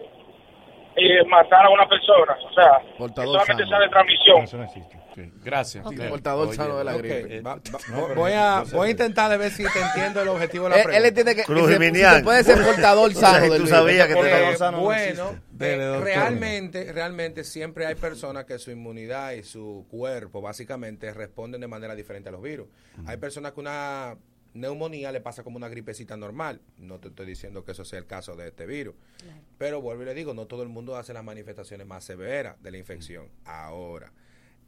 [0.95, 3.68] eh, matar a una persona, o sea, que solamente sano.
[3.68, 4.99] sea de transmisión.
[5.43, 5.84] Gracias.
[6.09, 7.38] Portador Oye, sano de la ok, gripe.
[7.38, 10.28] eh, Va- va- no, pero voy, a, voy intentar de ver si te entiendo el
[10.30, 10.97] objetivo de la Él- pregunta.
[10.97, 13.70] él entiende que- que se- puede ser portador sano del Tú virus.
[13.70, 18.57] sabías que Eh, portador sano no Bueno, eh, Dele, realmente, realmente siempre hay personas que
[18.59, 22.67] su inmunidad y su cuerpo básicamente responden de manera diferente a los virus.
[23.05, 24.15] Hay personas que una
[24.53, 26.59] neumonía le pasa como una gripecita normal.
[26.78, 28.95] No te estoy diciendo que eso sea el caso de este virus.
[29.59, 32.72] Pero vuelvo y le digo, no todo el mundo hace las manifestaciones más severas de
[32.72, 33.28] la infección.
[33.45, 34.11] Ahora,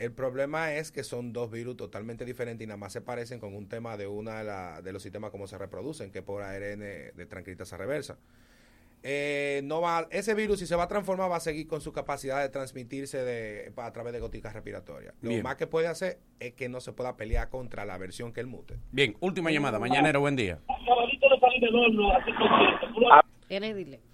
[0.01, 3.53] el problema es que son dos virus totalmente diferentes y nada más se parecen con
[3.55, 6.41] un tema de una de, la- de los sistemas como se reproducen, que es por
[6.41, 8.17] ARN de tranquilitasa reversa.
[9.03, 11.91] Eh, no va, ese virus, si se va a transformar, va a seguir con su
[11.91, 15.13] capacidad de transmitirse de, a través de goticas respiratorias.
[15.21, 15.41] Lo Bien.
[15.43, 18.47] más que puede hacer es que no se pueda pelear contra la versión que él
[18.47, 18.75] mute.
[18.91, 19.79] Bien, última llamada.
[19.79, 20.59] Mañanero, buen día.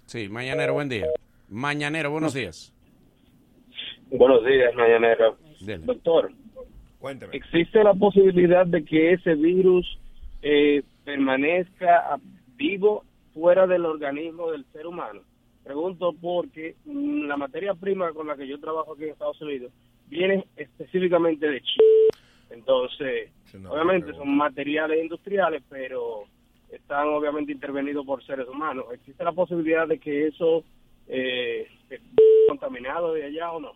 [0.06, 1.06] Sí, mañanero, buen día.
[1.48, 2.72] Mañanero, buenos días.
[4.10, 5.36] Buenos días, mañanero.
[5.60, 5.84] Dele.
[5.86, 6.32] Doctor,
[6.98, 7.36] Cuénteme.
[7.36, 9.86] ¿existe la posibilidad de que ese virus
[10.42, 12.18] eh, permanezca
[12.56, 13.04] vivo
[13.34, 15.20] fuera del organismo del ser humano?
[15.64, 19.72] Pregunto porque mm, la materia prima con la que yo trabajo aquí en Estados Unidos
[20.08, 21.84] viene específicamente de China.
[22.50, 26.24] Entonces, no, obviamente son materiales industriales, pero
[26.70, 28.86] están obviamente intervenidos por seres humanos.
[28.92, 30.64] ¿Existe la posibilidad de que eso
[31.06, 32.00] eh, esté
[32.48, 33.72] contaminado de allá o no?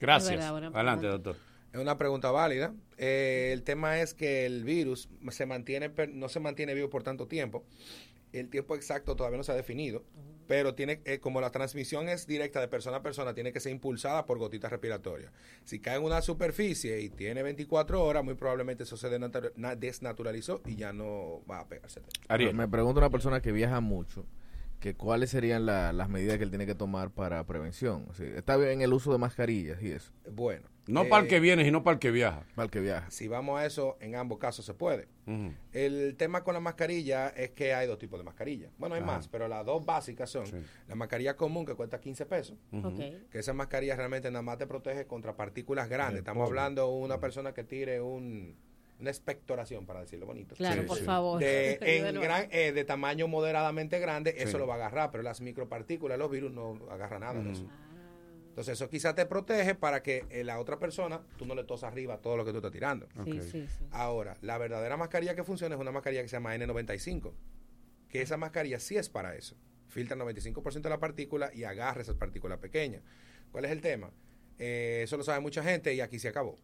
[0.00, 0.30] Gracias.
[0.36, 1.30] Verdad, buena Adelante, pregunta.
[1.30, 1.46] doctor.
[1.72, 2.74] Es una pregunta válida.
[2.96, 7.02] Eh, el tema es que el virus se mantiene, per- no se mantiene vivo por
[7.02, 7.64] tanto tiempo.
[8.32, 10.02] El tiempo exacto todavía no se ha definido,
[10.46, 13.72] pero tiene, eh, como la transmisión es directa de persona a persona, tiene que ser
[13.72, 15.32] impulsada por gotitas respiratorias.
[15.64, 19.08] Si cae en una superficie y tiene 24 horas, muy probablemente eso se
[19.78, 22.00] desnaturalizó y ya no va a pegarse.
[22.54, 24.24] Me pregunta una persona que viaja mucho
[24.80, 28.06] que cuáles serían la- las medidas que él tiene que tomar para prevención.
[28.10, 30.12] O sea, está bien el uso de mascarillas y eso.
[30.30, 30.68] Bueno.
[30.86, 32.44] No eh, para el que viene, sino para el que viaja.
[32.54, 33.10] Para el que viaja.
[33.10, 35.08] Si vamos a eso, en ambos casos se puede.
[35.72, 38.70] El tema con la mascarilla es que hay dos tipos de mascarilla.
[38.78, 39.12] Bueno, hay Ajá.
[39.14, 40.44] más, pero las dos básicas son
[40.86, 42.56] la mascarilla común que cuesta 15 pesos.
[42.72, 43.00] Ok.
[43.30, 46.14] Que esa mascarilla realmente nada más te protege contra partículas grandes.
[46.14, 48.54] El Estamos hablando de una persona que tire un,
[48.98, 50.54] una expectoración, para decirlo bonito.
[50.54, 51.04] Claro, Sí, por sí.
[51.04, 51.40] favor.
[51.40, 51.46] De,
[51.80, 52.20] De en nuevo.
[52.22, 54.44] gran, eh, de tamaño moderadamente grande, Sí.
[54.44, 57.50] eso lo va a agarrar, pero las micropartículas, los virus no agarran nada de Ujú.
[57.50, 57.68] eso.
[58.48, 61.92] Entonces eso quizás te protege para que eh, la otra persona, tú no le tosas
[61.92, 63.06] arriba todo lo que tú estás tirando.
[63.24, 63.42] Sí, Ok.
[63.42, 63.84] sí, sí.
[63.90, 67.32] Ahora, la verdadera mascarilla que funciona es una mascarilla que se llama N95,
[68.08, 69.56] que esa mascarilla sí es para eso.
[69.88, 73.02] Filtra el 95% de la partícula y agarra esas partículas pequeñas.
[73.52, 74.10] ¿Cuál es el tema?
[74.58, 76.58] Eh, eso lo sabe mucha gente y aquí se acabó.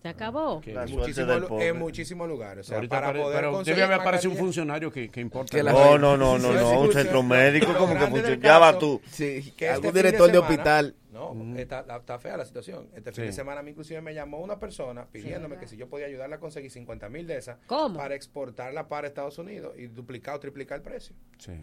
[0.00, 0.60] Se acabó.
[0.64, 2.66] En muchísimos, lu- en muchísimos lugares.
[2.66, 5.20] O sea, Ahorita para apare- poder pero conseguir debe haber aparecido un funcionario que, que
[5.20, 5.56] importa.
[5.56, 8.42] Que la- No, no, no, no, no, un centro médico, como que grande del funciona.
[8.48, 9.00] Ya va caso, tú.
[9.10, 10.96] Sí, que algún este director de semana- hospital.
[11.12, 12.88] No, está, la- está fea la situación.
[12.94, 13.26] Este fin Sí.
[13.28, 16.36] de semana a mí inclusive me llamó una persona pidiéndome que si yo podía ayudarla
[16.36, 17.98] a conseguir 50 mil de esas ¿Cómo?
[17.98, 21.14] para exportarla para Estados Unidos y duplicar o triplicar el precio.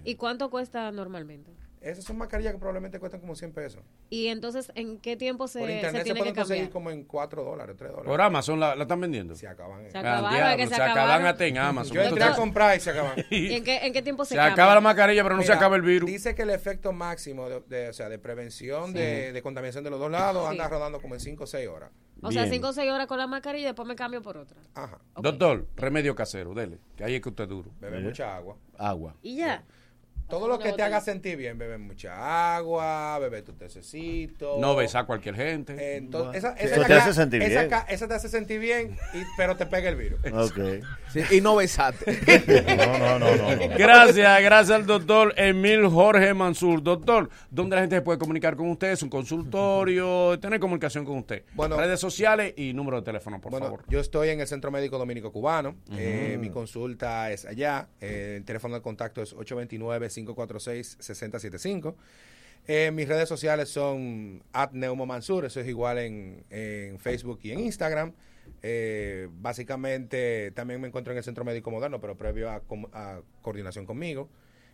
[0.03, 1.51] ¿Y cuánto cuesta normalmente?
[1.81, 3.81] Esas son mascarillas que probablemente cuestan como 100 pesos.
[4.09, 6.73] Y entonces, ¿en qué tiempo se, Por internet se, tiene pueden conseguir cambiar?
[6.73, 8.09] como en 4 dólares, 3 dólares.
[8.09, 9.33] Por Amazon la, la están vendiendo.
[9.35, 9.89] Se acaban.
[9.89, 11.95] Se Ah, diablo, que se se acaban hasta en Amazon.
[11.95, 13.13] Yo entré a comprar y se acaban.
[13.29, 15.77] ¿Y en qué, en qué tiempo se, Se acaba la mascarilla, pero no se acaba
[15.77, 16.09] el virus.
[16.09, 18.93] Dice que el efecto máximo de, de- o sea, de prevención Sí.
[18.99, 20.51] de, de contaminación de los dos lados Sí.
[20.51, 21.91] anda rodando como en 5 o 6 horas.
[22.21, 22.55] O sea, Bien.
[22.55, 24.57] 5 o 6 horas con la mascarilla y después me cambio por otra.
[24.75, 24.99] Ajá.
[25.15, 26.77] Doctor, remedio casero, dele.
[26.97, 27.71] Que ahí es que usted es duro.
[27.79, 28.57] Bebe mucha agua.
[28.77, 29.15] Agua.
[29.21, 29.63] Y ya.
[30.29, 34.57] Todo lo que te haga sentir bien, bebe mucha agua, bebe tu tececito.
[34.59, 35.97] No besar a cualquier gente.
[35.97, 36.65] Entonces, esa, Sí.
[36.65, 37.79] esa Eso es te hace sentir esa bien.
[37.89, 40.19] esa te hace sentir bien, y- pero te pega el virus.
[40.33, 40.83] Ok.
[41.11, 42.05] Sí, y no besate.
[42.77, 43.55] No, no, no, no.
[43.55, 43.77] no.
[43.77, 46.81] Gracias, gracias al doctor Emil Jorge Mansur.
[46.83, 48.91] Doctor, ¿dónde la gente se puede comunicar con usted?
[48.91, 51.43] Es un consultorio, tener comunicación con usted.
[51.53, 51.77] Bueno.
[51.77, 53.83] redes sociales y número de teléfono, por Bueno, favor.
[53.87, 55.75] yo estoy en el Centro Médico Dominico Cubano.
[55.95, 57.87] Eh, mi consulta es allá.
[58.01, 59.33] Eh, el teléfono de contacto es
[60.27, 61.95] 829-546-6075.
[62.67, 67.61] Eh, mis redes sociales son at Neumomansur, eso es igual en, en Facebook y en
[67.61, 68.13] Instagram.
[68.61, 74.29] Eh, básicamente también me encuentro en el Centro Médico Moderno, pero previo a coordinación conmigo.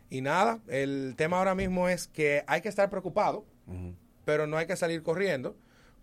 [0.09, 3.45] Y nada, el tema ahora mismo es que hay que estar preocupado,
[4.23, 5.55] pero no hay que salir corriendo,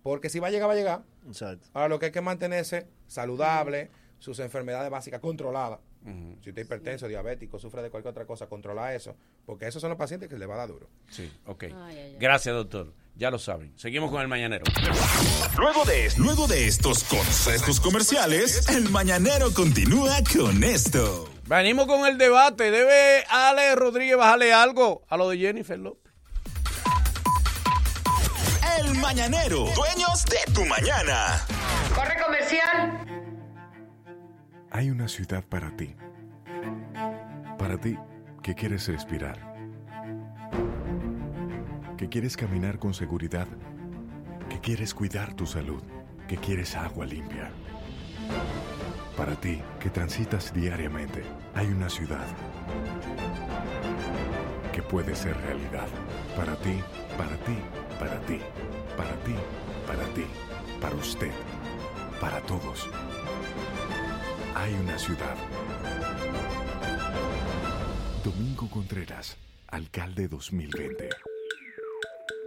[0.03, 1.03] Porque si va a llegar, va a llegar.
[1.29, 1.69] Exacto.
[1.73, 5.79] Ahora lo que hay que mantenerse saludable, sus enfermedades básicas controladas.
[6.05, 9.15] Si usted es hipertenso, diabético, sufre de cualquier otra cosa, controla eso.
[9.47, 10.89] Porque esos son los pacientes que le va a dar duro.
[11.09, 11.65] Sí, ok.
[12.19, 12.93] Gracias, doctor.
[13.15, 13.73] Ya lo saben.
[13.79, 14.65] Seguimos con el mañanero.
[15.59, 21.29] Luego de, luego de estos consejos comerciales, el mañanero continúa con esto.
[21.45, 22.71] Venimos con el debate.
[22.71, 26.13] ¿Debe Ale Rodríguez bajarle algo a lo de Jennifer López?
[28.79, 31.47] El mañanero, dueños de tu mañana.
[31.95, 33.02] Corre comercial.
[34.75, 35.95] Hay una ciudad para ti.
[37.59, 37.99] Para ti
[38.43, 39.39] que quieres respirar.
[41.99, 43.47] Que quieres caminar con seguridad.
[44.49, 45.83] Que quieres cuidar tu salud.
[46.27, 47.51] Que quieres agua limpia.
[49.15, 51.23] Para ti que transitas diariamente,
[51.55, 52.27] hay una ciudad
[54.73, 55.89] que puede ser realidad.
[56.35, 56.81] Para ti,
[57.19, 57.59] para ti,
[58.01, 58.41] para ti,
[58.97, 59.35] para ti,
[59.87, 60.25] para ti,
[60.81, 61.33] para usted,
[62.23, 62.89] para todos.
[64.55, 65.37] Hay una ciudad.
[68.25, 69.37] Domingo Contreras,
[69.69, 71.32] alcalde 2020.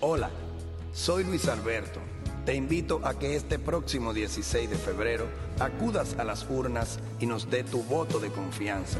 [0.00, 0.30] Hola,
[0.92, 2.00] soy Luis Alberto.
[2.46, 5.26] Te invito a que este próximo 16 de febrero
[5.60, 8.98] acudas a las urnas y nos dé tu voto de confianza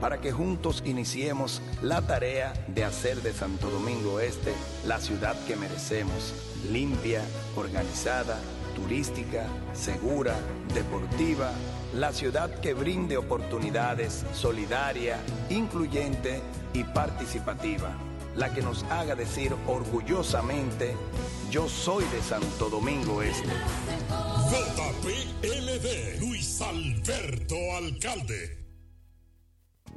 [0.00, 4.52] para que juntos iniciemos la tarea de hacer de Santo Domingo Este
[4.86, 6.34] la ciudad que merecemos,
[6.70, 7.22] limpia,
[7.56, 8.38] organizada,
[8.74, 10.34] turística, segura,
[10.74, 11.50] deportiva,
[11.94, 15.18] la ciudad que brinde oportunidades, solidaria,
[15.48, 16.42] incluyente
[16.74, 17.96] y participativa
[18.36, 20.94] la que nos haga decir orgullosamente,
[21.50, 23.48] yo soy de Santo Domingo Este.
[24.50, 28.65] JPLD, Luis Alberto Alcalde.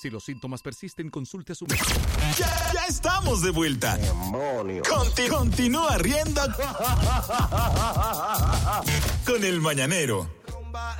[0.00, 1.86] Si los síntomas persisten, consulte a su médico.
[2.38, 3.98] Ya, ya estamos de vuelta.
[4.88, 6.42] Conti- continúa riendo
[9.26, 10.28] con el mañanero.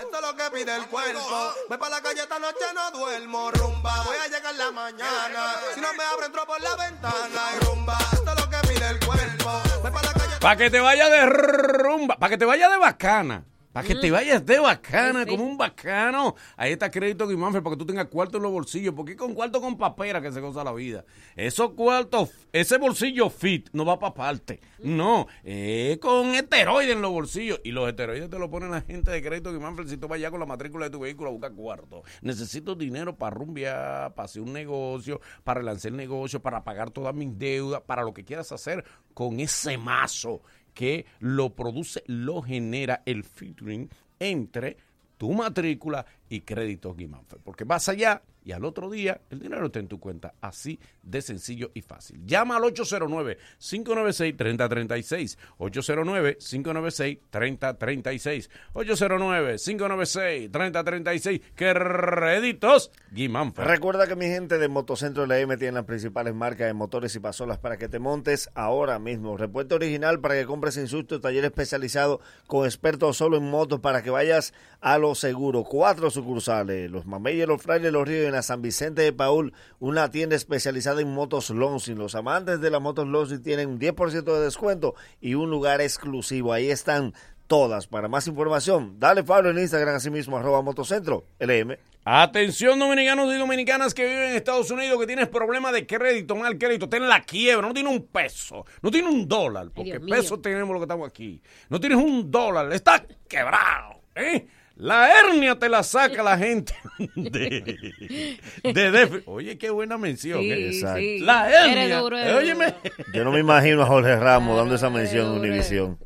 [0.00, 1.20] Esto es lo que pide el cuerpo.
[1.68, 3.50] Voy para la calle esta noche, no duermo.
[3.50, 5.52] Rumba, voy a llegar la mañana.
[5.74, 7.42] Si no me abro, entro por la ventana.
[7.54, 9.60] Y rumba, esto es lo que pide el cuerpo.
[9.82, 10.36] Voy para la calle.
[10.40, 13.44] Para que te vaya de rumba, para que te vaya de bacana.
[13.76, 16.34] Para que te vayas de bacana, como un bacano.
[16.56, 18.94] Ahí está crédito Guimánfer para que tú tengas cuarto en los bolsillos.
[18.94, 21.04] Porque con cuarto con papera que se goza la vida.
[21.34, 24.60] Esos cuartos, ese bolsillo fit no va para parte.
[24.78, 27.60] No, es con esteroides en los bolsillos.
[27.64, 30.30] Y los esteroides te lo ponen la gente de crédito Guimánfer si tú vas allá
[30.30, 32.02] con la matrícula de tu vehículo a buscar cuarto.
[32.22, 37.14] Necesito dinero para rumbear, para hacer un negocio, para lanzar el negocio, para pagar todas
[37.14, 40.40] mis deudas, para lo que quieras hacer con ese mazo
[40.76, 43.88] que lo produce, lo genera el featuring
[44.20, 44.76] entre
[45.16, 47.40] tu matrícula y créditos Guimánfer.
[47.42, 50.34] Porque vas allá y al otro día el dinero está en tu cuenta.
[50.40, 52.24] Así de sencillo y fácil.
[52.24, 55.36] Llama al 809-596-3036.
[55.58, 58.48] 809-596-3036.
[58.74, 61.42] 809-596-3036.
[61.56, 63.66] Créditos Guimánfer.
[63.66, 67.58] Recuerda que mi gente de Motocentro LM tiene las principales marcas de motores y pasolas
[67.58, 69.36] para que te montes ahora mismo.
[69.36, 74.04] Repuesto original para que compres sin susto, taller especializado con expertos solo en motos para
[74.04, 75.64] que vayas a lo seguro.
[75.64, 79.52] Cuatro sucursales, los Mameyes, los Frailes, los Ríos y en la San Vicente de Paul,
[79.78, 81.96] una tienda especializada en motos Lonsing.
[81.96, 86.52] Los amantes de las motos Lonsing tienen un 10% de descuento y un lugar exclusivo.
[86.52, 87.14] Ahí están
[87.46, 87.86] todas.
[87.86, 91.76] Para más información, dale follow en Instagram, así mismo, arroba Motocentro LM.
[92.08, 96.56] Atención dominicanos y dominicanas que viven en Estados Unidos que tienes problemas de crédito, mal
[96.56, 100.72] crédito, ten la quiebra, no tiene un peso, no tiene un dólar, porque peso tenemos
[100.72, 101.42] lo que estamos aquí.
[101.68, 104.46] No tienes un dólar, está quebrado, ¿eh?
[104.76, 106.74] La hernia te la saca la gente
[107.14, 109.22] de.
[109.24, 110.42] Oye, qué buena mención.
[110.42, 110.72] Sí, ¿eh?
[110.72, 111.18] sí.
[111.20, 111.98] La Eres hernia.
[112.00, 112.74] duro, eres Óyeme.
[113.14, 115.98] Yo no me imagino a Jorge Ramos dando esa mención en Univisión.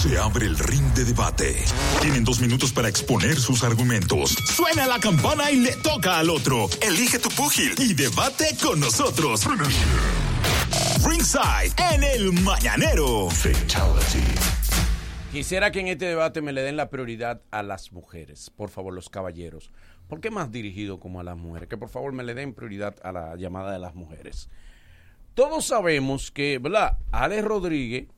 [0.00, 1.56] Se abre el ring de debate.
[2.00, 4.30] Tienen dos minutos para exponer sus argumentos.
[4.30, 6.68] Suena la campana y le toca al otro.
[6.80, 9.46] Elige tu púgil y debate con nosotros.
[11.04, 13.28] Ringside en el Mañanero.
[15.36, 18.94] Quisiera que en este debate me le den la prioridad a las mujeres, por favor,
[18.94, 19.70] los caballeros.
[20.08, 21.68] ¿Por qué más dirigido como a las mujeres?
[21.68, 24.48] Que por favor me le den prioridad a la llamada de las mujeres.
[25.34, 26.98] Todos sabemos que, ¿verdad?
[27.10, 28.08] Alex Rodríguez,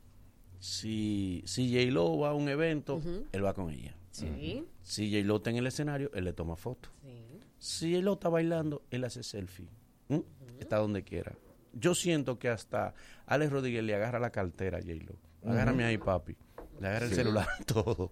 [0.59, 3.95] si, si J-Lo va a un evento, él va con ella.
[4.11, 4.65] Sí.
[4.83, 6.89] Si J-Lo está en el escenario, él le toma foto.
[7.57, 9.67] Si J-Lo está bailando, él hace selfie.
[10.07, 10.19] ¿Mm?
[10.59, 11.33] Está donde quiera.
[11.73, 12.93] Yo siento que hasta
[13.25, 15.15] Alex Rodríguez le agarra la cartera a J-Lo.
[15.49, 16.35] Agárrame ahí, papi.
[16.79, 18.11] Le agarra el celular, todo.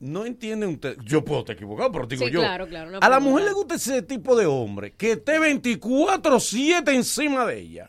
[0.00, 0.96] No entienden ustedes.
[1.04, 2.40] Yo puedo estar equivocado, pero digo Sí, yo.
[2.40, 7.44] claro, claro, a la mujer le gusta ese tipo de hombre que esté 24-7 encima
[7.46, 7.88] de ella.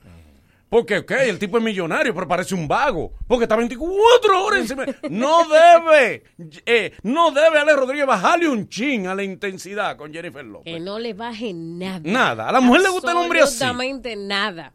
[0.69, 3.11] Porque, ok, el tipo es millonario, pero parece un vago.
[3.27, 4.85] Porque está 24 horas encima.
[5.09, 6.23] No debe,
[6.65, 10.73] eh, no debe Alex Rodríguez bajarle un chin a la intensidad con Jennifer López.
[10.73, 11.99] Que no le baje nada.
[12.03, 12.47] Nada.
[12.47, 13.55] A la mujer le gusta el hombre así.
[13.63, 14.73] Absolutamente nada.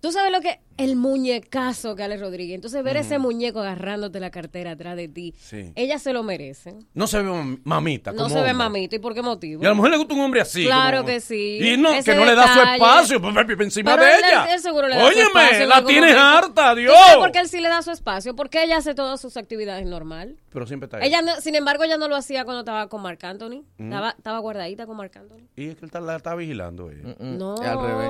[0.00, 2.54] Tú sabes lo que el muñecazo que Alex Rodríguez.
[2.54, 5.34] Entonces ver ese muñeco agarrándote la cartera atrás de ti.
[5.38, 5.72] Sí.
[5.74, 6.74] Ella se lo merece.
[6.94, 8.12] No se ve mam- mamita.
[8.12, 8.96] No como se ve mamito.
[8.96, 9.62] ¿Y por qué motivo?
[9.62, 10.64] Y a la mujer le gusta un hombre así.
[10.64, 11.58] Claro como- que sí.
[11.60, 14.54] Y no, Ese que no le da su espacio pues, encima Pero de él- ella.
[14.54, 16.20] él seguro le da su espacio Óyeme, en la tienes momento.
[16.46, 16.94] harta, ¿Tú Dios.
[16.96, 18.36] sabes por qué él sí le da su espacio?
[18.36, 20.36] Porque ella hace todas sus actividades normal.
[20.50, 21.08] Pero siempre está ahí.
[21.08, 23.64] Ella no- sin embargo, ella no lo hacía cuando estaba con Marc Anthony.
[23.78, 23.84] Mm.
[23.84, 25.48] Estaba, estaba guardadita con Marc Anthony.
[25.56, 26.90] Y es que él la está vigilando.
[26.90, 27.16] ella.
[27.18, 28.08] No, Es al revés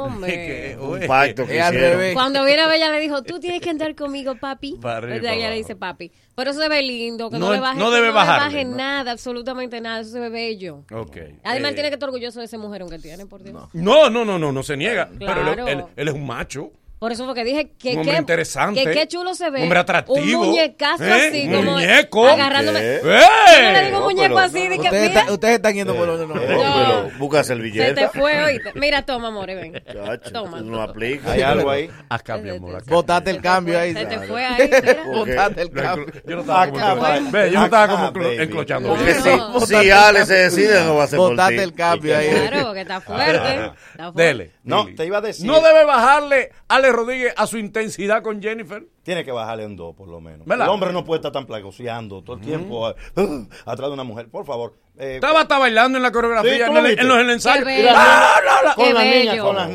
[2.58, 4.78] una vez ella le dijo, tú tienes que entrar conmigo, papi.
[4.80, 6.10] Para arriba, ella le dice, papi.
[6.34, 8.64] Pero eso se ve lindo, que no, no le baje, no debe no bajarle, le
[8.64, 10.00] nada, absolutamente nada.
[10.00, 10.84] Eso se ve bello.
[10.92, 11.16] Ok.
[11.44, 13.54] Además, eh, tiene que estar orgulloso de ese mujerón que tiene, por Dios.
[13.72, 15.08] No, no, no, no, no, se niega.
[15.18, 15.42] Claro.
[15.56, 16.72] Pero él, él, él es un macho.
[16.98, 18.82] Por eso fue que dije que qué, interesante.
[18.82, 19.58] Que qué chulo se ve.
[19.58, 20.40] Un hombre atractivo.
[20.40, 21.28] Un muñecazo ¿Eh?
[21.28, 22.26] así, como muñeco.
[22.26, 23.00] agarrándome.
[23.02, 24.66] Yo no le digo no, muñeco así.
[24.66, 26.34] De que, ustedes, ustedes están yendo por eh, donde no.
[26.34, 27.88] no pero busca servilleta.
[27.88, 28.72] Se te fue, oíste.
[28.74, 29.82] Mira, toma, more, ven.
[30.32, 30.60] Toma.
[30.60, 31.32] No aplica.
[31.32, 31.88] Hay algo ahí.
[32.08, 32.82] Haz cambio, amor.
[32.86, 33.94] Botate el cambio ahí.
[33.94, 34.68] Se te fue ahí.
[35.14, 36.06] Botate el cambio.
[36.26, 38.96] Yo no estaba como, yo no enclochando.
[39.66, 41.36] Si Ale se decide, no va a ser por ti.
[41.36, 42.28] Botate el cambio ahí.
[42.28, 43.70] Claro, que está fuerte.
[43.98, 44.12] Ah.
[44.14, 44.50] Dele.
[44.64, 45.46] No, te iba a decir.
[45.46, 48.86] No debe bajarle Ale Rodríguez a su intensidad con Jennifer?
[49.02, 50.46] Tiene que bajarle un dos por lo menos.
[50.46, 54.04] El hombre no puede estar tan plagoseando todo el tiempo ah, uh, atrás de una
[54.04, 54.28] mujer.
[54.28, 54.74] Por favor.
[54.98, 57.64] Eh, Estaba hasta bailando en la coreografía, en, el, en, los, ensayos.
[58.74, 59.68] Con, las niñas, con las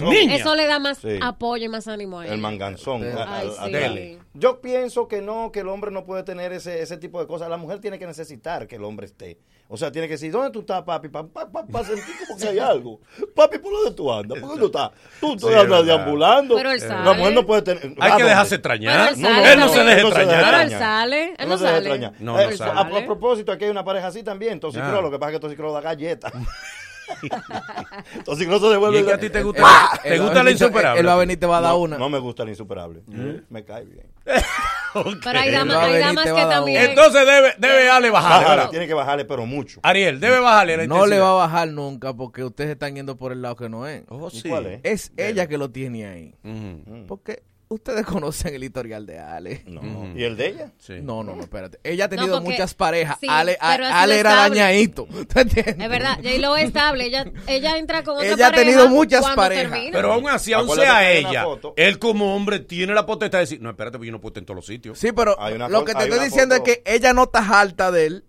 [0.00, 2.32] niñas, Eso le da más apoyo y más ánimo a él.
[2.34, 3.02] El manganzón.
[3.02, 4.18] Sí.
[4.36, 7.48] Yo pienso que no, que el hombre no puede tener ese, ese tipo de cosas.
[7.48, 9.38] La mujer tiene que necesitar que el hombre esté.
[9.68, 11.08] O sea, tiene que decir, ¿dónde tú estás, papi?
[11.08, 13.00] Para pa, sentir como que hay algo.
[13.34, 14.40] Papi, ¿por dónde tú andas?
[14.40, 14.90] ¿Por dónde tú estás?
[15.20, 16.56] Tú, andas deambulando.
[16.56, 17.04] Pero él sale.
[17.04, 17.94] La mujer no puede tener...
[17.98, 19.12] Hay que dejarse extrañar.
[19.12, 20.62] Él, no, no, se deja extrañar.
[20.62, 21.34] Él sale.
[21.38, 22.12] Él no, se deja extrañar.
[22.18, 22.64] No, eh, no.
[22.64, 25.00] A, propósito, aquí hay una pareja así también, toxicro.
[25.00, 26.32] Lo que pasa es que toxicro da galletas.
[28.14, 29.00] Entonces si no se devuelve.
[29.00, 29.62] ¿Y es a ti te gusta,
[30.02, 31.00] te gusta el, la insuperable?
[31.00, 31.98] Él va a venir te va a dar una.
[31.98, 33.02] No me gusta la insuperable.
[33.06, 33.44] ¿Mm?
[33.50, 34.06] Me cae bien.
[35.24, 36.90] Pero hay damas, hay damas que también.
[36.90, 38.68] Entonces debe, debe Ale bajarle.
[38.70, 39.80] Tiene que bajarle, pero mucho.
[39.82, 40.76] Ariel, debe bajarle.
[40.76, 43.68] La no le va a bajar nunca porque ustedes están yendo por el lado que
[43.68, 44.04] no es.
[44.08, 44.48] Oh, sí.
[44.48, 44.80] Cuál es?
[44.84, 45.12] es?
[45.16, 46.34] ella que lo tiene ahí.
[46.42, 47.06] Mm.
[47.06, 49.62] Porque Ustedes conocen el historial de Ale.
[49.66, 50.12] No.
[50.14, 50.72] ¿Y el de ella?
[50.78, 50.94] Sí.
[51.02, 51.80] No, no, no, espérate.
[51.82, 53.18] Ella ha tenido muchas parejas.
[53.20, 55.06] Sí, Ale, Ale era dañadito.
[55.32, 55.76] ¿Te entiendes?
[55.78, 57.06] Es verdad, J-Lo es estable.
[57.06, 59.78] Ella, ella entra con otra Ella ha tenido muchas parejas.
[59.92, 61.44] Pero aún así, aún sea ella,
[61.76, 64.42] él como hombre tiene la potestad de decir, no, espérate, porque yo no puedo estar
[64.42, 64.98] en todos los sitios.
[64.98, 65.36] Sí, pero
[65.68, 68.24] lo que te estoy diciendo es que ella no está alta de él.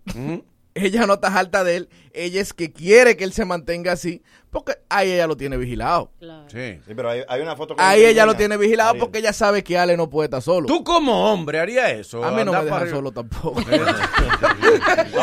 [0.74, 1.88] Ella no está alta de él.
[2.12, 4.22] Ella es que quiere que él se mantenga así
[4.56, 6.10] porque ahí ella lo tiene vigilado.
[6.18, 6.46] Claro.
[6.48, 6.80] Sí.
[6.96, 7.74] pero hay, una foto.
[7.76, 10.66] Ahí ella lo tiene vigilado porque ella sabe que Ale no puede estar solo.
[10.66, 12.24] Tú como hombre haría eso.
[12.24, 12.90] A mí no me deja para...
[12.90, 13.60] solo tampoco.
[13.70, 13.82] él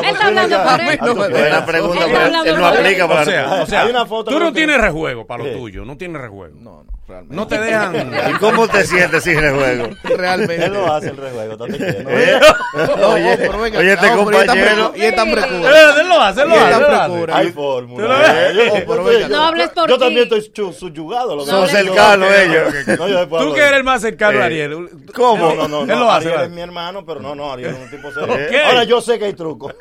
[0.06, 0.56] está hablando.
[1.02, 3.22] No Buena pregunta, pero él no aplica para.
[3.22, 5.98] O sea, o sea hay una foto tú no tienes rejuego para lo tuyo, no
[5.98, 6.56] tienes rejuego.
[6.60, 6.93] No, no.
[7.30, 8.14] No te dejan.
[8.30, 9.90] ¿Y cómo te sientes sin rejuego?
[10.04, 10.66] Realmente.
[10.66, 12.40] Él lo hace el rejuego, no te eh,
[13.04, 14.08] oye, no, venga, oye, este.
[14.96, 16.00] Y es tan precura.
[16.02, 17.32] Él lo hace, él lo hace.
[17.32, 18.52] Hay fórmula.
[18.52, 21.46] Eh, no hables por Yo también estoy subyugado.
[21.46, 22.74] Son cercanos ellos.
[23.30, 24.90] Tú que eres el más cercano a eh, Ariel.
[25.14, 25.54] ¿Cómo?
[25.56, 25.94] No, no, no.
[25.94, 26.30] Él lo hace.
[26.30, 28.36] Ariel es mi hermano, pero no, no, Ariel es un tipo serio.
[28.66, 29.72] Ahora yo sé que hay truco.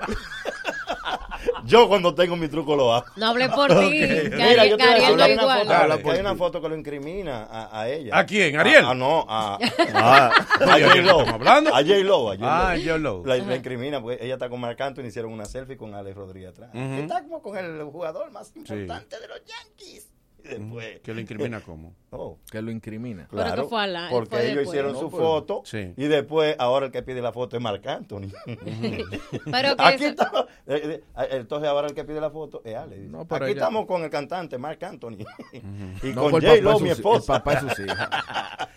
[1.64, 3.06] Yo cuando tengo mi truco lo hago.
[3.16, 4.30] No hable por okay.
[4.30, 4.30] ti.
[4.30, 8.18] Mira, a hay, una foto, que lo incrimina a, ella.
[8.18, 8.56] ¿A quién?
[8.56, 8.84] ¿Ariel?
[8.86, 9.58] Ah, no, a, ah.
[9.94, 10.26] a,
[10.74, 11.20] a J-Lo.
[11.20, 11.74] hablando?
[11.74, 12.32] A J-Lo.
[12.42, 13.24] Ah, J-Lo.
[13.24, 16.70] La, incrimina porque ella está con Marc Anthony, hicieron una selfie con Alex Rodríguez atrás.
[16.74, 17.00] Uh.
[17.00, 20.11] Está como con el jugador más importante de los Yankees.
[20.58, 21.94] Mm, ¿Que lo incrimina cómo?
[22.14, 22.38] Oh.
[22.50, 23.26] Que lo incrimina.
[23.26, 23.70] Claro,
[24.10, 27.86] porque ellos hicieron su foto y después ahora el que pide la foto es Marc
[27.86, 28.28] Anthony.
[29.50, 30.14] pero Aquí eh,
[30.66, 32.98] eh, ah, entonces ahora el que pide la foto es Ale.
[32.98, 35.24] No, Aquí estamos con el cantante Marc Anthony
[36.02, 36.60] y no, con pues J.
[36.60, 37.36] Lo, mi esposa.
[37.36, 38.68] El papá es su hija.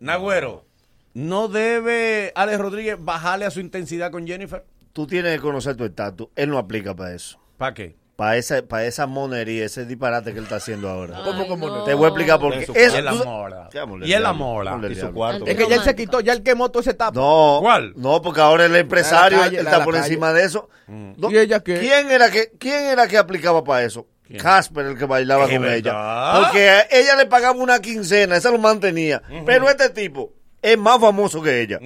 [0.00, 0.64] Nagüero,
[1.12, 4.64] ¿no debe Alex Rodríguez bajarle a su intensidad con Jennifer?
[4.94, 6.28] Tú tienes que conocer tu estatus.
[6.34, 7.38] Él no aplica para eso.
[7.58, 7.99] ¿Para qué?
[8.20, 11.22] para esa, para esa monería, ese disparate que él está haciendo ahora.
[11.24, 11.84] Ay, no.
[11.84, 12.70] Te voy a explicar por qué.
[12.74, 13.70] Es, y la mora.
[14.02, 14.78] Y él la mora.
[14.90, 15.46] Y su cuarto.
[15.46, 17.18] Es que ya él se quitó, ya él quemó toda esa etapa.
[17.18, 17.60] No.
[17.62, 17.94] ¿Cuál?
[17.96, 20.68] No, porque ahora el empresario está por encima de eso.
[20.86, 21.78] ¿Y ella qué?
[21.78, 24.06] ¿Quién era que, quién era que aplicaba para eso?
[24.38, 26.42] Casper el que bailaba con ella.
[26.42, 29.22] Porque ella le pagaba una quincena, esa lo mantenía.
[29.46, 31.78] Pero este tipo es más famoso que ella.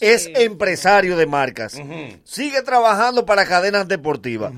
[0.00, 1.78] Es empresario de marcas.
[2.24, 4.54] Sigue trabajando para cadenas deportivas.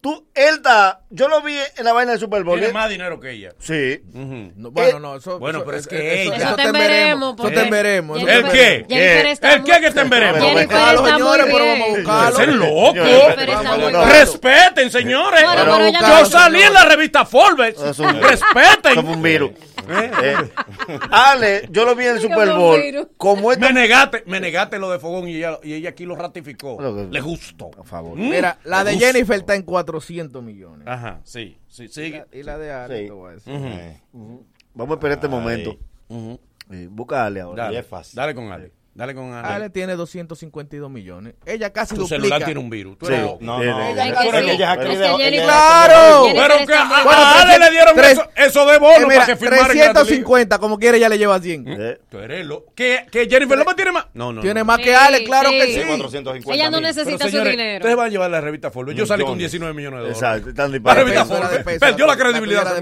[0.00, 2.56] Tú, él da, yo lo vi en la vaina del Super Bowl.
[2.58, 2.72] Tiene ¿eh?
[2.72, 3.50] más dinero que ella.
[3.58, 4.00] Sí.
[4.14, 4.52] Uh -huh.
[4.54, 5.40] no, bueno, no, eso.
[5.40, 6.46] Bueno, pero es que eso, ella.
[6.46, 7.34] Eso te veremos.
[7.36, 8.20] Eso te veremos.
[8.20, 8.86] ¿El qué?
[8.88, 10.40] ¿El qué que te veremos?
[10.40, 12.40] Vamos a buscarlo, señores, pero vamos a buscarlo.
[12.40, 14.04] Es loco.
[14.04, 15.42] Respeten, señores.
[16.00, 17.76] Yo salí en la revista Forbes.
[18.20, 18.94] Respeten.
[18.94, 19.50] Como un virus.
[19.88, 20.36] Eh,
[21.10, 23.10] Ale, yo lo vi en el Super Bowl.
[23.16, 23.50] Como.
[23.50, 26.78] Me negaste, me negaste lo de Fogón y ella, y ella aquí lo ratificó.
[27.10, 27.70] Le gustó.
[28.14, 28.28] Mm.
[28.30, 28.98] Mira, la de.
[28.98, 30.86] Jennifer está en 400 millones.
[30.86, 31.58] Ajá, sí.
[31.68, 32.14] sí, sí.
[32.32, 34.02] Y, la, de Ale, eh,
[34.74, 35.76] Vamos a esperar este momento.
[36.70, 37.64] Eh, busca a Ale ahora.
[37.64, 38.16] Dale, fácil.
[38.16, 38.72] Dale con Ale.
[38.94, 39.46] Dale con Ale.
[39.48, 41.34] Ale tiene 252 millones.
[41.46, 42.16] Ella casi Tu duplica.
[42.20, 42.98] celular tiene un virus.
[42.98, 43.38] Tú Sí, eres loco.
[43.42, 43.62] no, no.
[43.62, 46.26] Ella que ella es que ella es ¡Claro!
[46.34, 49.26] Pero que a, Bueno, a Ale le dieron eso, eso de Eh, bono mira, para
[49.26, 49.92] que firmara en Grandes Ligas.
[49.94, 51.64] 350, como quiera, ella le lleva 100.
[51.68, 52.72] Eh, Tú eres loco.
[52.74, 54.06] ¿Que, que Jennifer López tiene más.
[54.14, 54.40] No, no.
[54.40, 54.64] Tiene no.
[54.66, 55.72] más que Ale, claro que sí.
[55.74, 55.80] sí.
[55.86, 56.78] 450 Ella no.
[56.78, 57.76] Pero, necesita su dinero.
[57.78, 58.96] Ustedes van a llevar la revista Forbes.
[58.96, 59.52] Yo salí con Millones.
[59.52, 60.22] 19 millones de dólares.
[60.22, 61.08] Exacto, están La disparados.
[61.08, 61.64] revista Forbes.
[61.64, 62.76] peso, Perdió la credibilidad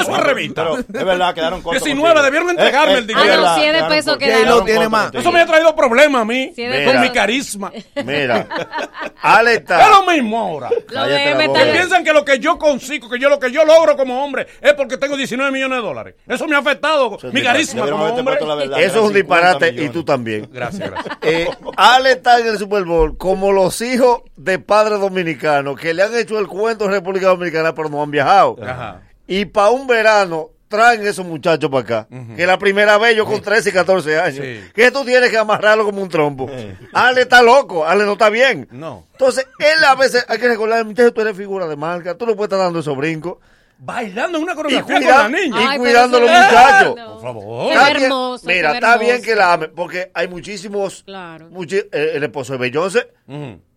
[0.00, 0.66] Es una revista.
[0.78, 1.82] Es verdad, quedaron cortos.
[1.84, 2.24] 19, contigo.
[2.24, 3.22] debieron entregarme el dinero.
[3.22, 4.26] Ah, no, verdad, si es de quedaron peso cortos.
[4.28, 4.46] quedaron.
[4.48, 5.02] J-Lo tiene más.
[5.02, 5.20] contigo.
[5.20, 6.52] Eso me ha traído problemas a mí.
[6.54, 7.72] Sí, es con mi carisma.
[8.04, 8.46] Mira,
[9.22, 9.88] Ale Es está.
[9.88, 10.70] lo mismo ahora.
[10.70, 11.04] Lo.
[11.06, 14.46] Que piensan que lo que yo consigo, que yo lo que yo logro como hombre
[14.60, 16.14] es porque tengo 19 millones de dólares.
[16.26, 18.36] Eso me ha afectado Eso es mi carisma como hombre.
[18.56, 20.48] verdad, Eso es un 50 disparate y tú también.
[20.52, 21.18] Gracias, gracias.
[21.22, 26.02] Eh, Ale está en el Super Bowl como los hijos de padres dominicanos que le
[26.02, 28.56] han hecho el cuento en República Dominicana pero no han viajado.
[28.62, 29.02] Ajá.
[29.26, 32.08] Y para un verano traen esos muchachos para acá.
[32.36, 34.44] Que la primera vez yo con 13 y 14 años.
[34.44, 34.60] Sí.
[34.74, 36.50] Que tú tienes que amarrarlo como un trompo.
[36.92, 38.66] Ale está loco, Ale no está bien.
[38.72, 39.06] No.
[39.12, 42.48] Entonces, él a veces hay que recordar, tú eres figura de marca, tú no puedes
[42.52, 43.36] estar dando esos brincos.
[43.84, 45.60] Bailando en una Y, coreografía cuida- con la niña.
[45.60, 46.94] y Ay, cuidando a los muchachos.
[46.96, 47.12] no.
[47.14, 47.72] Por favor.
[47.72, 51.02] Qué hermoso, Mira, qué está bien que la ame, porque hay muchísimos.
[51.04, 51.48] Claro.
[51.50, 53.08] muchi- eh, el esposo de Beyoncé,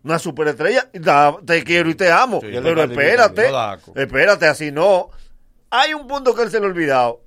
[0.04, 2.40] una superestrella, y da- te quiero y te amo.
[2.40, 3.50] Sí, pero espérate,
[3.96, 5.10] espérate, así no.
[5.70, 7.20] Hay un punto que él se le ha olvidado.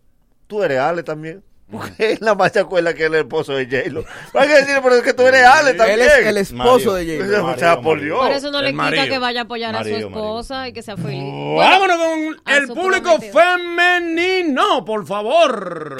[0.47, 1.43] Tú eres Ale también.
[1.71, 4.03] Porque él nada más se acuerda que él es el esposo de J-Lo.
[4.33, 5.99] Hay que decir, pero es que tú eres Ale también.
[6.01, 6.93] Él es el esposo Mario.
[6.93, 7.45] de J-Lo.
[7.45, 8.17] O sea, por Dios.
[8.19, 9.05] Por eso no El le quita marido.
[9.05, 11.21] que vaya a apoyar a su Marido, esposa y que sea feliz.
[11.21, 13.33] Bueno, Vámonos con el público prometido.
[13.39, 15.97] femenino, por favor.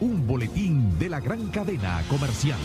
[0.00, 2.56] un boletín de la gran cadena comercial.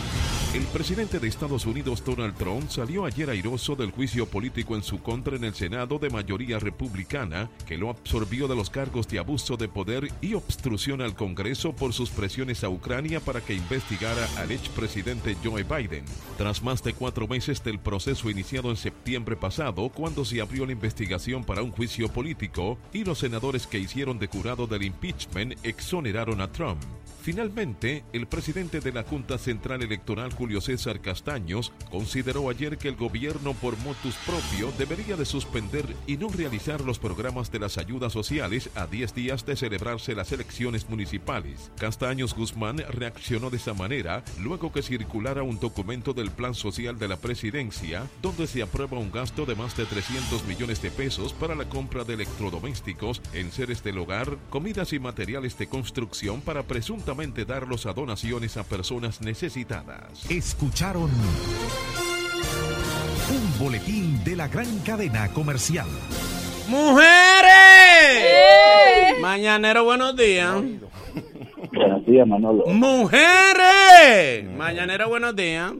[0.54, 5.02] El presidente de Estados Unidos, Donald Trump, salió ayer airoso del juicio político en su
[5.02, 9.58] contra en el Senado de mayoría republicana, que lo absorbió de los cargos de abuso
[9.58, 14.50] de poder y obstrucción al Congreso por sus presiones a Ucrania para que investigara al
[14.50, 16.06] expresidente Joe Biden.
[16.38, 20.72] Tras más de cuatro meses del proceso iniciado en septiembre pasado, cuando se abrió la
[20.72, 26.40] investigación para un juicio político, y los senadores que hicieron de jurado del impeachment exoneraron
[26.40, 26.82] a Trump.
[27.20, 32.94] Finalmente, el presidente de la Junta Central Electoral, Julio César Castaños, consideró ayer que el
[32.94, 38.12] gobierno por motus propio debería de suspender y no realizar los programas de las ayudas
[38.12, 41.72] sociales a 10 días de celebrarse las elecciones municipales.
[41.76, 47.08] Castaños Guzmán reaccionó de esa manera luego que circulara un documento del Plan Social de
[47.08, 51.56] la Presidencia donde se aprueba un gasto de más de 300 millones de pesos para
[51.56, 57.86] la compra de electrodomésticos, enseres del hogar, comidas y materiales de construcción para presuntamente darlos
[57.86, 60.27] a donaciones a personas necesitadas.
[60.30, 61.10] Escucharon
[63.30, 65.86] un boletín de la gran cadena comercial.
[66.68, 67.08] ¡Mujeres!
[69.22, 70.54] Mañanero, buenos días.
[71.72, 72.66] Buenos días, Manolo.
[72.66, 74.44] ¡Mujeres!
[74.54, 75.72] Mañanero, buenos días.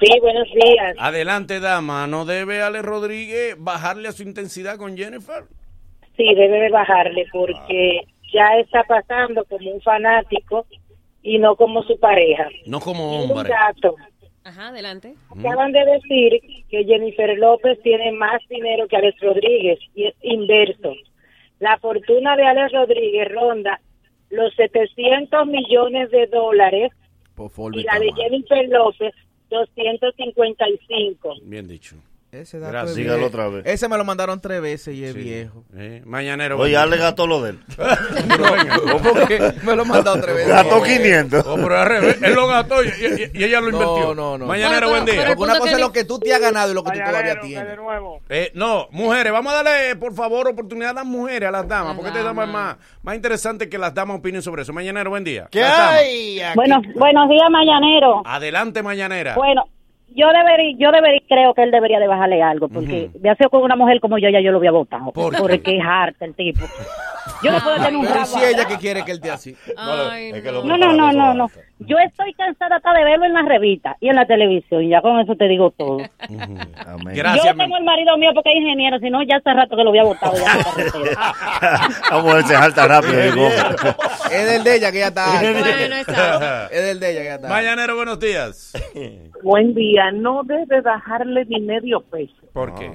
[0.00, 0.94] Sí, buenos días.
[1.00, 2.06] Adelante, dama.
[2.06, 5.42] ¿No debe Ale Rodríguez bajarle a su intensidad con Jennifer?
[6.16, 10.66] Sí, debe de bajarle porque ya está pasando como un fanático
[11.24, 12.48] y no como su pareja.
[12.66, 13.48] No como Un hombre.
[13.50, 13.96] dato.
[14.44, 15.14] Ajá, adelante.
[15.30, 20.92] Acaban de decir que Jennifer López tiene más dinero que Alex Rodríguez y es inverso.
[21.60, 23.80] La fortuna de Alex Rodríguez ronda
[24.28, 26.92] los 700 millones de dólares
[27.72, 29.14] y la de Jennifer López
[29.48, 31.34] 255.
[31.44, 31.96] Bien dicho.
[32.34, 32.90] Ese dato Gracias.
[32.90, 33.28] es Dígalo viejo.
[33.28, 33.62] otra vez.
[33.66, 35.18] Ese me lo mandaron tres veces y es Sí.
[35.20, 35.64] viejo.
[35.76, 36.58] Eh, Mañanero.
[36.58, 36.86] Oye, día.
[36.96, 37.58] gastó lo de él.
[39.02, 40.48] Porque me lo han mandado tres veces.
[40.50, 41.44] Gastó 500.
[41.46, 44.06] Oh, pero al revés, él lo gastó y, y- y ella lo invirtió.
[44.06, 44.46] No, no, no.
[44.46, 45.14] Mañanero, Bueno, buen día.
[45.24, 46.90] pero- Porque una cosa que es lo que tú te has ganado y lo que
[46.92, 47.66] tú todavía tienes.
[47.68, 48.20] de nuevo.
[48.28, 51.94] Eh, no, mujeres, vamos a darle, por favor, oportunidad a las mujeres, a las damas,
[51.94, 54.72] porque esta dama es más, más interesante que las damas opinen sobre eso.
[54.72, 55.48] Mañanero, buen día.
[55.50, 56.40] ¿Qué hay?
[56.40, 56.54] aquí?
[56.56, 58.22] Bueno, buenos días, Mañanero.
[58.24, 59.34] Adelante, Mañanera.
[59.34, 59.64] Bueno,
[60.14, 63.62] yo debería, yo debería, creo que él debería de bajarle algo, porque de hacer con
[63.62, 65.12] una mujer como yo, ya yo lo había votado.
[65.12, 65.40] ¿Por qué?
[65.40, 66.64] porque es harta el tipo.
[67.42, 68.26] Yo no puedo tener un Pero rabo.
[68.26, 69.56] si ella que quiere que él esté así.
[69.76, 71.50] No, no, no, no, no.
[71.80, 74.82] Yo estoy cansada hasta de verlo en la revista y en la televisión.
[74.82, 75.98] Y ya con eso te digo todo.
[77.04, 79.82] Gracias, Yo tengo el marido mío porque es ingeniero, si no, ya hace rato que
[79.82, 80.34] lo había votado.
[82.10, 83.48] Vamos a ver salta rápido.
[84.30, 85.24] Es del de ella que ya está.
[85.44, 85.58] Bueno.
[86.70, 87.48] Es del de ella que ya está.
[87.48, 88.72] Mañanero, buenos días.
[89.42, 92.92] Buen día, no debe bajarle ni medio peso, ¿Por qué?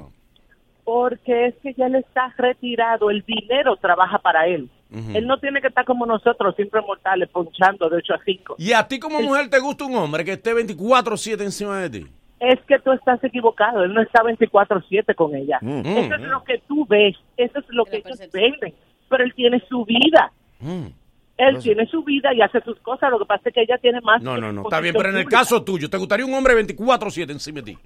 [0.90, 4.68] Porque es que ya él está retirado, el dinero trabaja para él.
[5.14, 8.56] Él no tiene que estar como nosotros, siempre mortales, ponchando de 8 a 5.
[8.58, 12.06] ¿Y a ti como mujer te gusta un hombre que esté 24-7 encima de ti?
[12.40, 15.60] Es que tú estás equivocado, él no está 24-7 con ella.
[15.62, 18.74] Eso es lo que tú ves, eso es lo que ellos venden,
[19.08, 20.32] pero él tiene su vida.
[21.36, 24.00] Él tiene su vida y hace sus cosas, lo que pasa es que ella tiene
[24.00, 24.20] más...
[24.20, 24.62] No, no, no.
[24.62, 27.74] Está bien, pero en el pública caso tuyo, ¿te gustaría un hombre 24-7 encima de
[27.74, 27.78] ti?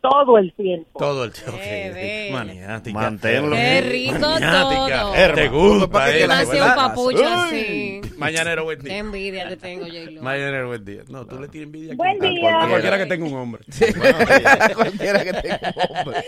[0.00, 0.98] Todo el tiempo.
[0.98, 1.52] Todo el tiempo.
[1.56, 2.32] ok.
[2.32, 2.98] Maniática.
[2.98, 3.54] Manténlo.
[3.54, 5.00] Qué rico Maniática.
[5.02, 5.34] todo.
[5.34, 6.76] Te gusta ¿verdad?
[6.76, 8.00] papucho así.
[8.16, 8.98] Mañanero, buen Qué día.
[8.98, 10.22] envidia te tengo, J-Lo.
[10.22, 11.02] Mañanero, buen día.
[11.08, 11.92] No, tú le tienes envidia.
[11.92, 12.62] a Buen día.
[12.62, 13.62] A cualquiera que tenga un hombre.
[14.74, 16.24] Cualquiera que tenga un hombre.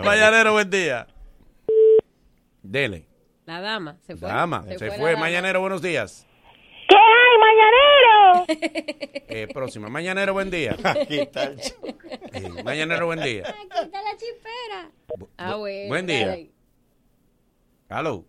[0.04, 1.06] Mañanero, buen día.
[2.62, 3.06] Dele.
[3.46, 4.28] La dama se fue.
[4.28, 5.16] Dama, se, fue.
[5.16, 6.26] Mañanero, buenos días.
[6.88, 7.99] ¿Qué hay, mañanero?
[8.48, 9.88] Eh, próxima.
[9.88, 10.76] Mañanero, buen día.
[12.32, 13.42] Eh, Mañanero, buen día.
[13.44, 14.90] Quita la chispera.
[15.36, 15.88] Ah, bueno.
[15.88, 16.38] Buen día.
[17.88, 18.24] Hello.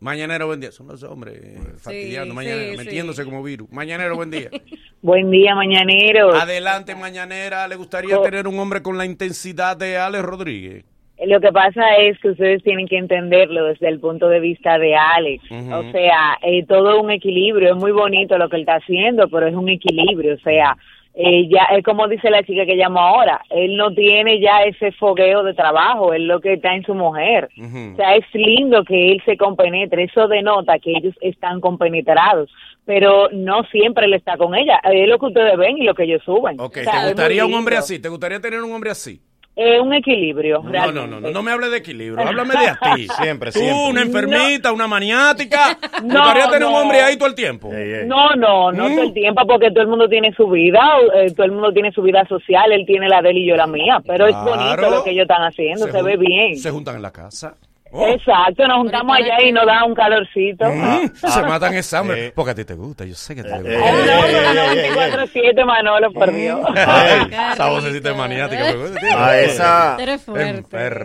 [0.00, 0.72] Mañanero, buen día.
[0.72, 2.76] Son los hombres eh, fastidiando, sí, mañanero, sí.
[2.78, 3.70] metiéndose como virus.
[3.70, 4.50] Mañanero, buen día.
[5.02, 6.32] Buen día, mañanero.
[6.32, 7.66] Adelante, mañanera.
[7.66, 10.84] ¿Le gustaría tener un hombre con la intensidad de Alex Rodríguez?
[11.26, 14.96] Lo que pasa es que ustedes tienen que entenderlo desde el punto de vista de
[14.96, 15.44] Alex.
[15.50, 17.74] O sea, eh, todo un equilibrio.
[17.74, 20.34] Es muy bonito lo que él está haciendo, pero es un equilibrio.
[20.34, 20.76] O sea,
[21.14, 23.40] eh, ya es como dice la chica que llamó ahora.
[23.50, 26.12] Él no tiene ya ese fogueo de trabajo.
[26.12, 27.50] Él lo que está en su mujer.
[27.56, 30.04] O sea, es lindo que él se compenetre.
[30.04, 32.50] Eso denota que ellos están compenetrados.
[32.84, 34.80] Pero no siempre él está con ella.
[34.90, 36.58] Es lo que ustedes ven y lo que ellos suben.
[36.58, 38.00] Ok, O sea, es ¿te gustaría un hombre así?
[38.00, 39.20] ¿Te gustaría tener un hombre así?
[39.54, 40.62] Es un equilibrio.
[40.62, 41.00] No, realmente.
[41.00, 43.06] no, no, no, no me hable de equilibrio, háblame de a ti.
[43.20, 43.84] Siempre, Tú, siempre.
[43.90, 45.76] una enfermita, una maniática.
[45.80, 46.78] ¿Te No, gustaría tener un no.
[46.80, 47.70] hombre ahí todo el tiempo?
[48.06, 48.94] No, no, no ¿Mm?
[48.94, 50.80] todo el tiempo porque todo el mundo tiene su vida,
[51.16, 53.54] eh, todo el mundo tiene su vida social, él tiene la de él y yo
[53.56, 56.56] la mía, pero es bonito lo que ellos están haciendo, se, ve bien.
[56.56, 57.54] Se juntan en la casa.
[57.94, 60.64] Exacto, nos juntamos allá y nos da un calorcito.
[60.66, 60.82] Mm,
[61.22, 61.30] Ah.
[61.30, 62.32] Se matan esa hambre.
[62.34, 63.68] Porque a ti te gusta, yo sé que te gusta.
[63.68, 66.60] Ay, no, pero no, 24-7, Manolo, por Dios.
[67.52, 68.64] Esa vocecita de maniática.
[68.64, 69.18] me gusta, tío.
[69.18, 69.96] A esa,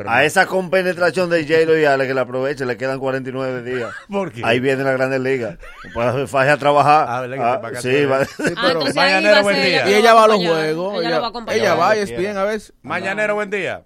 [0.08, 3.90] a esa compenetración de J-Lo y Ale que la aproveche, le quedan 49 días.
[4.10, 4.42] ¿Por qué?
[4.44, 5.58] Ahí viene la Grandes Ligas.
[5.94, 7.06] Pues faja a trabajar.
[7.10, 7.36] Ah, ¿verdad
[7.72, 9.90] que Ah, sí, va- Sí, Ah, Mañanero, buen día.
[9.90, 11.04] Y ella va a los juegos.
[11.04, 11.60] Ella va a acompañar.
[11.60, 12.74] ella va y Donde espien a veces.
[12.82, 13.84] Mañanero, buen día.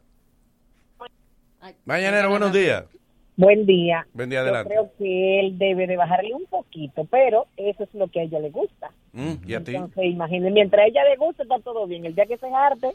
[1.86, 2.86] Mañanero, buenos días.
[3.38, 4.06] Buen día.
[4.14, 4.70] Buen día, Yo adelante.
[4.70, 8.40] creo que él debe de bajarle un poquito, pero eso es lo que a ella
[8.40, 8.92] le gusta.
[9.14, 9.76] Mm, ¿Y a ti?
[9.76, 12.06] Entonces, imagínense, mientras a ella le guste, está todo bien.
[12.06, 12.92] El día que se arte,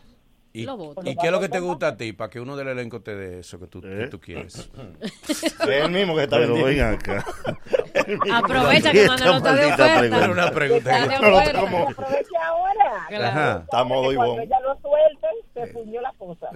[0.52, 1.02] ¿Y, Lo voto.
[1.04, 2.14] y qué es lo que te gusta a ti?
[2.14, 4.70] Para que uno del elenco te dé eso que tú, que tú quieres.
[5.28, 6.66] Es el mismo que está Pero vendiendo.
[6.66, 7.24] vengan acá.
[8.32, 9.98] Aprovecha que Manolo está de oferta.
[9.98, 10.30] pregunta.
[10.30, 10.98] Una pregunta.
[10.98, 11.60] Está de No lo oferta.
[11.60, 11.88] tomo.
[12.88, 13.60] Ajá.
[13.64, 16.48] Está modo Porque Cuando ella lo suelte, se puñó la cosa.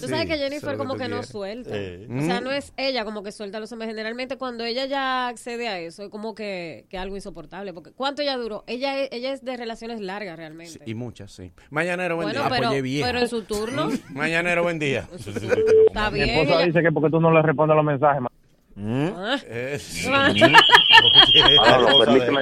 [0.00, 1.70] Tú sabes que Jennifer como que no suelta.
[1.74, 2.06] Sí.
[2.10, 3.88] O sea, no es ella como que suelta a los hombres.
[3.90, 7.72] Generalmente cuando ella ya accede a eso es como que, que algo insoportable.
[7.72, 8.64] Porque ¿cuánto ella duró?
[8.66, 10.80] Ella es, ella es de relaciones largas realmente.
[10.84, 11.52] Y muchas, sí.
[11.70, 12.48] Mañanero, buen bueno, día.
[12.50, 15.06] pero, Apoyé pero en su turno Mañanero, buen día.
[15.14, 16.30] está Mi bien.
[16.30, 18.22] esposa ella- dice que porque tú no le respondes los mensajes,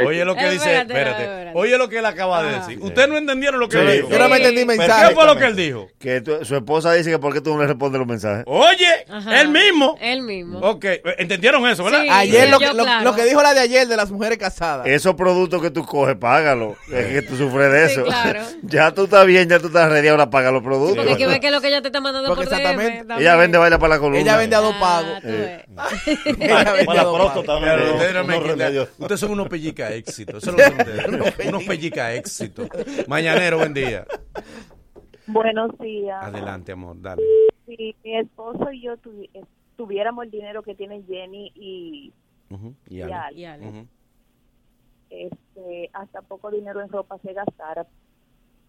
[0.06, 1.22] Oye lo que dice, espérate, espérate.
[1.22, 1.50] espérate.
[1.58, 2.78] Oye lo que él acaba de decir.
[2.80, 3.92] Ustedes no entendieron lo que Sí.
[3.96, 4.08] dijo.
[4.10, 5.14] Yo no me entendí ¿Qué mensaje.
[5.14, 5.88] fue lo que él dijo?
[5.98, 8.44] Que tu- su esposa dice que por qué tú no le respondes los mensajes.
[8.46, 9.40] Oye, Ajá.
[9.40, 9.96] él mismo.
[10.00, 10.58] Él mismo.
[10.60, 10.84] Ok,
[11.18, 12.02] ¿entendieron eso, verdad?
[12.02, 12.08] Sí.
[12.10, 13.04] Ayer lo, que, lo, claro.
[13.04, 14.86] lo que dijo la de ayer de las mujeres casadas.
[14.86, 16.76] Esos productos que tú coges, págalo.
[16.92, 18.04] Es que tú sufres de Sí, eso.
[18.04, 18.40] claro.
[18.62, 20.96] Ya tú estás bien, ya tú estás ready, ahora paga los productos.
[20.96, 23.04] Porque hay que ver qué es lo que ella te está mandando Porque por DM.
[23.18, 24.20] Ella vende baila para la columna.
[24.20, 25.22] Ella vende a dos Ah, pagos.
[26.38, 28.58] Para la próstata, ustedes no me unos quitan.
[28.58, 28.88] remedios.
[28.98, 30.38] Ustedes son unos pellica éxito.
[30.38, 31.48] Eso es lo que son ustedes.
[31.48, 32.68] unos pellica éxito.
[33.08, 34.06] Mañanero, buen día.
[35.26, 36.22] Buenos días.
[36.22, 37.22] Adelante, amor, dale.
[37.66, 39.44] Si mi esposo y yo tuvi- eh,
[39.76, 42.12] tuviéramos el dinero que tienen Jenny y,
[42.50, 43.12] Ujú, Y y Ale.
[43.14, 43.66] Ale, Y Ale.
[43.68, 43.86] Ujú.
[45.10, 47.86] este, hasta poco dinero en ropa se gastara.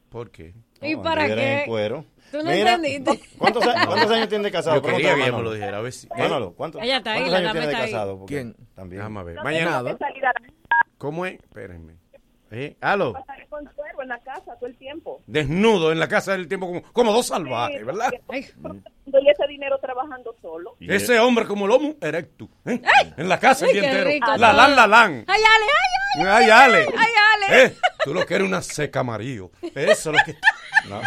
[0.10, 0.54] ¿Por qué?
[0.82, 1.64] ¿Y No, para en qué?
[1.68, 2.06] cuero.
[2.32, 3.22] ¿Tú no Mira, entendiste?
[3.38, 4.76] ¿Cuántos, a- cuántos años tiene de casado?
[4.76, 5.78] Yo quería que lo dijera.
[5.78, 6.08] A ver si.
[6.10, 8.20] Manolo, ¿cuántos, Ella está ahí, cuántos la años tiene de casado?
[8.20, 8.56] Porque ¿Quién?
[8.76, 9.00] También.
[9.00, 9.36] Déjame ver.
[9.36, 9.98] No Mañana.
[10.98, 11.36] ¿Cómo es?
[11.36, 11.94] Espérenme.
[12.52, 12.76] ¿Eh?
[12.82, 13.14] ¿Aló?
[13.94, 15.22] Con en la casa todo el tiempo.
[15.28, 18.10] Desnudo en la casa del tiempo como, como dos salvajes, ¿verdad?
[18.10, 20.76] Todo el mundo trabajando y ese dinero trabajando solo.
[20.80, 22.50] Ese hombre como lomo erecto.
[22.66, 22.82] ¿eh?
[23.18, 24.10] En la casa el día qué entero.
[24.10, 25.26] rico La lan, la lan.
[25.28, 25.66] Ay, Ale,
[26.18, 26.30] ay, Ale.
[26.30, 26.88] Ay, Ale.
[26.98, 27.64] Ay, Ale.
[27.66, 29.52] Eh, tú lo que eres una seca amarillo.
[29.62, 30.36] Eso es lo que.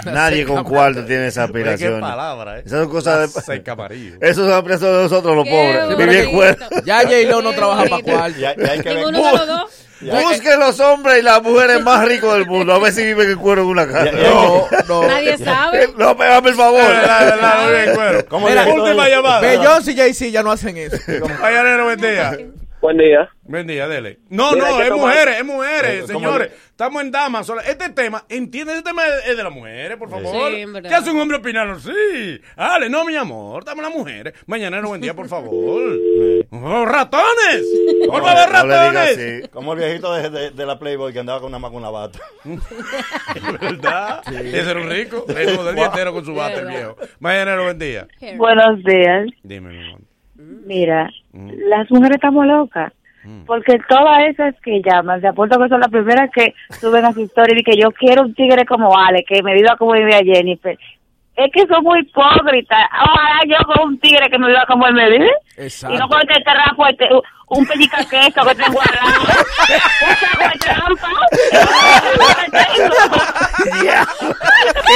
[0.11, 1.94] Nadie con cuarto tiene esa aspiración.
[1.94, 2.62] Qué palabra, ¿eh?
[2.66, 3.40] Esas son cosas de.
[3.40, 4.16] seca amarillo.
[4.20, 5.97] Eso son de nosotros los pobres.
[5.97, 6.57] Vivir cuero.
[6.85, 8.39] Ya J-Lo no trabaja para cuarto.
[8.39, 8.97] Ya, ya hay que ver.
[8.98, 9.86] Ninguno de los dos.
[10.01, 12.80] Busque los hombres y las mujeres más ricos del mundo.
[12.81, 14.11] A ver si viven en cuero en una casa.
[14.12, 15.07] No, no.
[15.07, 15.89] Nadie sabe.
[15.97, 16.81] No, pégame el favor.
[16.82, 18.27] La, la, la, la, bien, cuero.
[18.28, 19.40] ¿Cómo Mira, viejito última de- llamada.
[19.40, 20.97] Beyoncé y Jay-Z ya no hacen eso.
[21.40, 22.39] Mañanero, buen día.
[22.81, 23.28] Buen día.
[23.43, 24.20] Buen día, dele.
[24.31, 26.52] No, Mira, no, es tomar- mujeres, es mujeres, Eh, ¿cómo señores.
[26.70, 27.47] Estamos en damas.
[27.47, 30.51] sola- Este tema, entiende, este tema es de las mujeres, por favor.
[30.51, 30.65] Sí.
[30.89, 31.78] ¿Qué hace un hombre opinando?
[31.78, 32.40] Sí.
[32.57, 34.32] Ale, no, mi amor, estamos las mujeres.
[34.47, 35.52] Mañanero, buen día, por favor.
[36.52, 37.66] ¡Oh, ¡Ratones!
[38.09, 39.19] ¡Por favor, No ratones!
[39.43, 39.48] así.
[39.51, 41.90] Como el viejito de, de- de la Playboy que andaba con una más con una
[41.90, 42.19] bata.
[43.61, 44.23] ¿Verdad?
[44.32, 45.27] Ese era un rico.
[45.28, 45.35] El
[45.65, 46.97] del día entero con su bata, el viejo.
[47.19, 48.09] Mañanero, buen día.
[48.39, 49.27] Buenos días.
[49.43, 50.01] Dime, mi amor.
[50.65, 51.51] Mira, Mm.
[51.69, 52.93] las mujeres estamos locas.
[53.47, 57.20] Porque todas esas que llaman, te apuesto que son las primeras que suben a su
[57.20, 60.24] historia y que yo quiero un tigre como Ale, que me viva como vive a
[60.24, 60.78] Jennifer.
[61.36, 62.78] Es que son muy hipócritas.
[62.93, 65.31] Ojalá yo con un tigre que me viva como él me vive.
[65.59, 65.94] Exacto.
[65.94, 67.09] Y no con este trapo, este,
[67.48, 69.20] un pellica queso que tengo al lado.
[70.09, 71.09] un saco de trampa.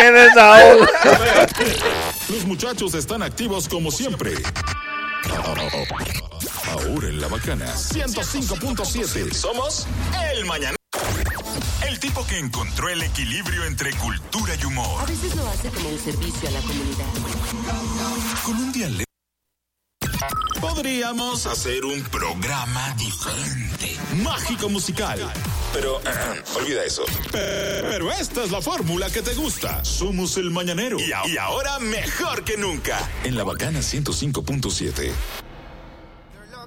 [0.00, 0.86] ¡Qué desahogo!
[2.30, 4.32] Los muchachos están activos como siempre.
[6.70, 9.86] Ahora en la bacana 105.7 somos
[10.32, 10.76] el mañana.
[11.86, 15.02] El tipo que encontró el equilibrio entre cultura y humor.
[15.02, 17.06] A veces lo hace como un servicio a la comunidad.
[18.44, 19.04] Con un dialecto.
[20.60, 25.20] Podríamos hacer un programa diferente, mágico musical.
[25.72, 26.00] Pero
[26.56, 27.04] olvida eso.
[27.30, 29.84] Pero esta es la fórmula que te gusta.
[29.84, 30.98] Somos el mañanero.
[30.98, 32.98] Y, y ahora mejor que nunca.
[33.24, 35.12] En la bacana 105.7.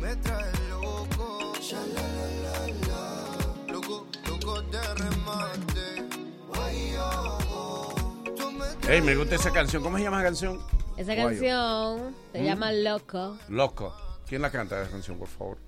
[0.00, 3.72] Me traes loco, ya la la la la.
[3.72, 6.18] Loco, loco de remate.
[6.62, 7.94] Ay, oh, oh.
[8.36, 8.64] Tú me
[8.94, 9.82] Ey, me gusta esa canción.
[9.82, 10.60] ¿Cómo se llama esa canción?
[10.96, 11.28] Esa Guayo.
[11.28, 12.44] canción se ¿Mm?
[12.44, 13.38] llama Loco.
[13.48, 13.94] Loco.
[14.26, 15.58] ¿Quién la canta esa canción, por favor?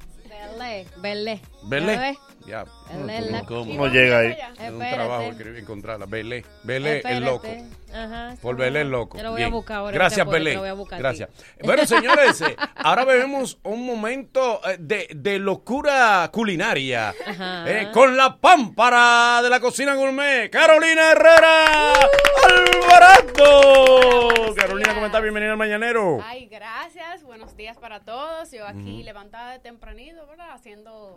[0.58, 0.86] Belé.
[0.98, 1.40] Belé.
[1.64, 2.18] Belé.
[2.46, 2.64] ¿Ya.
[3.06, 4.36] Belé, ¿Cómo- llega ahí?
[4.58, 6.06] Es un trabajo escribir, encontrarla.
[6.06, 6.44] Belé.
[6.64, 7.46] Belé, el loco.
[7.92, 8.98] Ajá, Por está Belé el bueno.
[8.98, 9.16] loco.
[9.18, 9.50] Te lo voy Bien.
[9.52, 9.92] a buscar ahora.
[9.94, 10.50] Gracias, ahorita, Belé.
[10.50, 11.02] te lo voy a buscar a ti.
[11.18, 11.30] Gracias.
[11.62, 17.14] Bueno, señores, eh, ahora vemos un momento eh, de, de locura culinaria.
[17.66, 21.92] Eh, con la pámpara de la cocina gourmet, Carolina Herrera
[23.22, 24.54] Alvarado.
[24.56, 25.22] Carolina, ¿cómo estás?
[25.22, 26.20] Bienvenida al Mañanero.
[26.24, 27.22] Ay, gracias.
[27.22, 28.50] Buenos días para todos.
[28.52, 30.50] Yo aquí levantada de tempranito, ¿verdad?
[30.52, 31.14] Haciendo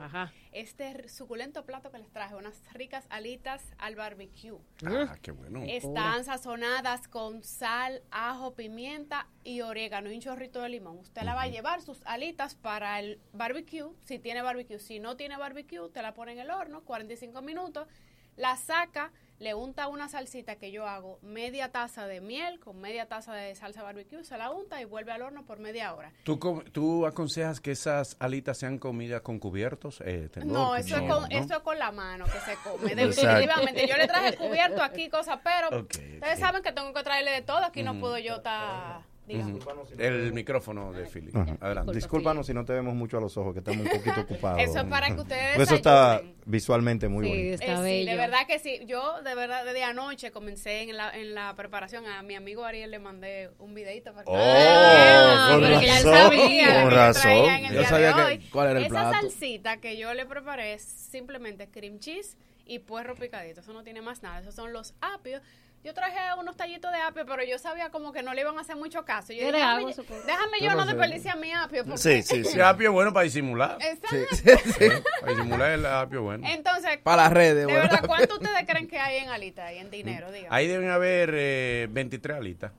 [0.51, 4.57] este suculento plato que les traje, unas ricas alitas al barbecue.
[4.85, 5.61] Ah, qué bueno.
[5.67, 6.64] Están sazonadas
[7.09, 10.97] con sal, ajo, pimienta y orégano y un chorrito de limón.
[10.99, 14.79] Usted la va a llevar sus alitas para el barbecue, si tiene barbecue.
[14.79, 17.87] Si no tiene barbecue, te la pone en el horno, 45 minutos,
[18.35, 23.07] la saca, le unta una salsita que yo hago, media taza de miel con media
[23.07, 26.11] taza de salsa barbecue, se la unta y vuelve al horno por media hora.
[26.23, 26.37] ¿Tú,
[26.71, 30.01] ¿Tú aconsejas que esas alitas sean comidas con cubiertos?
[30.05, 31.27] Eh, No, eso, es con, ¿no?
[31.29, 32.95] eso es con la mano que se come.
[32.95, 33.87] Definitivamente.
[33.87, 37.57] Yo le traje cubierto aquí, cosas, pero ustedes saben que tengo que traerle de todo.
[37.63, 37.99] Aquí no Ujú.
[38.01, 39.01] puedo yo estar.
[39.27, 41.31] El micrófono de Philly.
[41.59, 41.93] Adelante.
[41.93, 44.61] Discúlpanos si no te vemos mucho a los ojos, que estamos un poquito ocupados.
[44.61, 47.63] Eso es para que ustedes Porque Eso está visualmente muy bonito.
[47.63, 48.81] Eh, sí, de verdad que sí.
[48.85, 52.05] Yo, de verdad, desde anoche comencé en la, en la preparación.
[52.05, 55.97] A mi amigo Ariel le mandé un videito para que Oh, Ah, con porque ya
[55.99, 57.21] él razón, sabía con razón.
[57.23, 58.49] traía en el Yo día sabía de que- hoy.
[58.51, 59.11] cuál era el Esa plato.
[59.21, 63.61] salsita que yo le preparé es simplemente cream cheese y puerro picadito.
[63.61, 64.39] Eso no tiene más nada.
[64.39, 65.41] Esos son los apios.
[65.85, 68.61] Yo traje unos tallitos de apio, pero yo sabía como que no le iban a
[68.61, 69.33] hacer mucho caso.
[69.33, 71.83] Yo dije, déjame, hago, yo- déjame ¿Qué yo no desperdiciar mi apio.
[71.85, 72.55] porque- Sí, sí, sí.
[72.55, 73.77] El apio es bueno para disimular.
[73.81, 75.03] Exacto.
[75.21, 76.47] Para disimular el apio bueno.
[76.47, 77.81] Entonces, Para las redes, de bueno.
[77.81, 80.31] verdad, ¿cuánto ustedes creen que hay en alita y en dinero?
[80.31, 80.47] Diga.
[80.49, 82.71] Ahí deben haber eh, 23 alitas.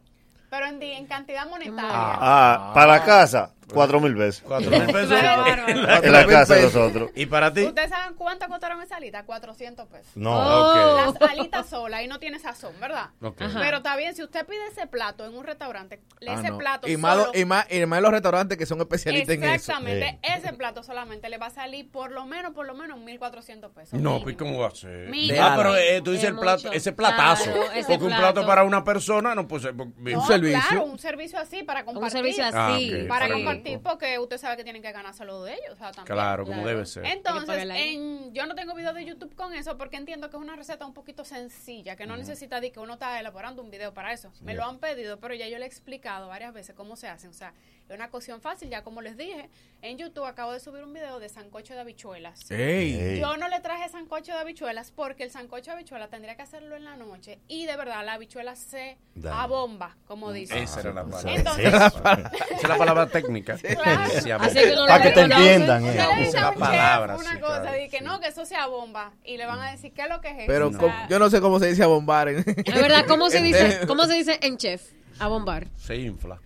[0.51, 1.85] Pero en, cantidad monetaria.
[1.89, 3.53] Ah, para la casa.
[3.73, 4.43] Cuatro mil veces.
[4.47, 5.21] Cuatro mil pesos.
[6.07, 7.11] En la casa de nosotros.
[7.15, 7.65] ¿Y para ti?
[7.65, 9.25] ¿Ustedes saben cuánto costaron esa alita?
[9.25, 10.13] 400 pesos.
[10.17, 10.33] No.
[10.37, 11.15] Oh.
[11.21, 13.11] Las alitas solas, ahí no tiene sazón, ¿verdad?
[13.21, 13.41] Ok.
[13.43, 13.59] Ajá.
[13.61, 16.59] Pero está bien, si usted pide ese plato en un restaurante, Ah, ese no.
[16.59, 19.55] plato y, más, solo, y, más, y más los restaurantes que son especialistas en eso.
[19.55, 23.71] Exactamente, ese plato solamente le va a salir por lo menos, por lo menos 1.400
[23.73, 23.99] pesos.
[24.01, 25.09] No, pues ¿cómo va a ser?
[25.09, 25.39] Mínimo.
[25.43, 26.73] Ah, pero eh, tú dices Es el plato, mucho.
[26.73, 27.45] ese platazo.
[27.45, 28.47] Claro, ese porque un plato.
[28.47, 30.61] para una persona no puede ser No, un servicio.
[30.69, 32.11] Claro, un servicio así para compartir.
[32.13, 33.33] servicio Ah, así, ok, Para sí.
[33.33, 35.75] compartir, porque usted sabe que tienen que ganárselo de ellos.
[35.75, 36.15] o sea, también.
[36.15, 37.05] Claro, como debe ser.
[37.07, 40.57] Entonces, en, yo no tengo video de YouTube con eso porque entiendo que es una
[40.57, 44.13] receta un poquito sencilla, que no necesita de que uno está elaborando un video para
[44.13, 44.33] eso.
[44.43, 47.31] Me lo han pedido, pero ya yo le he explicado varias veces cómo se hacen.
[47.31, 47.55] O sea,
[47.89, 49.49] es una cocción fácil, ya como les dije.
[49.83, 52.51] En YouTube acabo de subir un video de sancocho de habichuelas.
[52.51, 52.95] Ey.
[52.95, 53.21] Ey.
[53.21, 56.75] Yo no le traje sancocho de habichuelas porque el sancocho de habichuelas tendría que hacerlo
[56.77, 58.97] en la noche y de verdad la habichuela se
[59.31, 60.59] abomba, como dicen.
[60.59, 61.33] Esa era la palabra.
[61.35, 63.57] Entonces, Esa era la palabra- esa es la palabra técnica.
[63.77, 64.45] Claro.
[64.45, 66.31] Así que no Para que te entiendan, eh.
[66.33, 69.13] La palabra, una sí, cosa, claro, y que no, que eso sea bomba.
[69.25, 70.45] Y le van a decir, ¿qué es lo que es eso?
[70.47, 72.29] Pero O sea, com- yo no sé cómo se dice a bombar.
[72.29, 74.91] En, Es verdad, ¿cómo se dice, cómo se dice en chef?
[75.19, 75.69] A bombar.
[75.77, 76.41] Se infla.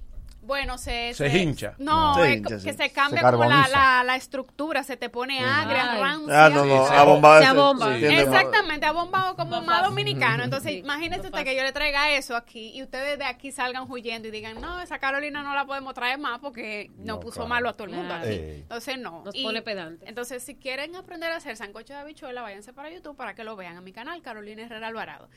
[0.50, 1.14] Bueno, se...
[1.14, 1.74] Se hincha.
[1.78, 2.76] No, Se es hincha, co- que sí.
[2.76, 6.00] se cambia Se como la, la, la estructura, se te pone agria, Ay.
[6.00, 6.44] rancia.
[6.46, 7.38] Ah, no, no, Sí, a bomba.
[7.40, 7.96] Se abomba.
[7.96, 10.42] sí, Exactamente, abombado como más dominicano.
[10.42, 14.26] Entonces, imagínese usted que yo le traiga eso aquí y ustedes de aquí salgan huyendo
[14.26, 17.48] y digan, no, esa Carolina no la podemos traer más porque nos No, puso claro.
[17.48, 18.24] malo a todo el mundo Claro.
[18.24, 18.34] aquí.
[18.34, 18.60] Ey.
[18.62, 19.22] Entonces, no.
[19.24, 20.08] Nos Y pone pedantes.
[20.08, 23.54] Entonces, si quieren aprender a hacer sancocho de habichuela, váyanse para YouTube para que lo
[23.54, 25.28] vean en mi canal, Carolina Herrera Alvarado.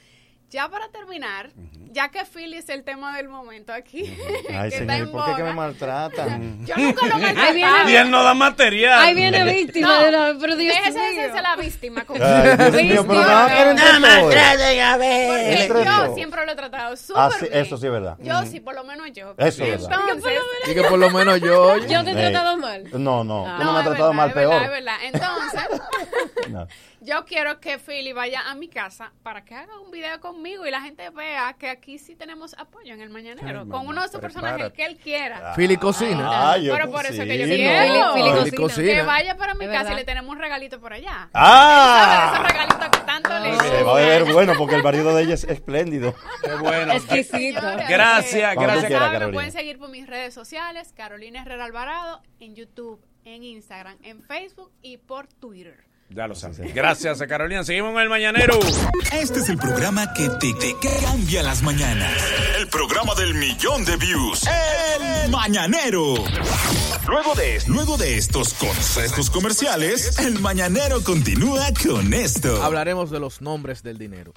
[0.53, 1.49] Ya para terminar,
[1.91, 4.01] ya que Philly es el tema del momento aquí,
[4.51, 6.63] Ay, que está señor, en ¿por qué que me maltratan?
[6.67, 7.89] Yo nunca lo maltrataba.
[7.89, 8.99] Y él no da material.
[9.01, 10.35] Ahí viene víctima No, de la...
[10.39, 11.21] Pero Dios Déjese mío.
[11.21, 12.05] decirse la víctima.
[12.07, 13.19] Ay, Dios mío, pero Víctima.
[13.19, 14.21] de todo.
[14.23, 17.61] Porque Entre yo siempre lo he tratado súper Ah, sí, bien.
[17.65, 18.17] eso sí es verdad.
[18.19, 19.33] Yo sí, por lo menos yo.
[19.37, 19.99] Eso es verdad.
[20.11, 21.77] Entonces, Y que por lo menos yo.
[21.77, 22.83] Yo te he tratado mal.
[22.93, 24.63] No, no, tú no, me has tratado verdad, mal, es verdad, peor.
[24.63, 24.95] es verdad.
[25.03, 26.67] Entonces, No.
[27.03, 30.71] Yo quiero que Philly vaya a mi casa para que haga un video conmigo y
[30.71, 33.47] la gente vea que aquí sí tenemos apoyo en el Mañanero.
[33.61, 35.53] Ay, con mamá, uno de sus personajes que él quiera.
[35.55, 36.51] Philly cocina.
[36.53, 37.55] Ah, yo Pero por eso es que yo cocino.
[37.69, 37.83] quiero.
[37.93, 38.57] Philly- Philly Philly cocina.
[38.61, 38.93] cocina.
[38.93, 41.29] Que vaya para mi casa y le tenemos un regalito por allá.
[41.33, 42.31] ¡Ah!
[42.35, 45.33] Esos regalitos que tanto le Se va a beber bueno porque el marido de ella
[45.33, 46.15] es espléndido.
[46.43, 46.93] Qué bueno.
[46.93, 47.59] Exquisito.
[47.61, 48.55] Señores, Gracias, gracias.
[48.55, 48.89] quiera, saben, me
[49.19, 49.31] Carolina.
[49.33, 54.71] pueden seguir por mis redes sociales, Carolina Herrera Alvarado, en YouTube, en Instagram, en Facebook
[54.81, 55.83] y por Twitter.
[56.15, 56.73] Ya lo sabes.
[56.73, 57.63] Gracias, Carolina.
[57.63, 58.59] Seguimos en el mañanero.
[59.11, 62.11] Este es el programa que te, te cambia las mañanas.
[62.57, 64.43] El programa del millón de views.
[65.25, 66.15] El Mañanero.
[67.07, 72.61] Luego de, luego de estos consejos comerciales, el Mañanero continúa con esto.
[72.61, 74.33] Hablaremos de los nombres del dinero.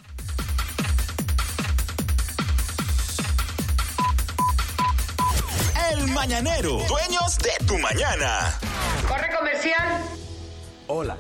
[5.92, 6.78] El Mañanero.
[6.88, 8.58] Dueños de tu mañana.
[9.06, 10.02] Corre comercial.
[10.88, 11.16] Hola,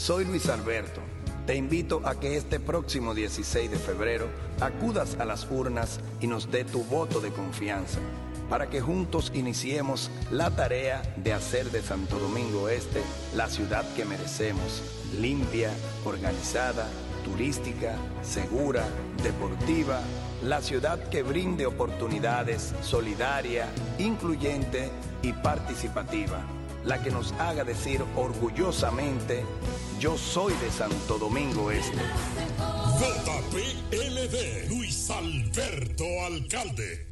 [0.00, 1.02] soy Luis Alberto.
[1.46, 4.28] Te invito a que este próximo 16 de febrero
[4.58, 7.98] acudas a las urnas y nos dé tu voto de confianza
[8.48, 13.02] para que juntos iniciemos la tarea de hacer de Santo Domingo Este
[13.36, 14.82] la ciudad que merecemos,
[15.20, 15.70] limpia,
[16.06, 16.88] organizada,
[17.22, 18.88] turística, segura,
[19.22, 20.00] deportiva,
[20.42, 23.68] la ciudad que brinde oportunidades, solidaria,
[23.98, 24.90] incluyente
[25.22, 26.42] y participativa,
[26.84, 29.44] la que nos haga decir orgullosamente,
[29.98, 31.98] yo soy de Santo Domingo Este.
[32.98, 37.09] JPLD, Luis Alberto Alcalde.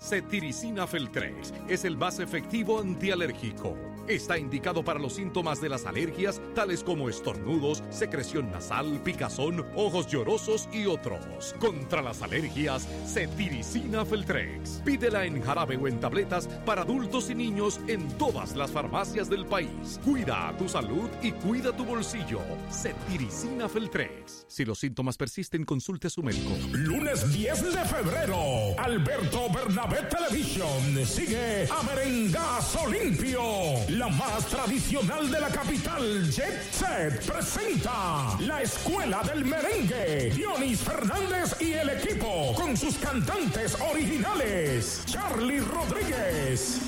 [0.00, 3.76] Cetiricina Feltrex es el más efectivo antialérgico.
[4.08, 10.08] Está indicado para los síntomas de las alergias, tales como estornudos, secreción nasal, picazón, ojos
[10.08, 11.54] llorosos y otros.
[11.60, 14.82] Contra las alergias, Cetiricina Feltrex.
[14.84, 19.46] Pídela en jarabe o en tabletas para adultos y niños en todas las farmacias del
[19.46, 20.00] país.
[20.02, 22.40] Cuida tu salud y cuida tu bolsillo.
[22.72, 24.46] Cetiricina Feltrex.
[24.48, 26.50] Si los síntomas persisten, consulte a su médico.
[26.72, 28.40] Lunes 10 de febrero,
[28.78, 33.42] Alberto Bernabé Television sigue a Merengazo Limpio.
[33.88, 40.30] La más tradicional de la capital, Jet Set, presenta la Escuela del Merengue.
[40.34, 45.02] Dionis Fernández y el equipo con sus cantantes originales.
[45.06, 46.80] Charlie Rodríguez.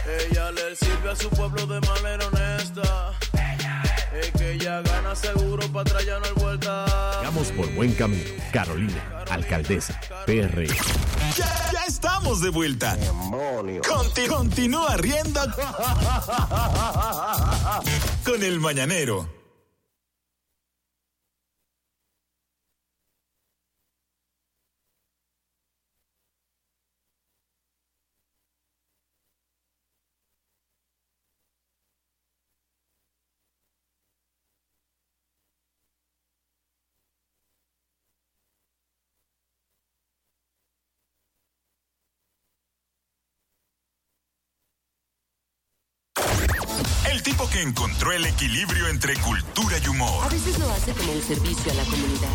[0.06, 3.18] Ella le sirve a su pueblo de manera honesta.
[4.68, 6.84] Ella gana seguro para atrás ya no hay vuelta.
[7.24, 8.22] Vamos por buen camino.
[8.52, 10.66] Carolina, alcaldesa, PR.
[11.34, 12.94] Ya, ya estamos de vuelta.
[13.88, 15.40] Conti- continúa riendo
[18.26, 19.37] con el mañanero.
[47.10, 50.24] El tipo que encontró el equilibrio entre cultura y humor.
[50.24, 52.28] A veces lo hace como un servicio a la comunidad.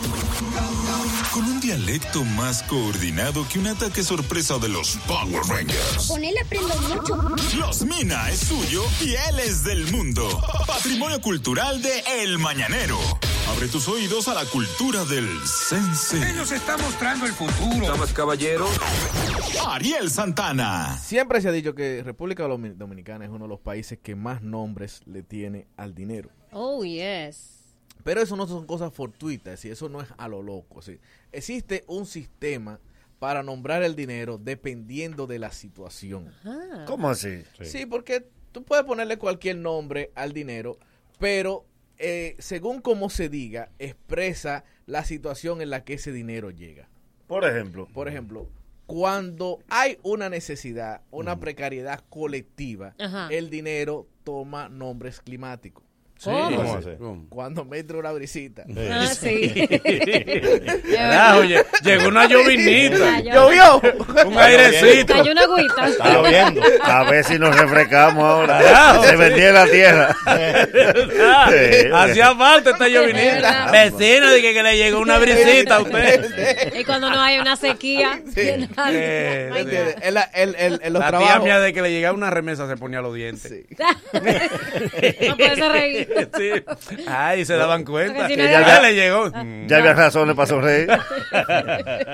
[1.32, 6.08] Con un dialecto más coordinado que un ataque sorpresa de los Power Rangers.
[6.08, 7.16] Con él aprendo mucho.
[7.58, 10.42] Los Mina es suyo y él es del mundo.
[10.66, 12.98] Patrimonio cultural de El Mañanero.
[13.50, 16.18] Abre tus oídos a la cultura del sense.
[16.32, 17.86] Ellos están mostrando el futuro.
[17.88, 18.70] Damas, caballeros.
[19.68, 20.98] Ariel Santana.
[20.98, 24.42] Siempre se ha dicho que República Domin- Dominicana es uno de los países que más
[24.42, 26.30] nombres le tiene al dinero.
[26.52, 27.60] Oh, yes.
[28.04, 30.82] Pero eso no son cosas fortuitas, y eso no es a lo loco.
[30.82, 31.00] ¿sí?
[31.32, 32.80] Existe un sistema
[33.20, 36.34] para nombrar el dinero dependiendo de la situación.
[36.88, 37.44] ¿Cómo así?
[37.62, 37.86] Sí.
[37.86, 40.78] porque tú puedes ponerle cualquier nombre al dinero,
[41.20, 41.66] pero
[41.98, 46.90] eh, según como se diga, expresa la situación en la que ese dinero llega.
[47.28, 47.88] Por ejemplo.
[47.94, 48.50] Por ejemplo,
[48.86, 53.28] cuando hay una necesidad, una precariedad colectiva, Ajá.
[53.32, 55.84] el dinero toma nombres climáticos.
[56.24, 56.80] ¿Cómo?
[57.00, 57.26] ¿Cómo?
[57.30, 58.64] Cuando me entra una brisita.
[58.92, 59.68] Ah, sí.
[60.96, 61.44] Carajo,
[61.84, 63.20] llegó una llovinita.
[63.20, 63.82] Llovió.
[64.26, 65.14] Un airecito.
[65.16, 65.88] Cayó una agüita.
[65.88, 66.62] Está lloviendo.
[66.82, 68.60] A ver si nos refrescamos ahora.
[68.62, 69.04] Carajo.
[69.04, 70.16] Se vendía en la tierra.
[71.50, 71.88] Sí.
[71.94, 73.70] Hacía falta esta llovinita.
[73.72, 76.74] Vecino, dije que le llegó una brisita a usted.
[76.80, 78.22] Y cuando no hay una sequía.
[78.36, 78.70] En,
[80.14, 81.44] la- los La tía trabajos.
[81.44, 83.54] mía de que le llegaba una remesa se ponía los dientes.
[84.14, 86.03] No puede ser reír.
[86.38, 86.52] Sí.
[87.08, 88.28] Ay, se daban cuenta.
[88.28, 89.30] Que ya, le llegó.
[89.30, 89.68] Mm.
[89.68, 90.90] Ya había razones para sonreír.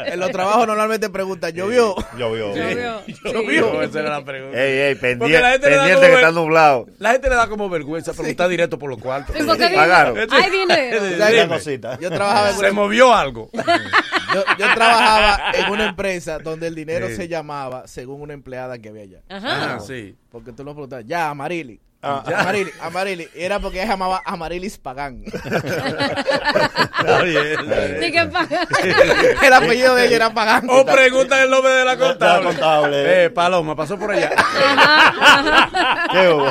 [0.05, 1.95] En los trabajos normalmente preguntan, ¿llovió?
[2.17, 2.55] Llovió.
[2.55, 3.01] Llovió.
[3.23, 4.57] Llovió, esa era la pregunta.
[4.63, 6.87] Ey, ey, pendiente, pendiente que ver- está nublado.
[6.99, 9.35] La gente le da como vergüenza preguntar directo por los cuartos.
[9.39, 10.15] ¿Y por qué Pagaron.
[10.15, 11.35] Dime.
[11.35, 11.97] yo- cosita.
[11.99, 13.49] Yo trabajaba en Se una, movió algo.
[14.33, 17.15] yo, yo trabajaba en una empresa donde el dinero Sí.
[17.15, 19.19] se llamaba según una empleada que había allá.
[19.29, 19.75] Ajá.
[19.75, 20.15] Ah, sí.
[20.31, 21.79] Porque tú lo preguntabas, ya, Amarili.
[22.01, 22.23] Ah.
[22.25, 23.27] Amarili, Amarili.
[23.35, 25.21] Era porque ella se llamaba Amarilis Pagán.
[25.33, 27.57] Está bien.
[29.43, 30.65] El apellido de ella era Pagán.
[30.69, 32.43] O preguntan el nombre de la contable.
[32.45, 33.25] La contable.
[33.25, 34.31] Eh, Paloma, pasó por allá.
[36.11, 36.49] ¿Qué hubo?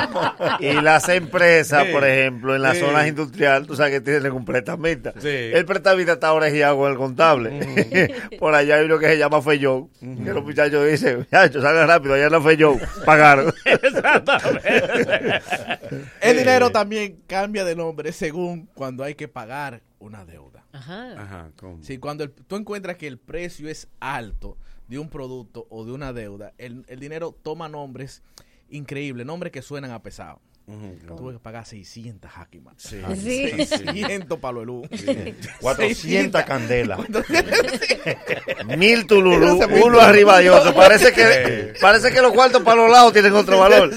[0.59, 1.91] Y las empresas, Sí.
[1.93, 2.81] por ejemplo, en las Sí.
[2.83, 5.13] zonas industriales, tú sabes que tienen un prestamista.
[5.19, 5.27] Sí.
[5.53, 8.13] El prestamista está orejeado con el contable.
[8.39, 9.89] por allá hay uno que se llama Feyón.
[9.99, 12.79] Que los muchachos dicen, muchachos, salgan rápido, allá en la Feyón.
[13.05, 13.51] Pagaron.
[13.65, 15.38] Exactamente.
[16.21, 20.65] El dinero también cambia de nombre según cuando hay que pagar una deuda.
[20.71, 21.21] Ajá.
[21.21, 21.83] Ajá, ¿cómo?
[21.83, 24.57] Si cuando el- tú encuentras que el precio es alto
[24.87, 28.21] de un producto o de una deuda, el, el dinero toma nombres
[28.69, 30.39] increíbles, nombres que suenan a pesado.
[31.17, 32.73] Tuve que pagar 600 Hakiman.
[32.77, 33.01] Sí.
[33.21, 33.65] Sí.
[33.65, 34.87] 600 palo elú.
[35.61, 36.99] 400 candelas.
[38.77, 40.73] Mil tululú, uno arriba de otro.
[40.73, 43.91] Parece que, parece que los cuartos para los lados tienen otro valor.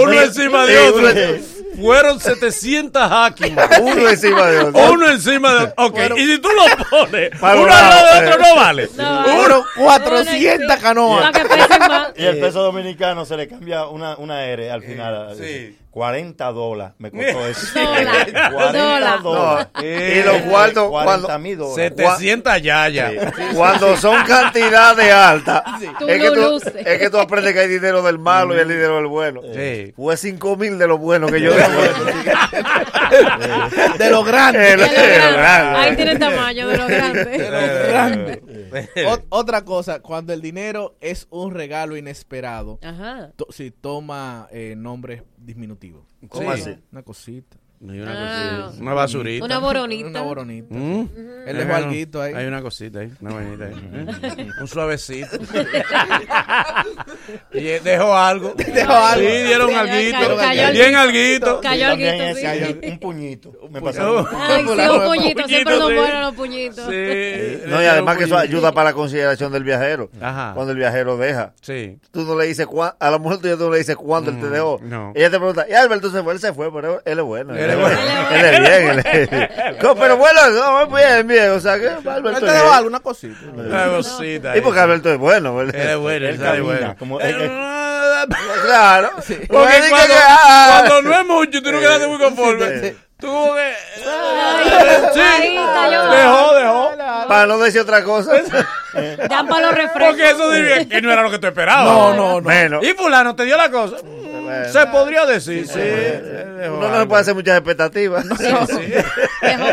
[0.00, 1.00] Uno encima de otro.
[1.00, 3.54] uno- Fueron 700 hacking.
[3.82, 4.92] Uno encima de otro.
[4.92, 5.84] Uno encima de otro.
[5.84, 8.48] Ok, y si tú lo pones Para uno al lado de otro, eh.
[8.48, 8.88] no vale.
[8.96, 11.32] No, Fueron 400 Para canoas.
[12.16, 15.36] Y el peso dominicano se le cambia una, una R al final.
[15.36, 15.76] Sí.
[15.96, 17.66] 40 dólares me costó eso.
[17.80, 18.30] Dólar.
[18.52, 19.22] 40 Dólar.
[19.22, 19.66] dólares.
[19.74, 21.92] No, y los cuartos, 40 cuando- mil dólares.
[21.96, 23.12] 700 yaya.
[23.54, 25.62] Cuando son cantidades altas,
[25.98, 28.66] Tú es, que tú, es que tú aprendes que hay dinero del malo y hay
[28.66, 29.40] dinero del bueno.
[29.54, 29.94] Sí.
[29.96, 31.52] Fue 5 mil de lo bueno que yo
[33.98, 34.58] De lo grande.
[34.58, 35.78] De lo- de lo grande.
[35.78, 37.24] Ahí tiene el tamaño de lo grande.
[37.24, 38.42] De lo grande.
[39.06, 43.32] Ot- otra cosa, cuando el dinero es un regalo inesperado, Ajá.
[43.36, 46.04] to- si toma eh, nombres diminutivos.
[46.28, 46.60] ¿Cómo Sí.
[46.62, 46.82] así?
[46.92, 47.56] Una cosita.
[47.88, 48.62] Hay una, Ah.
[48.66, 49.44] cosita, una basurita.
[49.44, 50.08] Una boronita.
[50.08, 50.74] Una boronita.
[50.74, 51.08] Mm.
[51.46, 52.34] Él dejó alguito ahí.
[52.34, 54.48] Hay una cosita ahí, una vainita ahí.
[54.60, 55.36] Un suavecito.
[57.52, 58.54] y dejó algo.
[58.56, 59.28] Dejó algo.
[59.28, 60.18] Sí, dieron alguito.
[60.18, 61.60] cayó- cayó Bien alguito.
[61.60, 62.42] Cayó alguito, ese, sí.
[62.42, 63.52] cayó un puñito.
[63.70, 64.28] Me pasó.
[64.32, 65.48] Ay, sí, un puñito.
[65.48, 66.84] Siempre nos mueren los puñitos.
[66.86, 67.62] Sí.
[67.66, 70.10] No, y además que eso ayuda para la consideración del viajero.
[70.20, 70.52] Ajá.
[70.54, 71.52] Cuando el viajero deja.
[71.60, 71.98] Sí.
[72.10, 74.40] Tú no le dices cuá- a la mujer tuya tú no le dices cuándo él
[74.40, 74.80] te dejó.
[74.82, 75.12] no.
[75.14, 77.54] Ella te pregunta, y Alberto se fue, él se fue, pero él es bueno.
[77.54, 77.98] Él es.
[78.32, 78.88] Él es bien.
[78.90, 79.28] Él es-.
[79.98, 81.50] Pero bueno, no, bien, bien.
[81.50, 82.74] O sea, que Alberto Él es te dejó bien.
[82.74, 83.36] algo, una cosita.
[83.54, 84.56] Una cosita.
[84.56, 85.60] Y porque Alberto es bueno.
[85.60, 87.20] Él, es bueno, él camina, bueno.
[87.20, 87.76] Eh, eh,
[88.64, 89.10] Claro.
[89.48, 93.05] Porque ah, cuando no es mucho, tú no quedaste muy conforme.
[93.18, 93.72] Tú que...
[95.14, 96.10] Sí, Ahí cayó.
[96.10, 97.26] dejó, dejó.
[97.28, 98.32] Para no decir otra cosa.
[99.28, 100.02] Dan para los refrescos.
[100.08, 101.84] Porque eso diría que no era lo que tú esperabas.
[101.86, 102.48] No, no, no.
[102.48, 102.84] Menos.
[102.84, 103.96] Y fulano te dio la cosa.
[104.02, 104.72] Bueno.
[104.72, 105.80] Se podría decir, sí.
[106.68, 108.26] Uno no le puede hacer muchas expectativas.
[108.38, 108.66] Dejó,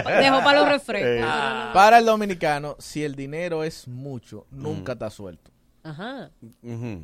[0.10, 1.30] dejó para los refrescos.
[1.74, 5.52] Para el dominicano, si el dinero es mucho, nunca está suelto.
[5.84, 6.31] Ajá.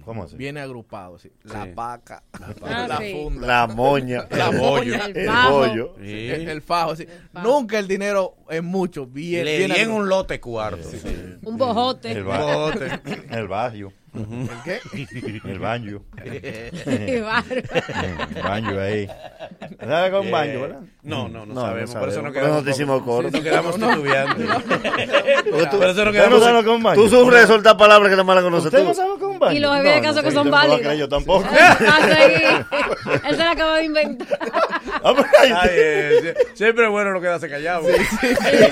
[0.06, 0.38] ¿Cómo así?
[0.38, 1.30] Viene agrupado, sí.
[1.44, 1.72] La Sí.
[1.76, 2.24] paca,
[2.64, 3.12] Ah, la sí.
[3.14, 4.26] funda, La moña.
[4.32, 5.06] la El moña, bollo.
[5.16, 5.96] El bollo.
[6.00, 6.30] Sí.
[6.30, 6.96] el, el fajo.
[6.96, 7.06] sí.
[7.44, 9.06] Nunca el dinero es mucho.
[9.06, 10.88] Bien, Le bien di en un lote cuarto.
[11.44, 12.12] Un bojote.
[12.14, 13.02] El, ba- Bote.
[13.32, 13.92] el barrio.
[14.20, 15.42] ¿El qué?
[15.50, 16.02] El baño.
[16.24, 17.62] Qué bárbaro.
[18.36, 19.08] El baño ahí.
[19.80, 20.80] ¿Sabes con un baño, verdad?
[21.04, 21.94] No, no, no, No, sabemos.
[21.94, 22.34] no Por eso sabemos.
[22.34, 22.64] no Por eso quedamos.
[22.66, 23.06] no hicimos.
[23.34, 24.36] No quedamos titubeando.
[25.50, 26.94] Porque tú- Por eso no.
[26.96, 28.90] Tú sufres de soltar palabras que la conoces ¿Ustedes tú.
[28.90, 28.94] no
[29.40, 29.56] baño?
[29.58, 30.80] Y los había de caso que son yo no lo válidos.
[30.82, 31.48] creo, yo tampoco.
[33.26, 34.28] Él se la acaba de inventar.
[35.04, 35.16] Ah,
[35.70, 37.84] eh, sie- siempre es bueno lo quedarse callado.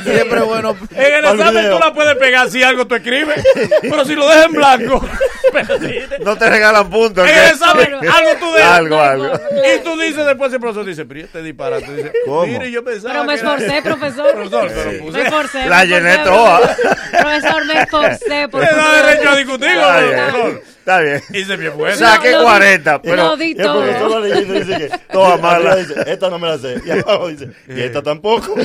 [0.04, 0.76] Siempre es bueno.
[0.92, 3.44] En el examen tú la puedes pegar si algo tú escribes,
[3.82, 5.08] pero si lo dejas en blanco.
[6.24, 7.28] No te regalan puntos.
[7.30, 8.72] Algo tú dejas.
[8.78, 9.32] Algo, algo.
[9.52, 11.86] Y tú dices después, el profesor dice, pero yo te disparate.
[11.86, 12.46] Tú dices, ¿Cómo?
[12.46, 14.32] Mire, yo pensaba Pero me esforcé, profesor.
[14.34, 15.22] Profesor, pero Me puse.
[15.22, 15.66] esforcé.
[15.68, 16.76] La me llené toda.
[17.12, 17.66] profesor.
[17.66, 18.48] Me esforcé.
[18.50, 20.20] Por Le da derecho a discutir, Está bien.
[20.32, 20.62] profesor.
[20.78, 21.22] Está bien.
[21.46, 21.96] Se bien bueno.
[21.98, 24.10] Saqué lo di- 40, pero Lo di Y el profesor todo.
[24.14, 25.76] va leyendo y dice que Toda mala.
[25.76, 26.82] dice, esta no me la sé.
[26.86, 28.56] Y abajo dice, y esta tampoco.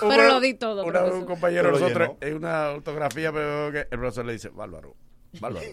[0.00, 4.24] Pero lo di todo, un compañero de nosotros, en una ortografía, pero que el profesor
[4.24, 4.94] le dice, Bárbaro,
[5.38, 5.66] Bárbaro,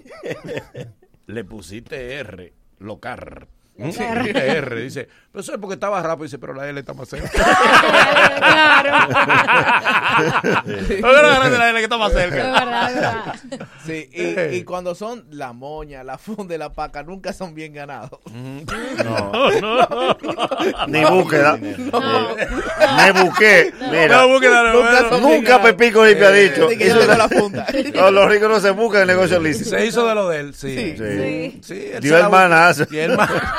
[1.27, 3.47] le pusiste R, locar.
[3.77, 3.89] ¿Mm?
[4.01, 7.29] R, dice, pero eso es porque estaba rápido, dice, pero la L está más cerca.
[8.17, 8.97] Claro.
[11.01, 11.13] No
[11.49, 12.35] de la L que está más Es cerca.
[12.35, 13.35] verdad, es verdad.
[13.85, 17.73] Sí, y, y cuando son la moña, la funda y la paca, nunca son bien
[17.73, 18.19] ganados.
[19.03, 20.17] No, no.
[20.87, 21.57] Ni búsqueda.
[21.57, 22.35] No.
[22.97, 23.73] Me busqué.
[23.91, 24.07] Mira.
[24.21, 25.19] No, búsqueda, no, Nunca no.
[25.19, 26.67] Nunca Pepico Limpia ha dicho.
[26.69, 27.65] Ni que yo la funda.
[27.93, 29.69] No, los ricos no se buscan el negocio lícito.
[29.71, 30.95] Se hizo de lo de él, sí.
[30.97, 31.59] Sí.
[31.63, 32.85] Sí, él Dio se la- hermanazo.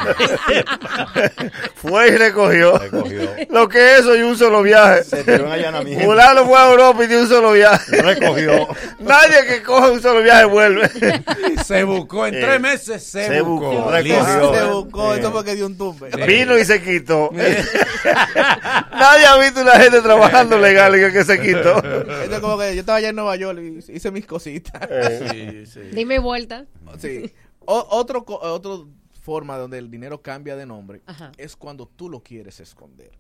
[1.75, 2.79] Fue y recogió.
[2.79, 3.31] Recogió.
[3.51, 5.05] Lo que es eso y un solo viaje.
[5.05, 6.05] Se tiró un allanamiento.
[6.05, 8.03] Fulano fue a Europa y dio un solo viaje.
[8.03, 8.69] Recogió.
[8.99, 10.91] Nadie que coja un solo viaje vuelve.
[11.65, 13.91] Se buscó, en Eh, tres meses se, se buscó.
[13.91, 14.55] recogió.
[14.55, 15.21] Se buscó, Sí.
[15.21, 16.11] eso fue que dio un tumbe.
[16.27, 17.31] Vino y se quitó.
[17.35, 21.77] Nadie ha visto una gente trabajando legal y que, se quitó.
[21.79, 24.89] Esto es como que yo estaba allá en Nueva York y hice mis cositas.
[25.31, 25.81] Sí, sí.
[25.93, 26.65] Dime vuelta.
[26.99, 27.33] Sí.
[27.65, 28.89] O- otro, otro
[29.29, 31.33] forma donde el dinero cambia de nombre Ajá.
[31.37, 33.11] es cuando tú lo quieres esconder.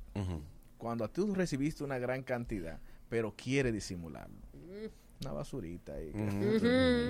[0.79, 2.81] Cuando tú recibiste una gran cantidad,
[3.11, 4.48] pero quieres disimularlo.
[5.21, 6.13] Una basurita ahí.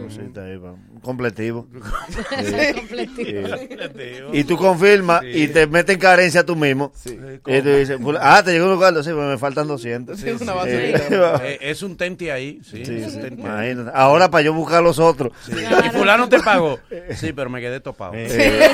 [0.03, 0.71] Cosita ahí, va.
[0.73, 1.69] Un completivo.
[2.75, 4.31] Completito.
[4.33, 6.91] Y tú confirmas y te metes en carencia tú mismo.
[6.95, 7.19] Sí.
[7.47, 10.19] Y tú dices, "Fula- ah, te llegó un lugar, sí, pero me faltan 200.
[10.19, 10.99] Sí, una basurita.
[11.45, 12.83] Eh, es un tente ahí, sí.
[12.85, 13.71] Sí, es un sí, tente ahí.
[13.73, 13.91] imagínate.
[13.95, 15.33] Ahora para yo buscar los otros.
[15.45, 15.53] Sí.
[15.53, 16.79] Y fulano te pagó.
[17.15, 18.13] Sí, pero me quedé topado.
[18.15, 18.71] Eh,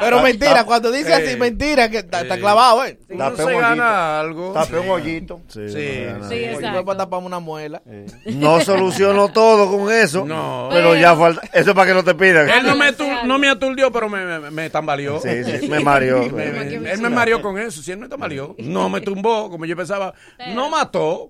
[0.00, 2.98] Pero Ta- mentira, cuando dice así, mentira, que está, clavado, ¿eh?
[3.08, 4.52] Uno Tapé se un gana algo.
[4.52, 5.40] Tapé un hoyito.
[5.48, 5.78] Sí, Sí.
[5.78, 6.99] exacto.
[7.00, 7.82] Para taparme una muela.
[8.26, 10.24] No soluciono todo con eso.
[10.24, 10.68] No.
[10.72, 11.42] Pero ya falta.
[11.52, 12.48] Eso es para que no te pidan.
[12.50, 12.86] Él no me,
[13.24, 15.20] no me aturdió, pero me, me, me tambaleó.
[15.20, 16.20] Sí, sí, me mareó.
[16.30, 17.82] Me- me- él me mareó con eso.
[17.82, 20.14] Si él me tambaleó, no me tumbó, como yo pensaba.
[20.54, 21.28] No mató,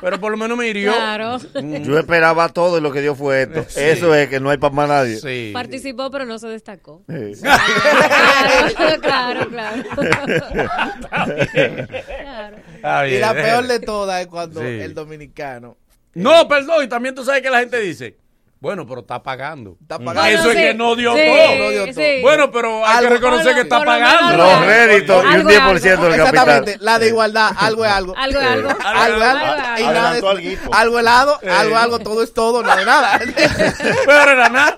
[0.00, 0.92] pero por lo menos me hirió.
[0.92, 1.38] Claro.
[1.82, 3.64] Yo esperaba todo y lo que dio fue esto.
[3.68, 3.80] Sí.
[3.80, 5.16] Eso es que no hay para más nadie.
[5.18, 5.50] Sí.
[5.52, 7.02] Participó, pero no se destacó.
[7.08, 7.40] Sí.
[9.02, 9.82] claro, claro.
[12.76, 13.20] Está Y bien.
[13.20, 14.66] la peor de todas es cuando Sí.
[14.66, 15.09] el dominicano
[16.14, 18.16] No, perdón, y también tú sabes que la gente dice,
[18.60, 19.76] bueno, pero está pagando.
[19.80, 20.28] está pagando.
[20.38, 21.56] Eso es que no dio Sí, todo.
[21.56, 21.94] No dio todo.
[21.94, 22.20] sí.
[22.22, 24.26] Bueno, pero hay Algo- que reconocer que está pagando.
[24.28, 26.26] algo Los réditos y un Algo, 10% del capital.
[26.26, 28.14] Exactamente, la de igualdad, algo es algo.
[28.16, 28.68] Algo es algo.
[28.84, 30.72] Algo es algo.
[30.72, 33.20] Algo helado, algo algo, todo es todo, nada de nada.
[34.06, 34.76] Pero era nada.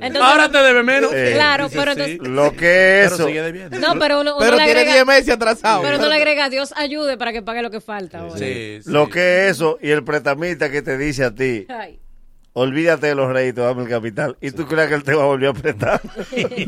[0.00, 1.12] Entonces, Ahora te debe menos.
[1.12, 2.00] Eh, Claro, Dice, pero sí.
[2.12, 3.78] entonces- Lo que es Pero eso.
[3.80, 5.82] No, pero uno, uno Pero le tiene agrega, 10 meses atrasado.
[5.82, 8.20] pero no le agrega Dios ayude para que pague lo que falta.
[8.20, 8.38] ahora.
[8.38, 8.90] Sí, sí.
[8.90, 11.98] Lo que es eso y el pretamita que te dice a ti, Ay.
[12.58, 14.36] Olvídate de los réditos, dame el capital.
[14.40, 16.00] Y tú crees que él te va a volver a prestar.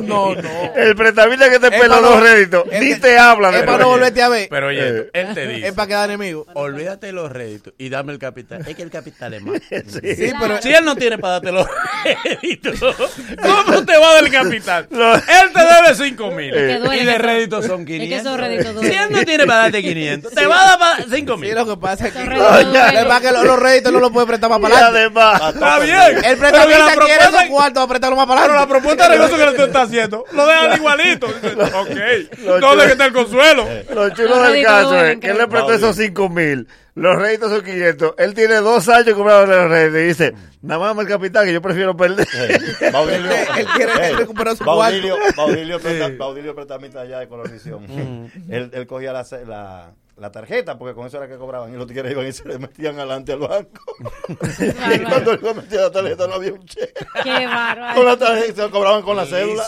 [0.01, 0.75] No, no.
[0.77, 3.65] El pretamita que te pela para los no- réditos, ni que- te habla de Es
[3.65, 4.49] para no volverte a ver.
[4.51, 5.11] Pero oye, Eh.
[5.13, 6.47] él te dice, Es para quedar enemigo.
[6.55, 8.65] olvídate de los réditos y dame el capital.
[8.67, 9.61] Es que el capital es más.
[9.71, 11.67] Sí, pero Si él no tiene para darte los
[12.05, 14.89] réditos, ¿cómo te va a dar el capital?
[14.91, 16.55] Él te debe 5 mil.
[16.55, 18.27] Y de réditos son es que 500.
[18.27, 18.93] esos réditos Si duelen.
[19.01, 21.55] él no tiene para darte 500, te va a dar para 5 sí, mil.
[21.55, 24.51] lo que pasa es que, es para que los, los réditos no los puede prestar
[24.51, 24.99] para adelante.
[24.99, 26.25] además, Está bien.
[26.25, 28.81] El prestamista quiere propuesta- esos cuartos a prestarlo más para Pero la adelante.
[28.81, 31.27] propuesta de negocio que le está haciendo lo dejan igualito.
[31.81, 32.61] Ok.
[32.61, 33.67] ¿Dónde está el consuelo?
[33.95, 36.69] lo chulo del caso es que él le prestó esos 5 mil.
[36.95, 38.15] Los réditos son 500.
[38.19, 41.63] Él tiene dos años comprando los réditos y dice, nada más el capital que yo
[41.63, 42.27] prefiero perder.
[42.93, 45.37] Baudilio, Él quiere recuperar su Baudilio, cuarto.
[45.41, 48.31] Baudilio, presta- Baudilio prestamista allá de colonización.
[48.51, 52.13] él, él cogía la, la tarjeta, porque con eso era que cobraban, y los tigres
[52.13, 53.81] iban y se le metían adelante al banco.
[54.39, 56.93] y cuando él metía la tarjeta no había un cheque.
[57.23, 57.95] Qué bárbaro.
[57.97, 59.65] Con la tarjeta se cobraban con la cédula.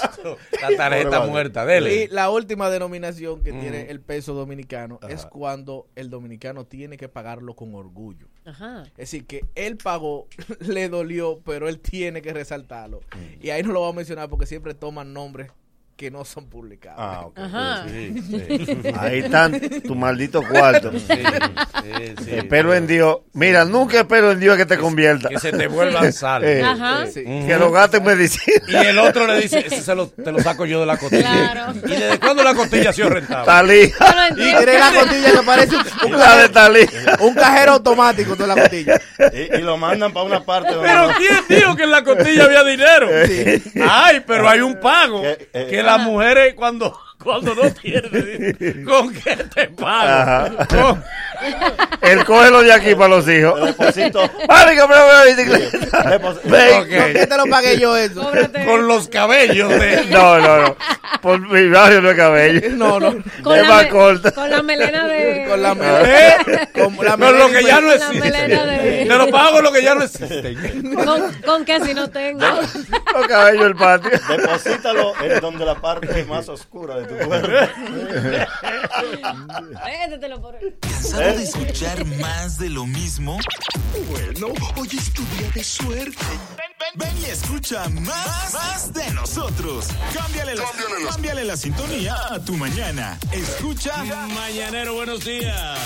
[0.60, 2.08] La tarjeta muerta, Y dele.
[2.10, 7.54] la última denominación que tiene el peso dominicano es cuando el dominicano tiene que pagarlo
[7.56, 8.28] con orgullo.
[8.44, 8.82] Ajá.
[8.82, 10.28] Es decir, que él pagó,
[10.60, 13.00] le dolió, pero él tiene que resaltarlo.
[13.40, 15.50] Y ahí no lo voy a mencionar porque siempre toman nombres
[15.96, 16.98] que no son publicados.
[16.98, 17.38] Ah, ok.
[17.38, 17.84] Ajá.
[17.88, 18.14] Sí,
[18.66, 18.78] sí.
[18.98, 20.90] Ahí están tu maldito cuarto.
[20.92, 22.30] Sí, sí, sí.
[22.34, 23.18] Espero en Dios.
[23.34, 25.28] Mira, nunca espero en Dios que te convierta.
[25.28, 26.44] Que se te vuelvan sal.
[26.44, 27.06] Eh, Ajá.
[27.06, 27.22] Sí.
[27.24, 28.62] Que lo gaste en medicina.
[28.68, 31.50] Y el otro le dice, ese se lo, te lo saco yo de la costilla.
[31.52, 31.72] Claro.
[31.84, 33.46] ¿Y desde cuándo la costilla ha sido rentable?
[33.46, 33.90] Talí.
[33.90, 35.82] Yo no Y tiene la costilla que parece un,
[36.12, 39.00] de un cajero automático toda la costilla.
[39.32, 42.64] Y, y lo mandan para una parte Pero ¿quién dijo que en la costilla había
[42.64, 43.08] dinero?
[43.88, 49.12] Ay, pero hay un pago Que, eh, que las mujeres cuando, cuando no dicen, ¿con
[49.14, 50.56] qué te pago?
[50.68, 51.04] Con-
[52.02, 53.58] Él coge lo de aquí para los hijos.
[53.76, 54.30] el.
[54.48, 56.18] Vale, comprame una bicicleta.
[56.20, 56.40] ¿Por
[56.88, 58.22] qué te lo pagué yo eso?
[58.22, 58.64] Cóbrate.
[58.64, 60.06] con los cabellos de...
[60.10, 60.76] No, no, no.
[61.20, 62.70] Por mi barrio no es cabello.
[62.72, 63.14] No, no.
[63.42, 64.32] Con es la, más me- corta.
[64.32, 65.46] con la melena de.
[65.48, 65.74] Con la ¿Eh?
[65.74, 66.68] melena.
[66.72, 68.20] Con la Pero lo melena que ya no Con la existe.
[68.30, 70.56] melena de- Te lo pago lo que ya no existe.
[71.04, 72.40] Con, con que si no tengo.
[73.14, 74.10] Los cabellos del patio.
[74.28, 77.68] Deposítalo en donde la parte más oscura de tu.
[80.80, 83.38] ¿Cansado de escuchar más de lo mismo?
[84.08, 86.24] Bueno, hoy es tu día de suerte.
[86.94, 89.88] Ven y escucha más, más de nosotros.
[90.14, 90.64] Cámbiale la,
[91.10, 93.18] cámbiale la sintonía a tu mañana.
[93.32, 95.78] Escucha Mañanero, buenos días.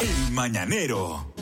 [0.00, 1.34] El Mañanero.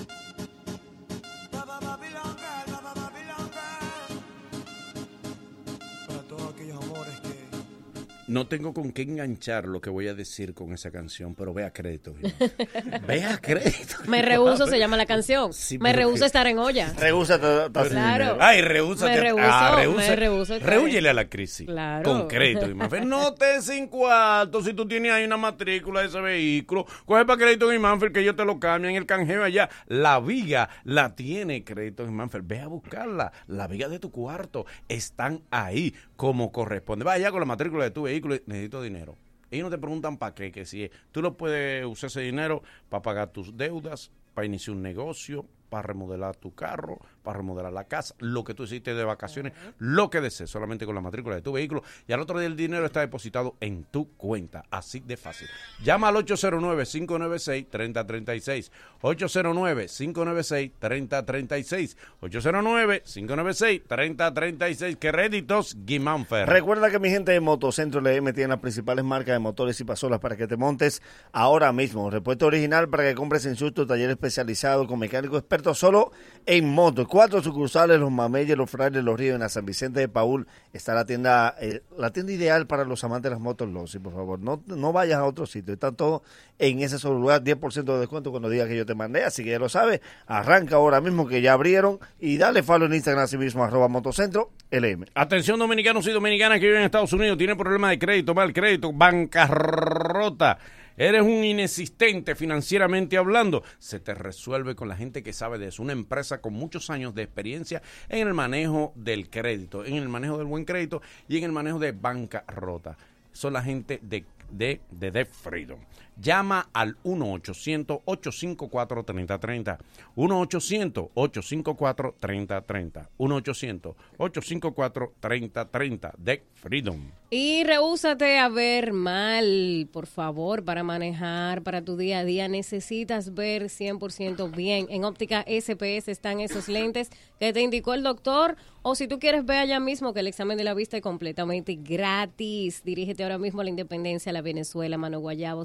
[8.33, 11.67] No tengo con qué enganchar lo que voy a decir con esa canción, pero ve
[11.67, 12.15] a crédito.
[13.07, 13.97] Ve a crédito.
[14.07, 15.53] Me rehuso, se llama la canción.
[15.53, 16.95] Sí, me rehuso estar en olla.
[16.99, 18.39] Rehúsa sin Claro.
[18.41, 19.13] Ay, rehúsate.
[19.13, 21.67] Me rehuso, ah, me rehuso Rehúyele a la crisis.
[21.67, 22.05] Claro.
[22.05, 22.67] Con crédito.
[23.05, 24.63] No te sin cuarto.
[24.63, 28.21] Si tú tienes ahí una matrícula de ese vehículo, coge para crédito en Manfred que
[28.21, 28.95] ellos te lo cambian.
[28.95, 29.69] El canjeo allá.
[29.89, 32.45] La viga la tiene crédito en Manfred.
[32.47, 33.33] Ve a buscarla.
[33.47, 34.65] La viga de tu cuarto.
[34.89, 37.05] Están ahí como corresponde.
[37.05, 38.22] Vaya con la matrícula de tu vehículo.
[38.29, 39.17] Necesito dinero.
[39.51, 43.03] Ellos no te preguntan para qué, que si tú lo puedes usar ese dinero para
[43.03, 48.15] pagar tus deudas, para iniciar un negocio, para remodelar tu carro, para remodelar la casa,
[48.19, 51.53] lo que tú hiciste de vacaciones, lo que desees, solamente con la matrícula de tu
[51.53, 51.83] vehículo.
[52.07, 54.65] Y al otro día el dinero está depositado en tu cuenta.
[54.71, 55.49] Así de fácil.
[55.83, 58.71] Llama al 809-596-3036.
[59.01, 61.97] 809-596-3036.
[62.21, 64.99] 809-596-3036.
[64.99, 66.51] Que réditos, Guimánfer.
[66.51, 70.21] Recuerda que mi gente de Motocentro LM tiene las principales marcas de motores y pasolas
[70.21, 71.01] para que te montes
[71.33, 72.11] ahora mismo.
[72.11, 76.13] Repuesto original para que compres en su taller especializado con mecánico experto Solo
[76.47, 77.07] en moto.
[77.07, 80.47] Cuatro sucursales, Los Mameyes, Los Frailes, Los Ríos, en la San Vicente de Paul.
[80.73, 84.13] Está la tienda, eh, la tienda ideal para los amantes de las motos, Losi, por
[84.13, 84.41] favor.
[84.41, 85.75] No, no vayas a otro sitio.
[85.75, 86.23] Están todos
[86.59, 87.43] en ese solo lugar.
[87.43, 89.25] 10% de descuento cuando diga que yo te mandé.
[89.25, 90.01] Así que ya lo sabes.
[90.27, 91.99] Arranca ahora mismo que ya abrieron.
[92.19, 95.07] Y dale follow en Instagram así mismo, motocentro LM.
[95.15, 98.93] Atención dominicanos y dominicanas que viven en Estados Unidos, tienen problema de crédito, mal crédito,
[98.93, 100.59] bancarrota.
[101.03, 103.65] Eres un inexistente financieramente hablando.
[103.81, 105.83] Se te resuelve con la gente que sabe de eso.
[105.83, 110.39] Una empresa con muchos años de experiencia en el manejo del crédito, en el manejo
[110.39, 112.97] del buen crédito y en el manejo de bancarrota.
[113.33, 115.81] Son la gente de, de, de Freedom.
[116.23, 119.79] Llama al 1-800-854-3030.
[120.17, 123.09] 1-800-854-3030.
[123.19, 126.15] 1-800-854-3030.
[126.17, 127.11] Debt Freedom.
[127.29, 132.47] Y rehúsate a ver mal, por favor, para manejar, para tu día a día.
[132.47, 134.87] Necesitas ver 100% bien.
[134.91, 138.55] En óptica SPS están esos lentes que te indicó el doctor.
[138.83, 141.75] O si tú quieres, ve allá mismo que el examen de la vista es completamente
[141.75, 142.83] gratis.
[142.85, 145.65] Dirígete ahora mismo a la Independencia, la Venezuela, Mano Guayabo,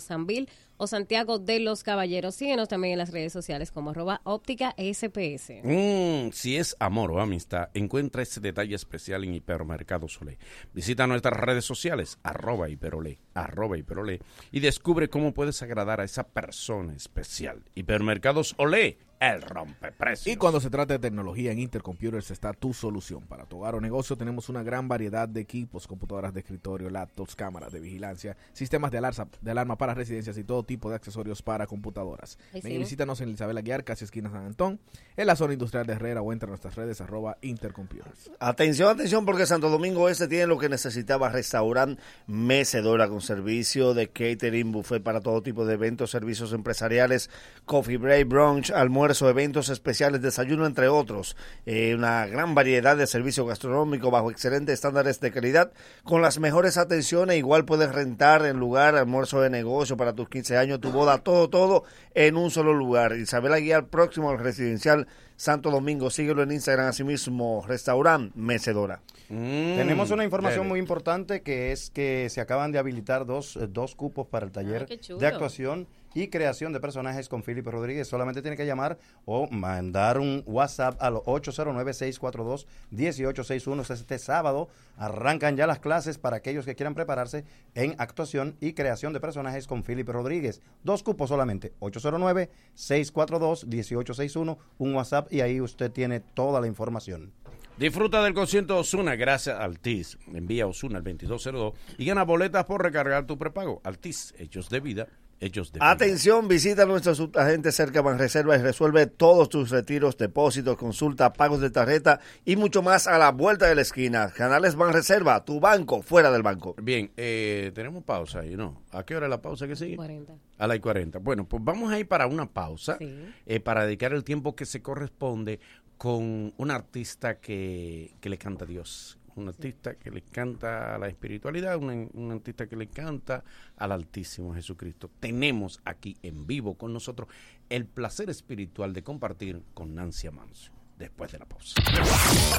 [0.78, 2.36] O Santiago de los Caballeros.
[2.36, 5.62] Síguenos también en las redes sociales como arroba óptica SPS.
[5.64, 10.38] Mm, si es amor o amistad, encuentra ese detalle especial en Hipermercado Solé.
[10.74, 14.20] Visita nuestras redes sociales, arroba hiperolé, arroba hiperolé,
[14.52, 17.64] y descubre cómo puedes agradar a esa persona especial.
[17.74, 20.28] Hipermercados Olé, el rompeprecios.
[20.28, 23.24] Y cuando se trata de tecnología en Intercomputers está tu solución.
[23.24, 27.36] Para tu hogar o negocio tenemos una gran variedad de equipos, computadoras de escritorio, laptops,
[27.36, 31.42] cámaras de vigilancia, sistemas de alarma, de alarma para residencias y todo tipo de accesorios
[31.42, 32.38] para computadoras.
[32.54, 32.74] Ven sí.
[32.74, 34.80] y visítanos en Isabel Aguiar, casi esquina San Antón,
[35.16, 38.32] en la zona industrial de Herrera o entre nuestras redes arroba Intercomputers.
[38.40, 44.10] Atención, atención, porque Santo Domingo Este tiene lo que necesitaba, restaurante mecedora con servicio de
[44.10, 47.30] catering, buffet para todo tipo de eventos, servicios empresariales,
[47.66, 51.36] coffee break, brunch, almuerzo, eventos especiales, desayuno, entre otros.
[51.66, 55.72] Eh, una gran variedad de servicios gastronómicos bajo excelentes estándares de calidad,
[56.04, 57.38] con las mejores atenciones.
[57.38, 61.50] Igual puedes rentar en lugar, almuerzo de negocio para tus 15 años, tu boda, todo,
[61.50, 63.16] todo en un solo lugar.
[63.16, 65.08] Isabel Aguiar, próximo al residencial
[65.38, 66.10] Santo Domingo.
[66.10, 69.02] Síguelo en Instagram, asimismo, restaurante mecedora.
[69.30, 70.70] Tenemos una información Dele.
[70.70, 74.52] muy importante que es que se acaban de habilitar dos, eh, dos cupos para el
[74.54, 75.20] taller qué chulo.
[75.20, 75.88] de actuación
[76.18, 78.08] y creación de personajes con Felipe Rodríguez.
[78.08, 83.94] Solamente tiene que llamar o mandar un WhatsApp al 809-642-1861.
[83.94, 84.68] Este sábado
[84.98, 87.46] arrancan ya las clases para aquellos que quieran prepararse
[87.76, 90.64] en actuación y creación de personajes con Felipe Rodríguez.
[90.84, 97.32] Dos cupos solamente, 809-642-1861, un WhatsApp y ahí usted tiene toda la información.
[97.78, 100.18] Disfruta del concierto Osuna gracias a Altis.
[100.34, 103.82] Envía Osuna al 2202 y gana boletas por recargar tu prepago.
[103.84, 105.08] Altis, hechos de vida,
[105.40, 105.90] hechos de vida.
[105.90, 111.62] Atención, visita a nuestro subagente cerca Banreserva y resuelve todos tus retiros, depósitos, consulta, pagos
[111.62, 114.32] de tarjeta y mucho más a la vuelta de la esquina.
[114.32, 116.76] Canales Banreserva, tu banco fuera del banco.
[116.82, 118.82] Bien, eh, tenemos pausa ahí, ¿no?
[118.92, 119.96] ¿A qué hora es la pausa que sigue?
[119.96, 120.34] 40.
[120.58, 121.20] A la y 40.
[121.20, 124.82] Bueno, pues vamos a ir para una pausa eh, para dedicar el tiempo que se
[124.82, 125.60] corresponde
[125.98, 129.18] con un artista que, que le canta a Dios.
[129.38, 133.44] Un artista que le canta a la espiritualidad, un, un artista que le canta
[133.78, 135.10] al Altísimo Jesucristo.
[135.20, 137.30] Tenemos aquí en vivo con nosotros
[137.70, 140.72] el placer espiritual de compartir con Nancy Amancio.
[140.98, 141.76] Después de la pausa.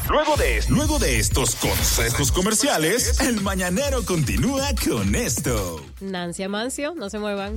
[0.09, 5.85] Luego de, luego de estos consejos comerciales, el mañanero continúa con esto.
[6.01, 7.57] Nancy Amancio, no se muevan.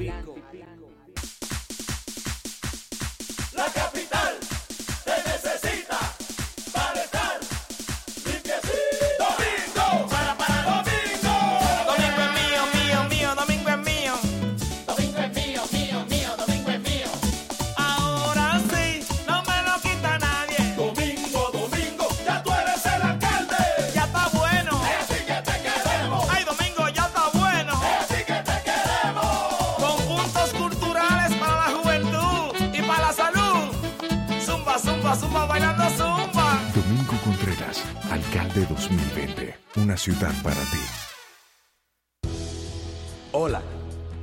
[0.00, 0.39] La
[40.20, 42.28] para ti.
[43.32, 43.62] Hola,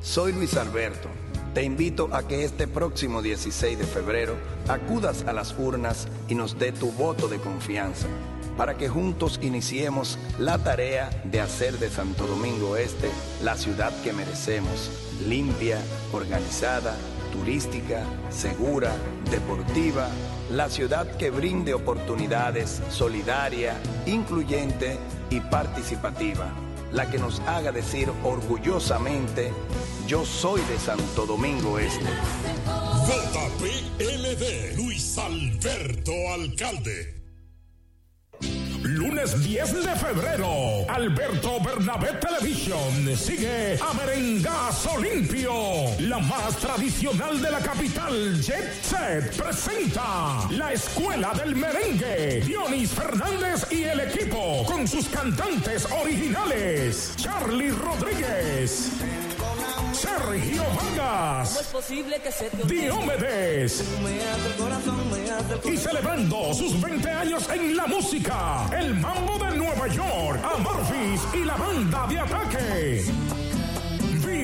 [0.01, 1.09] soy Luis Alberto.
[1.55, 4.35] Te invito a que este próximo 16 de febrero
[4.67, 8.07] acudas a las urnas y nos dé tu voto de confianza
[8.55, 13.09] para que juntos iniciemos la tarea de hacer de Santo Domingo Este
[13.43, 14.91] la ciudad que merecemos,
[15.27, 15.79] limpia,
[16.13, 16.95] organizada,
[17.31, 18.95] turística, segura,
[19.31, 20.09] deportiva,
[20.49, 23.75] la ciudad que brinde oportunidades, solidaria,
[24.05, 24.97] incluyente
[25.29, 26.49] y participativa,
[26.91, 29.51] la que nos haga decir orgullosamente,
[30.07, 32.05] yo soy de Santo Domingo Este.
[33.07, 37.26] JPLD, Luis Alberto Alcalde.
[38.87, 45.51] Lunes 10 de febrero, Alberto Bernabé Television sigue a Merengazo Limpio.
[45.99, 52.41] La más tradicional de la capital, Jet Set, presenta la Escuela del Merengue.
[52.45, 57.13] Dionis Fernández y el equipo con sus cantantes originales.
[57.17, 58.91] Charlie Rodríguez.
[60.17, 61.71] Sergio Vargas.
[62.67, 63.83] Diomedes.
[65.63, 71.45] Y celebrando sus 20 años en la música, el mambo de Nueva York, Amorphis y
[71.45, 73.46] la banda de ataque.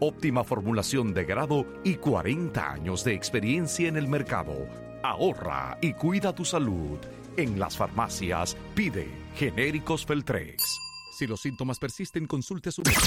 [0.00, 4.54] Óptima formulación de grado y 40 años de experiencia en el mercado.
[5.02, 6.98] Ahorra y cuida tu salud.
[7.36, 10.87] En las farmacias pide genéricos Feltrex.
[11.18, 13.02] Si los síntomas persisten, consulte a su médico.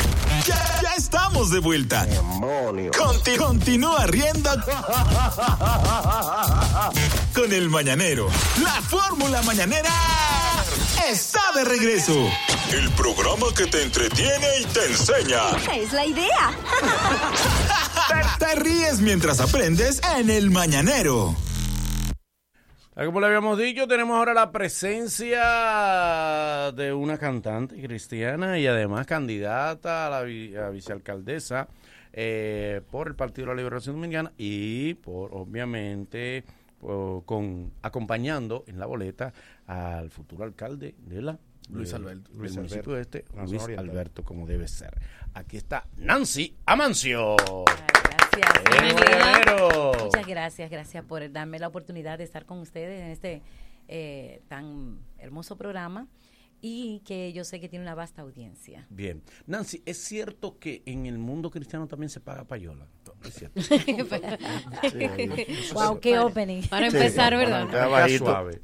[0.46, 2.06] Ya, ya estamos de vuelta.
[2.98, 4.50] Conti- continúa riendo
[7.34, 8.28] con el mañanero.
[8.62, 9.90] La fórmula mañanera
[11.10, 12.14] está de regreso.
[12.74, 15.50] El programa que te entretiene y te enseña.
[15.74, 16.52] Es la idea.
[18.40, 21.34] Te, te ríes mientras aprendes en el mañanero.
[23.06, 25.42] Como le habíamos dicho, tenemos ahora la presencia
[26.72, 31.68] de una cantante cristiana y además candidata a la a vicealcaldesa
[32.14, 36.44] eh, por el Partido de la Liberación Dominicana y por, obviamente,
[36.80, 39.34] con acompañando en la boleta
[39.66, 41.40] al futuro alcalde de la
[41.70, 42.32] Luis Alberto.
[42.34, 43.18] Luis municipio Alberto.
[43.18, 43.90] de este, Luis Oriental.
[43.90, 44.94] Alberto, como debe ser.
[45.34, 47.36] Aquí está Nancy Amancio.
[48.36, 50.04] Gracias.
[50.04, 53.42] Muchas gracias, gracias por darme la oportunidad de estar con ustedes en este
[53.88, 56.08] eh, tan hermoso programa
[56.62, 58.86] y que yo sé que tiene una vasta audiencia.
[58.90, 59.24] Bien.
[59.48, 62.88] Nancy, ¿es cierto que en el mundo cristiano también se paga payola?
[63.26, 63.60] Es cierto.
[65.74, 66.62] wow, qué opening.
[66.64, 67.68] Para empezar, ¿verdad?
[68.18, 68.62] Suave.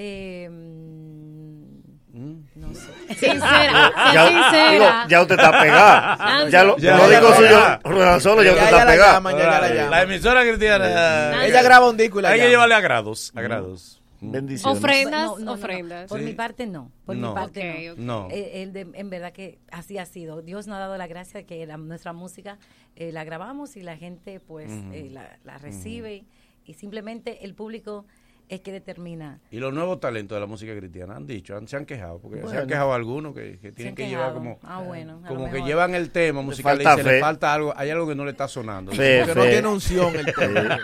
[0.00, 2.92] Eh, mm, no sé.
[3.14, 4.70] Sincera, Ya- sincera.
[4.72, 6.48] digo, ya usted está pegada.
[6.50, 9.90] Ya lo, Ya, ya, digo suyo, Solo, ya, Ya, usted está pegada.
[9.90, 11.44] la emisora cristiana.
[11.44, 13.32] Ella graba un disco y la Hay que llevarle a grados.
[13.34, 14.00] A grados.
[14.20, 14.78] Bendiciones.
[14.78, 16.08] Ofrendas, No, no, no, ofrendas.
[16.08, 16.24] Por Sí.
[16.24, 16.90] mi parte no.
[17.06, 17.28] Por No.
[17.30, 18.24] mi parte no.
[18.24, 18.28] No.
[18.32, 20.42] Eh, el de- en verdad que así ha sido.
[20.42, 22.58] Dios nos ha dado la gracia de que la- nuestra música
[22.96, 26.24] eh, la grabamos y la gente pues eh, la, la recibe
[26.64, 28.06] y simplemente el público
[28.48, 29.40] es que determina.
[29.50, 32.38] Y los nuevos talentos de la música cristiana han dicho, han- se han quejado, porque
[32.38, 32.60] se Bueno.
[32.60, 36.10] han quejado algunos que, que tienen que llevar como, Ah, bueno, como que llevan el
[36.10, 37.14] tema musical y falta se fe.
[37.16, 38.92] le falta algo, hay algo que no le está sonando.
[38.92, 40.78] Fe, Porque no tiene unción el tema.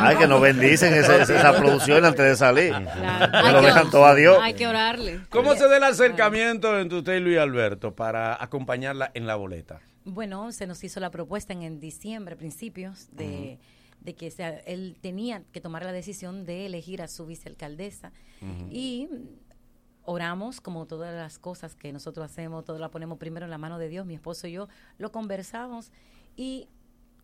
[0.00, 2.70] Ay, que nos bendicen ese- esa producción antes de salir.
[2.72, 3.30] Claro.
[3.32, 4.38] Que Hay lo que- dejan todo a Dios.
[4.42, 5.20] Hay que orarle.
[5.30, 9.80] ¿Cómo se da el acercamiento entre usted y Luis Alberto para acompañarla en la boleta?
[10.04, 13.58] Bueno, se nos hizo la propuesta en, en diciembre, principios, de,
[14.00, 18.12] de que sea, él tenía que tomar la decisión de elegir a su vicealcaldesa.
[18.70, 19.08] Y
[20.04, 23.78] oramos, como todas las cosas que nosotros hacemos, todo la ponemos primero en la mano
[23.78, 24.68] de Dios, mi esposo y yo,
[24.98, 25.90] lo conversamos
[26.36, 26.68] y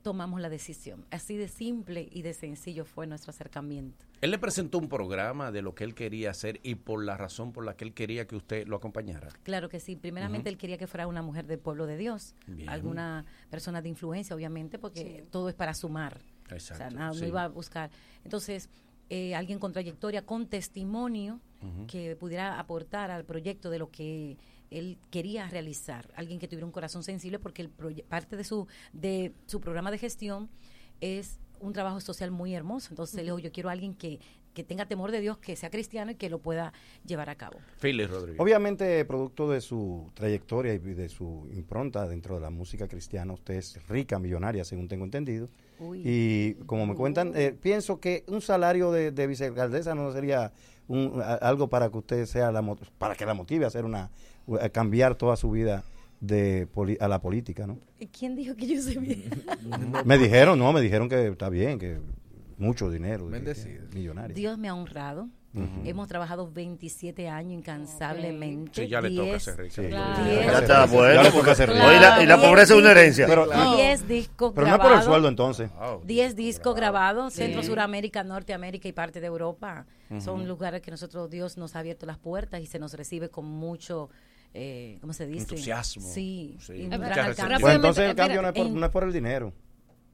[0.02, 1.06] tomamos la decisión.
[1.10, 4.04] Así de simple y de sencillo fue nuestro acercamiento.
[4.20, 7.52] Él le presentó un programa de lo que él quería hacer y por la razón
[7.52, 9.28] por la que él quería que usted lo acompañara.
[9.42, 9.96] Claro que sí.
[9.96, 12.68] Primeramente él quería que fuera una mujer del pueblo de Dios, Bien.
[12.68, 16.20] alguna persona de influencia, obviamente, porque todo es para sumar.
[16.56, 17.90] O sea, Exacto, nada, no iba a buscar.
[18.24, 18.68] Entonces,
[19.10, 21.40] eh, alguien con trayectoria, con testimonio,
[21.86, 24.36] que pudiera aportar al proyecto de lo que
[24.70, 27.68] él quería realizar, alguien que tuviera un corazón sensible, porque el
[28.08, 30.48] parte de su, de su programa de gestión
[31.00, 32.88] es un trabajo social muy hermoso.
[32.90, 34.18] Entonces, él dijo, yo quiero a alguien que,
[34.54, 36.72] que tenga temor de Dios, que sea cristiano y que lo pueda
[37.06, 37.58] llevar a cabo.
[37.80, 38.40] Philly Rodríguez.
[38.40, 43.54] Obviamente, producto de su trayectoria y de su impronta dentro de la música cristiana, usted
[43.54, 45.48] es rica, millonaria, según tengo entendido.
[45.82, 46.02] Uy.
[46.04, 50.52] Y como me cuentan, eh, pienso que un salario de, de vicealcaldesa no sería
[50.88, 53.84] un- a- algo para que usted sea la mo- para que la motive a hacer
[53.84, 54.10] una
[54.60, 55.84] a cambiar toda su vida
[56.20, 57.78] de poli- a la política, ¿no?
[58.16, 59.24] ¿Quién dijo que yo soy bien?
[60.04, 61.98] Me dijeron, no, me dijeron que está bien, que
[62.58, 63.88] mucho dinero, que- Bendecido.
[63.88, 64.34] que millonario.
[64.34, 65.28] Dios me ha honrado.
[65.54, 65.66] Ujú.
[65.84, 68.82] Hemos trabajado 27 años incansablemente.
[68.84, 69.74] Sí, ya le toca 10 ser rica.
[69.82, 69.88] Sí.
[69.88, 70.24] Claro.
[70.30, 71.14] Ya está bueno.
[71.14, 71.84] Ya le toca porque- hacer rico.
[71.86, 72.42] Oye, la- y la Claro.
[72.42, 73.26] pobreza es una herencia.
[73.26, 73.46] Pero-
[73.76, 74.88] 10 discos Pero no es grabados.
[74.88, 75.70] por el sueldo entonces.
[76.04, 79.86] 10 discos grabados, Centro, Suramérica, Norteamérica y parte de Europa.
[80.20, 83.44] Son lugares que nosotros, Dios nos ha abierto las puertas y se nos recibe con
[83.46, 84.08] mucho,
[84.54, 85.40] eh, ¿cómo se dice?
[85.42, 86.06] Entusiasmo.
[86.08, 86.56] Sí.
[86.60, 86.72] Sí.
[86.74, 87.00] y gran
[87.74, 89.52] entonces el cambio no es por, en- no es por el dinero.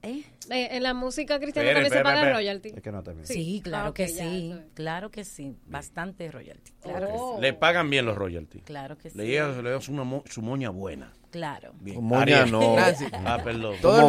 [0.03, 0.23] ¿Eh?
[0.51, 2.69] Eh, en la música cristiana también se paga royalty.
[2.75, 3.27] Es que no está bien.
[3.27, 7.37] Sí, claro Ah, ok, que sí, claro que sí, bastante royalty, claro Oh.
[7.37, 8.63] que Le pagan bien los royalties.
[8.63, 11.13] sí, claro que sí, Le llevas le das una mo- su moña buena.
[11.31, 11.73] Claro.
[11.81, 12.03] Bien.
[12.03, 12.77] Moña no.
[13.25, 13.77] Ah, perdón.
[13.83, 14.09] Todo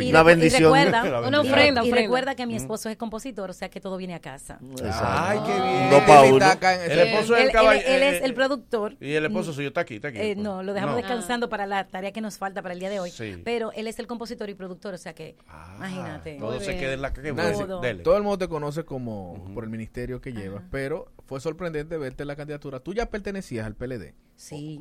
[0.00, 0.62] y Una y bendición.
[0.72, 4.14] recuerda- Una ofrenda, Y recuerda que mi esposo es compositor, o sea que todo viene
[4.14, 4.58] a casa.
[5.02, 5.90] Ay, qué bien.
[5.90, 6.46] No pa' uno.
[6.90, 8.96] El esposo él, del caballo- él- él eh, es el productor.
[9.00, 10.18] Y el esposo suyo está aquí, está aquí.
[10.18, 10.98] Eh, no, lo dejamos No.
[11.02, 13.10] descansando para la tarea que nos falta para el día de hoy.
[13.10, 13.40] Sí.
[13.44, 15.36] Pero él es el compositor y productor, o sea que,
[15.76, 16.36] imagínate.
[16.38, 17.80] Todo se queda en la Todo.
[17.80, 18.02] Dele.
[18.02, 22.22] todo el mundo te conoce como por el ministerio que llevas, pero fue sorprendente verte
[22.22, 22.80] en la candidatura.
[22.80, 24.80] Tú ya pertenecías al PLD, Sí,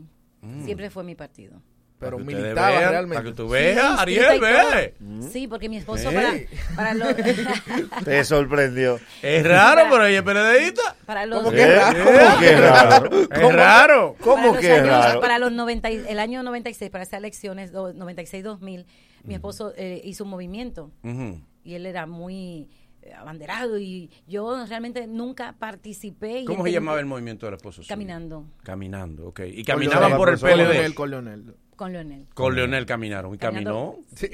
[0.66, 1.62] siempre fue mi partido.
[2.00, 3.16] pero Para militabas vean, realmente.
[3.18, 5.28] Para que tú Sí, veas, inscrita Ariel, ve.
[5.34, 6.16] Sí, porque mi esposo Sí.
[6.16, 6.34] para,
[6.76, 7.14] para los,
[8.06, 9.00] Te sorprendió.
[9.22, 10.96] Es raro, pero ella es PLDista.
[11.06, 11.76] para los, ¿Cómo que ¿Eh?
[11.76, 12.04] raro?
[12.06, 13.10] ¿Cómo que raro?
[13.32, 14.14] Es raro.
[14.14, 15.20] para ¿Cómo los que es raro?
[15.20, 18.86] Para los 90, y- el año 96, para esas elecciones, do- 96-2000,
[19.26, 21.42] mi esposo eh, hizo un movimiento Ujú.
[21.66, 22.70] y él era muy
[23.18, 26.42] abanderado y yo realmente nunca participé.
[26.42, 27.78] y ¿Cómo se llamaba el movimiento del esposo?
[27.82, 27.88] suyo?
[27.90, 29.42] Caminando Caminando, ok.
[29.48, 30.38] Y caminaban por el.
[30.40, 30.94] PLD.
[30.94, 31.56] Con Leonel.
[31.76, 32.28] con Leonel.
[32.34, 33.34] Con Leonel caminaron.
[33.34, 33.96] Y caminó.
[34.16, 34.28] Sí,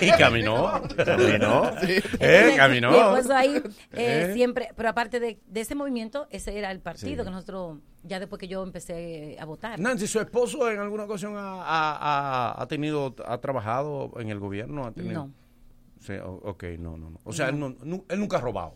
[0.00, 0.80] Y caminó.
[1.04, 1.70] Caminó.
[2.20, 2.90] Eh, Mi caminó.
[3.34, 3.62] ahí eh,
[3.92, 4.30] Eh.
[4.34, 7.24] siempre, pero aparte de, de ese movimiento, ese era el partido Sí.
[7.28, 9.78] que nosotros, ya después que yo empecé a votar.
[9.80, 11.96] Nancy, ¿su esposo en alguna ocasión ha, ha-
[12.52, 14.84] ha- ha tenido, ha trabajado en el gobierno?
[14.86, 15.26] ¿Ha tenido?
[15.26, 15.32] No.
[16.02, 17.20] Sí, o- ok, no, no, no.
[17.24, 18.74] O sea, él, no- él nunca ha robado.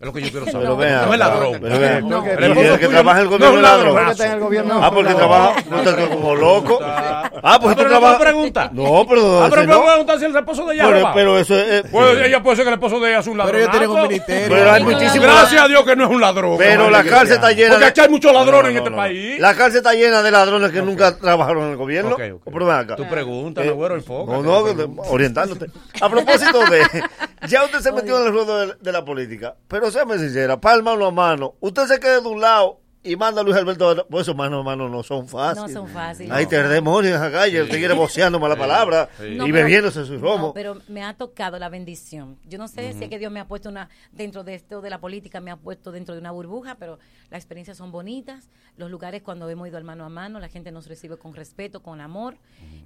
[0.00, 0.68] Es lo que yo quiero saber.
[0.76, 1.58] Pero no, es ladrón.
[1.62, 2.24] pero vean, No.
[2.26, 4.08] y El que trabaja en el no gobierno es ladrón.
[4.10, 4.80] Está en el gobierno.
[4.84, 6.78] Ah, porque trabaja no como loco.
[6.82, 8.16] Ah, pues Ah, tú no trabajas.
[8.18, 8.70] puede preguntar.
[8.72, 9.78] No, pero Ah, pero me no.
[9.78, 11.82] voy a preguntar si el esposo de ella Pero, pero eso es.
[11.90, 13.52] Pues ella puede ser que el esposo de ella es un ladrón.
[13.54, 14.48] Pero ellos tienen un ministerio.
[14.56, 15.26] Pero hay Pero muchísimos.
[15.28, 16.56] Gracias a Dios que no es un ladrón.
[16.58, 18.96] Pero la cárcel está llena Porque aquí hay muchos ladrones No, en no, este no.
[18.96, 19.40] país.
[19.40, 22.14] La cárcel está llena de ladrones que nunca trabajaron en el gobierno.
[22.14, 22.42] Ok, ok.
[22.52, 22.96] Pero acá.
[22.96, 24.32] Tu pregunta, Eh, güero, enfoca.
[24.32, 24.64] No, no,
[25.08, 25.66] orientándote.
[26.00, 26.82] A propósito de.
[27.46, 29.54] Ya usted se metió en el ruedo de, de la política.
[29.68, 31.54] Pero séame sincera, palma mano a mano.
[31.60, 34.06] Usted se quede de un lado y manda a Luis Alberto.
[34.10, 35.72] Pues esos mano a mano no son fáciles.
[35.72, 36.32] No son fáciles.
[36.32, 39.34] Hay te demonios en la calle, el tigre boceando mala palabra sí.
[39.36, 40.48] No, y pero- bebiéndose su romo.
[40.48, 42.38] No, pero me ha tocado la bendición.
[42.44, 44.90] Yo no sé si es que Dios me ha puesto una dentro de esto de
[44.90, 46.98] la política, me ha puesto dentro de una burbuja, pero
[47.30, 48.48] las experiencias son bonitas.
[48.76, 51.82] Los lugares cuando hemos ido al mano a mano, la gente nos recibe con respeto,
[51.82, 52.36] con amor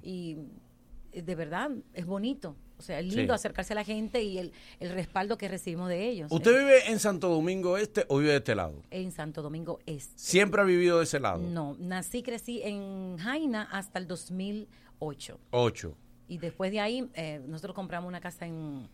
[0.03, 0.68] y eh,
[1.13, 2.55] de verdad es bonito.
[2.77, 3.35] O sea, es lindo Sí.
[3.35, 6.31] acercarse a la gente y el, el respaldo que recibimos de ellos.
[6.31, 8.81] ¿Usted Eh, vive en Santo Domingo Este o vive de este lado?
[8.89, 10.13] en Santo Domingo Este.
[10.15, 11.39] ¿Siempre ha vivido de ese lado?
[11.39, 15.39] No, nací, crecí en Jaina hasta el 2008.
[15.51, 15.95] Ocho.
[16.29, 18.87] Y después de ahí, eh, nosotros compramos una casa en,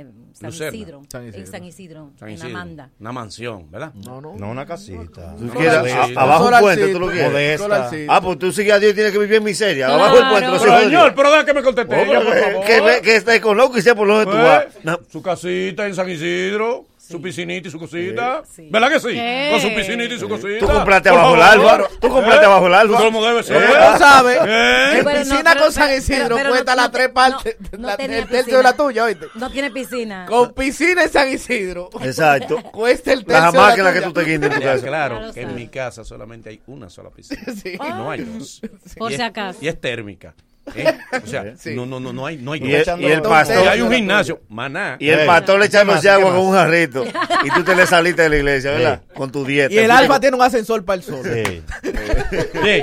[0.00, 0.50] en San.
[0.50, 1.46] Isidro, San En Isidro.
[1.50, 2.50] San Isidro, San en Isidro.
[2.50, 2.90] Amanda.
[3.00, 3.92] Una mansión, ¿verdad?
[3.94, 4.34] No, no.
[4.36, 5.34] No una casita.
[5.38, 7.60] Tú quieres a- abajo un puente, tú lo quieres.
[8.08, 9.86] Ah, pues tú sigues a Dios y tienes que vivir en miseria.
[9.88, 10.30] Abajo el Claro.
[10.32, 11.12] puente, de señor, Dios.
[11.16, 12.64] pero deja que me conteste Oh, ella, por favor.
[12.66, 14.34] que, que está económico y sea por tú ¿Eh?
[14.34, 14.66] vas.
[14.82, 18.42] No, Su casita en San Isidro, su piscinita y su cosita.
[18.50, 18.68] Sí.
[18.70, 19.08] ¿Verdad que sí?
[19.08, 19.48] ¿Qué?
[19.52, 20.58] Con su piscinita y su cosita.
[20.60, 21.88] Tú compraste Por abajo el alba.
[22.00, 22.46] Tú compraste ¿Eh?
[22.46, 22.98] abajo el alba.
[22.98, 23.62] Como debe ser.
[23.62, 23.66] ¿Eh?
[23.92, 24.38] Tú sabes.
[24.46, 24.98] ¿Eh?
[24.98, 27.56] En Pero no, piscina pero- con San Isidro pero cuesta no- las no- tres partes.
[27.72, 29.26] no- no la- tenía el tercio de la tuya, oíste.
[29.34, 30.26] No tiene piscina.
[30.26, 31.90] Con piscina en San Isidro.
[32.02, 32.62] Exacto.
[32.72, 34.06] Cuesta el tercio la máquinas que tuya.
[34.08, 34.86] tú te guindes en tu casa.
[34.86, 37.42] claro, que en mi casa solamente hay una sola piscina.
[37.62, 37.76] Sí.
[37.78, 38.60] No hay dos.
[38.98, 39.58] Por Y si acaso.
[39.62, 40.34] Y es térmica.
[40.74, 40.98] ¿Eh?
[41.22, 41.74] O sea, Sí.
[41.74, 43.00] no, no, no, no hay, no hay Y el, dos.
[43.00, 43.68] y el Y pastor.
[43.68, 44.96] hay un gimnasio, maná.
[44.98, 47.04] Y el pastor ¿qué echándose agua con un jarrito.
[47.44, 49.02] Y tú te le saliste de la iglesia, ¿verdad?
[49.14, 49.74] Con tu dieta.
[49.74, 51.22] Y el alfa tiene un ascensor para el sol.
[51.24, 51.62] Sí.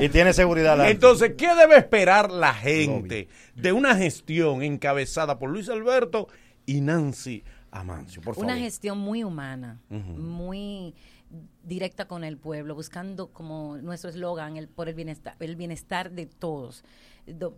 [0.02, 0.78] Y tiene seguridad.
[0.78, 6.28] la- Entonces, ¿qué debe esperar la gente de una gestión encabezada por Luis Alberto
[6.66, 8.22] y Nancy Amancio?
[8.22, 8.46] Por favor.
[8.52, 10.94] Una gestión muy humana, muy
[11.64, 16.26] directa con el pueblo, buscando como nuestro eslogan, el por el bienestar, el bienestar de
[16.26, 16.90] todos, do-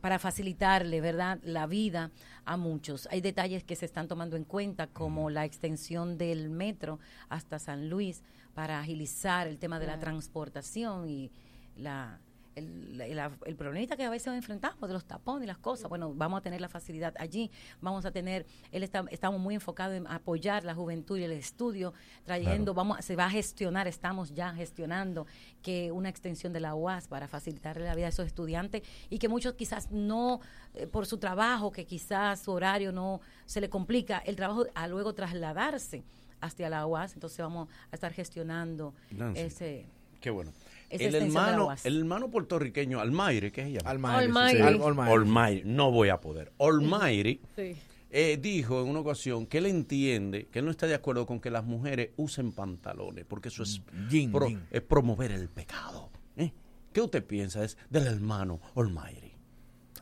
[0.02, 2.12] para facilitarle, ¿verdad?, la vida
[2.45, 3.08] a muchos.
[3.12, 7.90] Hay detalles que se están tomando en cuenta, como la extensión del metro hasta San
[7.90, 8.24] Luis,
[8.54, 11.32] para agilizar el tema de la transportación y
[11.76, 12.20] la
[12.55, 16.13] el, la- el problemita que a veces enfrentamos de los tapones y las cosas, bueno,
[16.13, 17.49] vamos a tener la facilidad allí,
[17.81, 21.93] vamos a tener, él está, estamos muy enfocados en apoyar la juventud y el estudio,
[22.25, 25.25] trayendo, vamos, se va a gestionar, estamos ya gestionando
[25.61, 29.27] que una extensión de la UAS para facilitarle la vida a esos estudiantes y que
[29.30, 30.39] muchos quizás no,
[30.75, 34.88] eh, por su trabajo, que quizás su horario no se le complica el trabajo a
[34.88, 36.03] luego trasladarse
[36.41, 39.39] hacia la UAS, entonces vamos a estar gestionando Nancy.
[39.41, 39.85] ese...
[40.19, 40.51] Qué bueno.
[40.94, 41.86] Esa El extensión de la hermano, UAS.
[41.86, 43.90] el hermano puertorriqueño, Almaire, ¿qué se llama?
[43.90, 44.57] Almaire, sí, Almaire.
[44.57, 45.14] sí, Al- Almaire.
[45.14, 46.52] Almaire, no voy a poder.
[46.60, 47.76] Almaire Sí.
[48.11, 51.40] eh, dijo en una ocasión que él entiende que él no está de acuerdo con
[51.40, 54.61] que las mujeres usen pantalones, porque eso es, Yin, pro- yin.
[54.72, 56.10] es promover el pecado.
[56.38, 56.52] ¿eh?
[56.94, 59.32] ¿Qué usted piensa es del hermano Almaire?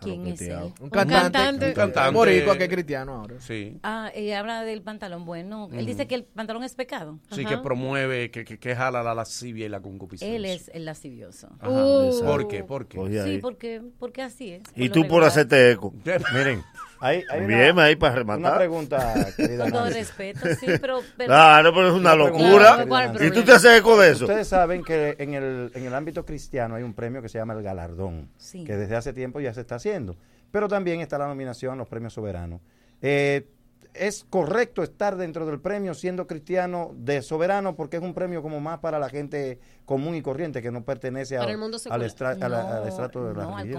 [0.01, 0.73] ¿Quién es él?
[0.79, 1.67] Un cantante, cantante.
[1.69, 2.11] Un cantante.
[2.15, 3.35] boricua que es cristiano ahora.
[3.39, 3.77] Sí.
[3.83, 5.25] Ah, y habla del pantalón.
[5.25, 7.19] Bueno, él dice que el pantalón es pecado.
[7.31, 7.49] Sí, Ajá.
[7.49, 10.35] que promueve, que, que, que jala la lascivia y la concupiscencia.
[10.35, 11.49] Él es el lascivioso.
[11.59, 11.69] Ajá.
[11.71, 12.21] Uh.
[12.23, 12.63] ¿Por qué?
[12.63, 12.99] ¿Por qué?
[12.99, 14.63] Oye, Sí, porque, porque así es.
[14.75, 15.93] Y tú por hacerte eco.
[16.33, 16.63] Miren,
[17.01, 18.57] hay, hay Bien, una, ahí para una rematar.
[18.57, 21.01] pregunta, querida Con todo respeto, sí, pero...
[21.17, 22.71] pero Claro, pero es una Una locura.
[22.77, 23.25] querida ¿cuál Nancy.
[23.25, 24.25] Y tú te haces eco de eso.
[24.25, 27.53] Ustedes saben que en el, en el ámbito cristiano hay un premio que se llama
[27.53, 28.63] el galardón, Sí.
[28.63, 30.15] que desde hace tiempo ya se está haciendo.
[30.51, 32.61] Pero también está la nominación a los premios soberanos.
[33.01, 33.47] Eh,
[33.93, 38.61] es correcto estar dentro del premio siendo cristiano de soberano porque es un premio como
[38.61, 41.81] más para la gente común y corriente que no pertenece Para a- el mundo al,
[41.81, 42.01] secular.
[42.07, 43.69] estra- a la- al No, estrato de la no, al.
[43.69, 43.73] ¿no?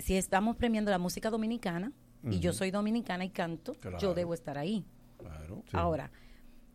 [0.00, 3.98] Si estamos premiando la música dominicana, y yo soy dominicana y canto, Claro.
[3.98, 4.84] yo debo estar ahí.
[5.18, 5.62] Claro.
[5.72, 6.10] Ahora,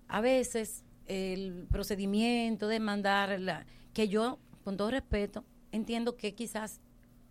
[0.07, 6.81] a veces el procedimiento de mandar, la, que yo, con todo respeto, entiendo que quizás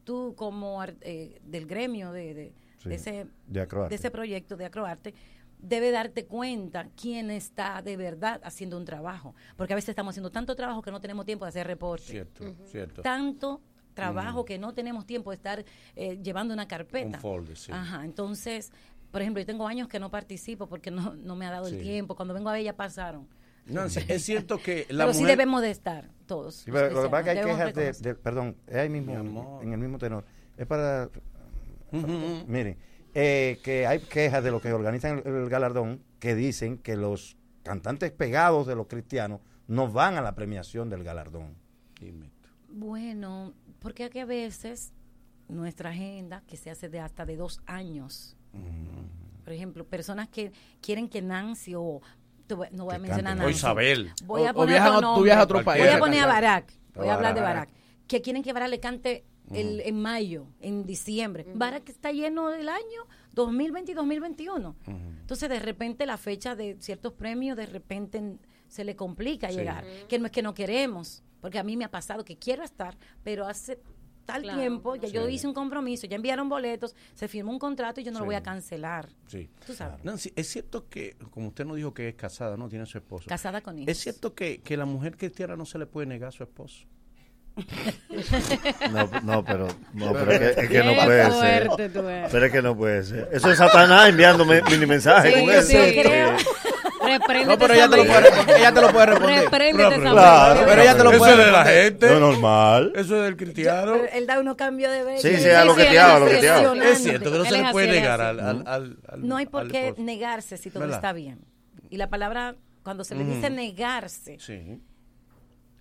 [0.04, 5.14] tú como eh, del gremio de, de- Sí, de ese, de ese proyecto de Acroarte,
[5.58, 9.34] debe darte cuenta quién está de verdad haciendo un trabajo.
[9.56, 12.04] Porque a veces estamos haciendo tanto trabajo que no tenemos tiempo de hacer reporte.
[12.04, 13.00] Cierto, cierto.
[13.02, 13.62] Tanto
[13.94, 15.64] trabajo que no tenemos tiempo de estar
[15.96, 17.16] eh, llevando una carpeta.
[17.18, 17.72] Un folder, sí.
[17.72, 18.72] Ajá, entonces,
[19.10, 21.76] por ejemplo, yo tengo años que no participo porque no, no me ha dado Sí.
[21.76, 22.16] el tiempo.
[22.16, 23.26] Cuando vengo a ver ya pasaron.
[23.66, 26.56] Nancy, es cierto que la Pero sí debemos de estar todos.
[26.56, 29.72] Sí, pero lo que pasa es que hay quejas de, perdón, es ahí mismo, en
[29.72, 30.24] el mismo tenor.
[30.56, 31.08] Es para,
[31.92, 32.44] ujú.
[32.46, 32.76] miren,
[33.14, 37.36] eh, que hay quejas de los que organizan el, el galardón que dicen que los
[37.62, 41.54] cantantes pegados de los cristianos no van a la premiación del galardón.
[42.68, 43.54] Bueno,
[43.84, 44.92] porque aquí a veces
[45.46, 48.34] nuestra agenda, que se hace de hasta de dos años,
[49.44, 52.00] por ejemplo, personas que quieren que Nancy o
[52.72, 53.38] no voy a mencionar.
[53.44, 53.50] O.
[53.50, 54.10] Isabel.
[54.24, 55.24] Voy O- a o poner viajan otro a- tú nombre.
[55.28, 56.26] viajas a otro país Voy a poner a.
[56.26, 56.72] Barack.
[56.94, 57.68] Voy a hablar de Barack.
[58.06, 61.46] Que quieren que Barack le cante el, en mayo, en diciembre.
[61.54, 64.76] Barack está lleno del año 2020 y 2021.
[64.86, 68.38] Entonces, de repente, la fecha de ciertos premios, de repente
[68.68, 69.56] se le complica Sí.
[69.56, 69.84] llegar.
[70.08, 72.96] Que no es que no queremos, porque a mí me ha pasado que quiero estar,
[73.22, 73.78] pero hace
[74.24, 74.58] tal Claro.
[74.58, 78.12] tiempo, ya yo hice un compromiso, ya enviaron boletos, se firmó un contrato y yo
[78.12, 79.10] no lo voy a cancelar.
[79.26, 79.50] Sí.
[79.66, 80.02] Tú sabes.
[80.02, 82.66] Nancy, es cierto que, como usted nos dijo que es casada, ¿no?
[82.70, 83.26] Tiene su esposo.
[83.28, 83.90] Casada con hijos.
[83.90, 86.86] Es cierto que, que la mujer cristiana no se le puede negar a su esposo.
[88.90, 91.68] No, no, pero, no, pero es que, es que no puede ser.
[92.30, 93.28] Pero es que no puede ser.
[93.32, 95.68] Eso es Satanás enviándome mini mensaje Sí, con yo eso.
[95.68, 96.36] sí creo.
[97.18, 99.44] Repréndete No, pero ella te lo puede, ella te lo puede responder.
[99.44, 100.60] Repréndete Claro.
[100.66, 102.10] Pero ella te lo Eso puede es de la gente.
[102.10, 102.92] No normal.
[102.94, 103.92] Eso es del cristiano.
[103.92, 105.22] Pero él da unos cambios de vez.
[105.22, 106.72] Sí, sí, a lo que te hago, a lo que es te hago.
[106.74, 109.68] Es cierto que no se le puede negar al, al, al- al- No hay por
[109.70, 110.96] qué negarse si todo ¿Verdad?
[110.98, 111.40] está bien.
[111.90, 114.80] Y la palabra, cuando se le dice negarse, Sí.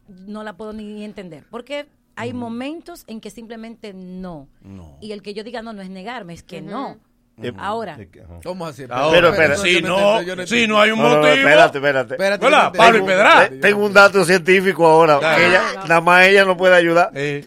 [0.07, 1.45] no la puedo ni entender.
[1.49, 4.47] Porque hay momentos en que simplemente no.
[4.61, 4.97] No.
[5.01, 6.97] Y el que yo diga no, no es negarme, es que no.
[7.41, 7.97] Eh, Ahora,
[8.43, 8.85] ¿Cómo así?
[8.89, 9.57] Ahora, Pero, espera.
[9.57, 11.33] si no, si no hay un No, no, no, motivo.
[11.35, 12.13] espérate, espérate.
[12.13, 13.01] Espérate, Hola, Pablo y.
[13.01, 13.49] Pedra.
[13.49, 15.17] Te- Tengo un dato científico ahora.
[15.19, 15.37] Dale.
[15.37, 17.09] que ella, nada más ella no puede ayudar.
[17.15, 17.43] Eh,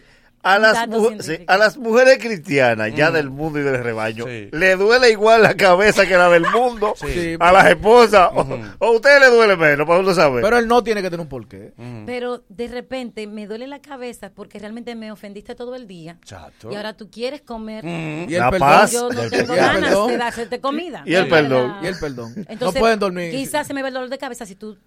[0.53, 0.87] A las,
[1.25, 4.49] sí, a las mujeres cristianas, ya del mundo y del rebaño, Sí.
[4.51, 7.35] le duele igual la cabeza que la del mundo Sí.
[7.39, 8.29] a las esposas.
[8.33, 8.47] o,
[8.79, 10.41] o a usted le duele menos, para uno saber.
[10.43, 11.73] Pero él no tiene que tener un porqué.
[12.05, 16.17] pero de repente me duele la cabeza porque realmente me ofendiste todo el día.
[16.23, 16.71] Chato.
[16.71, 17.83] Y ahora tú quieres comer.
[17.85, 18.67] Y el La perdón.
[18.69, 18.91] paz.
[18.91, 20.07] Yo no tengo Y el ganas perdón.
[20.09, 21.03] de darte comida.
[21.05, 21.75] Y el perdón.
[21.83, 22.33] Y el perdón.
[22.47, 23.31] Entonces, no pueden dormir.
[23.31, 24.77] Quizás se me ve el dolor de cabeza si tú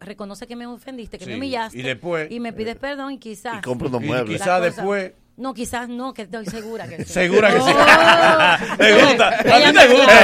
[0.00, 1.78] reconoces que me ofendiste, que Sí, me humillaste.
[1.78, 3.58] y después- Y me pides perdón y quizás.
[3.58, 4.28] y compra unos y muebles.
[4.28, 7.12] La quizás cosa- después No, quizás no, que estoy segura que sí.
[7.12, 7.66] Segura que sí.
[8.78, 9.28] ¿Te gusta?
[9.28, 10.14] ¿A ti te me- gusta?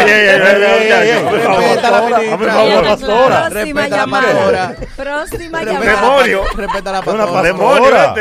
[2.39, 3.49] Por favor, pastora.
[3.51, 4.27] Próxima Respeta la llamada.
[4.33, 4.77] pastora.
[4.97, 5.85] Próxima llamada.
[5.85, 6.43] la- Demonio.
[6.57, 8.15] Respeta la pastora.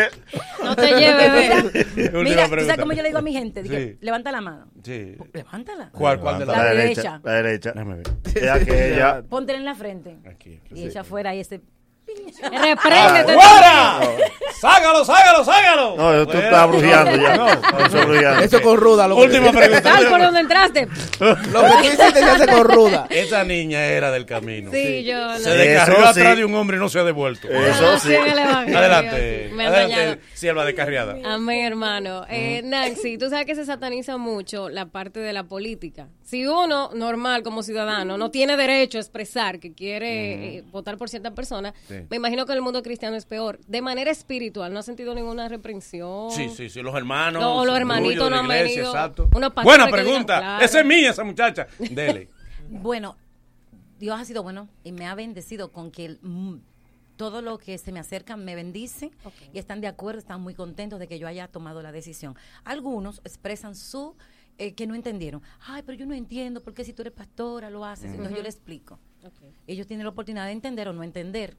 [0.64, 1.74] No te lleves,
[2.14, 3.64] Mira, ¿tú sabes cómo yo le digo a mi gente?
[3.64, 4.66] Dije, levanta la mano.
[4.84, 5.16] Sí.
[5.34, 5.90] Levántala.
[5.92, 7.20] ¿Cuál, cuál de La La derecha.
[7.24, 7.72] La derecha.
[7.72, 9.24] Déjame ver.
[9.30, 10.18] Póntela en la frente.
[10.30, 10.60] Aquí.
[10.74, 11.62] Y echa afuera y ese...
[12.42, 13.34] Repréndete.
[13.34, 14.00] ¡Fuera!
[14.60, 15.96] ¡Ságalo, ságalo, ságalo!
[15.98, 17.36] No, yo tú estás brujeando ya.
[17.38, 17.48] No.
[17.50, 18.44] Eso es brujeando.
[18.44, 19.08] Eso con ruda.
[19.08, 19.82] Lo que- Última pregunta.
[19.84, 20.88] ¿Sabes por dónde entraste?
[21.20, 23.08] Lo que tú hiciste se hace con ruda.
[23.10, 24.72] Esa niña era del camino.
[24.72, 25.56] Sí, yo Se no.
[25.56, 26.36] descarrió atrás sí.
[26.38, 27.48] de un hombre y no se ha devuelto.
[27.48, 28.16] Eso No, sí.
[28.16, 29.52] Adelante.
[29.54, 31.18] Adelante, sierva descarriada.
[31.26, 32.26] Amén, hermano.
[32.30, 36.08] Eh, Nancy, tú sabes que se sataniza mucho la parte de la política.
[36.24, 41.10] Si uno, normal como ciudadano, no tiene derecho a expresar que quiere eh, votar por
[41.10, 42.08] cierta persona, Sí.
[42.10, 43.60] me imagino que en el mundo cristiano es peor.
[43.68, 46.32] De manera espiritual, ¿no ha sentido ninguna reprensión?
[46.32, 47.42] Sí, sí, sí, los hermanos.
[47.42, 48.92] No, los el hermanitos no han iglesia, venido.
[48.92, 49.28] Exacto.
[49.28, 49.50] Buena
[49.86, 50.40] digan, pregunta.
[50.40, 50.66] claro.
[50.66, 51.68] Esa es mía, esa muchacha.
[51.80, 52.30] Dele.
[52.70, 53.18] Bueno,
[54.00, 56.56] Dios ha sido bueno y me ha bendecido con que mm,
[57.18, 59.12] todo lo que se me acerca me bendice
[59.54, 62.36] y están de acuerdo, están muy contentos de que yo haya tomado la decisión.
[62.64, 64.16] Algunos expresan su
[64.58, 65.42] eh, que no entendieron.
[65.60, 68.12] Ay, pero yo no entiendo por qué si tú eres pastora lo haces.
[68.12, 69.00] Entonces yo le explico.
[69.68, 71.58] Ellos tienen la oportunidad de entender o no entender,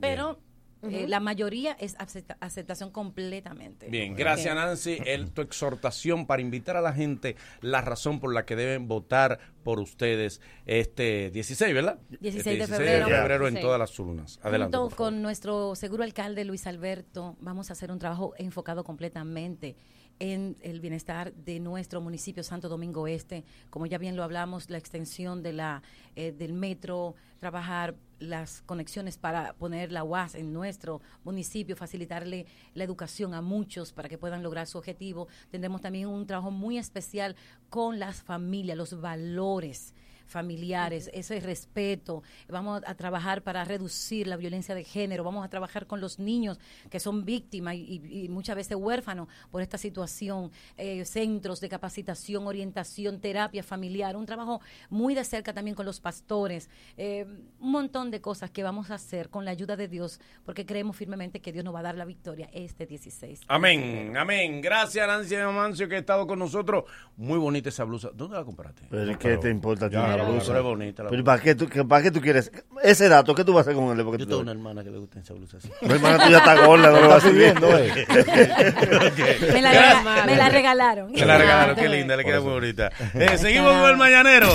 [0.00, 0.38] pero
[0.82, 3.88] eh, la mayoría es acepta- aceptación completamente.
[3.90, 4.54] Bien, gracias.
[4.54, 4.98] Nancy.
[5.04, 9.38] El, tu exhortación para invitar a la gente la razón por la que deben votar
[9.62, 11.98] por ustedes este 16, ¿verdad?
[12.20, 13.06] 16 de Este febrero.
[13.08, 13.60] febrero en 16.
[13.62, 14.40] todas las urnas.
[14.42, 14.76] Adelante.
[14.78, 19.76] Junto con nuestro seguro alcalde Luis Alberto, vamos a hacer un trabajo enfocado completamente
[20.18, 23.44] en el bienestar de nuestro municipio Santo Domingo Este.
[23.70, 25.82] Como ya bien lo hablamos, la extensión de la
[26.16, 32.84] eh, del metro, trabajar las conexiones para poner la UAS en nuestro municipio, facilitarle la
[32.84, 35.26] educación a muchos para que puedan lograr su objetivo.
[35.50, 37.34] Tendremos también un trabajo muy especial
[37.68, 39.94] con las familias, los valores
[40.30, 42.22] familiares, ese respeto.
[42.48, 45.24] Vamos a trabajar para reducir la violencia de género.
[45.24, 46.58] Vamos a trabajar con los niños
[46.88, 50.50] que son víctimas y, y- y muchas veces huérfanos por esta situación.
[50.76, 54.16] Eh, centros de capacitación, orientación, terapia familiar.
[54.16, 56.70] Un trabajo muy de cerca también con los pastores.
[56.96, 57.26] Eh,
[57.58, 60.96] un montón de cosas que vamos a hacer con la ayuda de Dios porque creemos
[60.96, 63.40] firmemente que Dios nos va a dar la victoria este 16.
[63.48, 64.60] Amén, amén.
[64.60, 66.84] Gracias Nancy Amancio que ha estado con nosotros.
[67.16, 68.10] Muy bonita esa blusa.
[68.14, 68.82] ¿Dónde la compraste?
[68.88, 70.56] Pero ¿qué te importa Ya, pero- blusa?
[70.56, 71.24] es bonita la Pero.
[71.24, 72.50] ¿para qué, tú, que- ¿Para qué tú quieres?
[72.82, 74.04] Ese dato, ¿qué tú vas a hacer con él?
[74.04, 75.70] Porque Yo tú- tengo una hermana que le gusta esa blusa así.
[75.82, 78.06] Mi hermana tuya está gorda, no lo vas a pidiendo, subir.
[79.52, 81.12] Me la, me la regalaron.
[81.12, 82.90] Que la regalaron, qué linda, le queda muy bonita.
[83.14, 84.48] Eh, seguimos con el mañanero.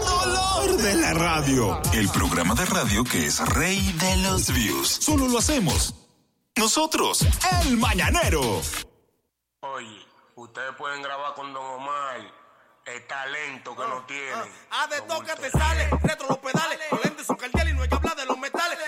[0.00, 1.80] Olor de la radio.
[1.92, 4.88] El programa de radio que es rey de los views.
[4.88, 5.94] Solo lo hacemos
[6.56, 7.26] nosotros,
[7.62, 8.40] el mañanero.
[9.60, 9.98] Oye,
[10.36, 12.20] ustedes pueden grabar con Don Omar
[12.86, 14.52] el talento que no tienen.
[14.70, 17.88] Ah, de toque te sale, retro los pedales, los lentes son cardiales y no hay
[17.88, 18.78] que hablar de los metales.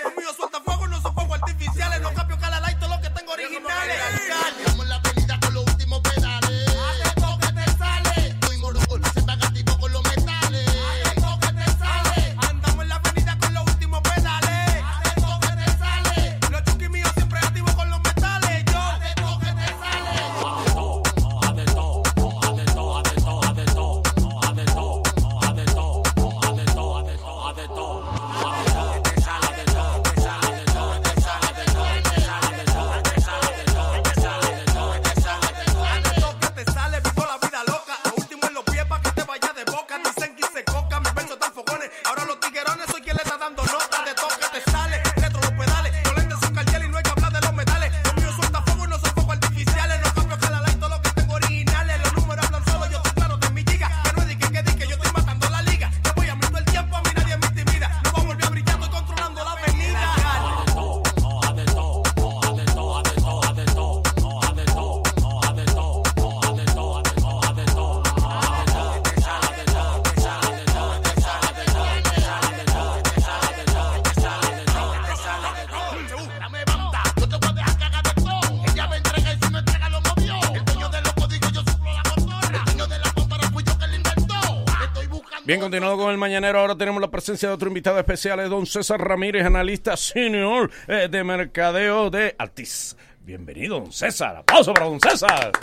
[85.47, 88.65] Bien, continuando con el mañanero, ahora tenemos la presencia de otro invitado especial, es don
[88.65, 92.97] César Ramírez, analista senior eh, de mercadeo de Altis.
[93.21, 94.35] Bienvenido, don César.
[94.35, 95.53] Aplauso para don César.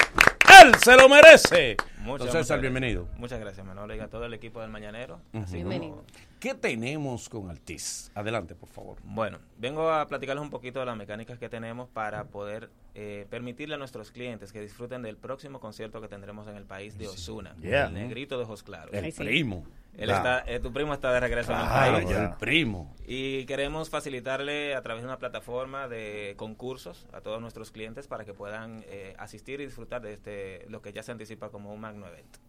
[0.63, 1.77] Él se lo merece.
[2.05, 3.03] Muchas, Don César, muchas bienvenido.
[3.03, 3.21] gracias.
[3.21, 5.21] Muchas gracias, Manolo, y a todo el equipo del Mañanero.
[5.33, 5.43] Ujú.
[5.45, 5.97] así Bienvenido.
[5.97, 6.05] como-
[6.39, 8.11] ¿Qué tenemos con Altiz?
[8.15, 8.99] Adelante, por favor.
[9.05, 13.75] Bueno, vengo a platicarles un poquito de las mecánicas que tenemos para poder eh, permitirle
[13.75, 17.57] a nuestros clientes que disfruten del próximo concierto que tendremos en el país de Osuna,
[17.61, 17.87] Yeah.
[17.87, 18.93] el negrito de ojos claros.
[18.95, 19.65] El primo.
[19.97, 22.11] Él está, eh, tu primo está de regreso en el país.
[22.11, 22.95] el primo.
[23.07, 28.25] Y queremos facilitarle a través de una plataforma de concursos a todos nuestros clientes para
[28.25, 31.81] que puedan eh, asistir y disfrutar de este lo que ya se anticipa como un
[31.81, 32.41] magno evento.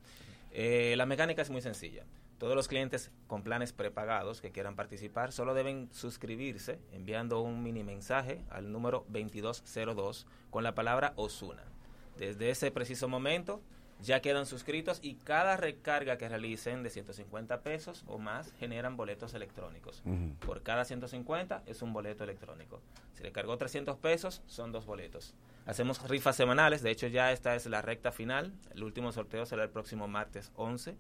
[0.52, 2.04] Eh, la mecánica es muy sencilla.
[2.40, 7.84] Todos los clientes con planes prepagados que quieran participar solo deben suscribirse enviando un mini
[7.84, 11.64] mensaje al número 2202 con la palabra Osuna.
[12.18, 13.62] Desde ese preciso momento
[14.02, 19.34] ya quedan suscritos y cada recarga que realicen de 150 pesos o más generan boletos
[19.34, 20.04] electrónicos.
[20.46, 22.82] Por cada 150 es un boleto electrónico.
[23.14, 25.34] Si le cargó 300 pesos, son dos boletos.
[25.66, 28.54] Hacemos rifas semanales, de hecho ya esta es la recta final.
[28.74, 30.96] El último sorteo será el próximo martes 11.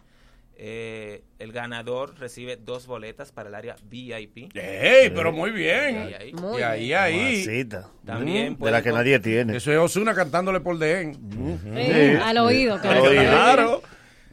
[0.57, 4.49] Eh, el ganador recibe dos boletas para el área VIP.
[4.55, 5.97] ¡Ey, pero muy bien!
[5.97, 6.33] Ahí, ahí.
[6.57, 7.65] y ahí, ahí.
[8.05, 9.57] También Mm, de la que pueden- nadie tiene.
[9.57, 11.13] Eso es Osuna cantándole por DN.
[11.13, 13.03] Sí, al oído, Claro.
[13.11, 13.81] Claro.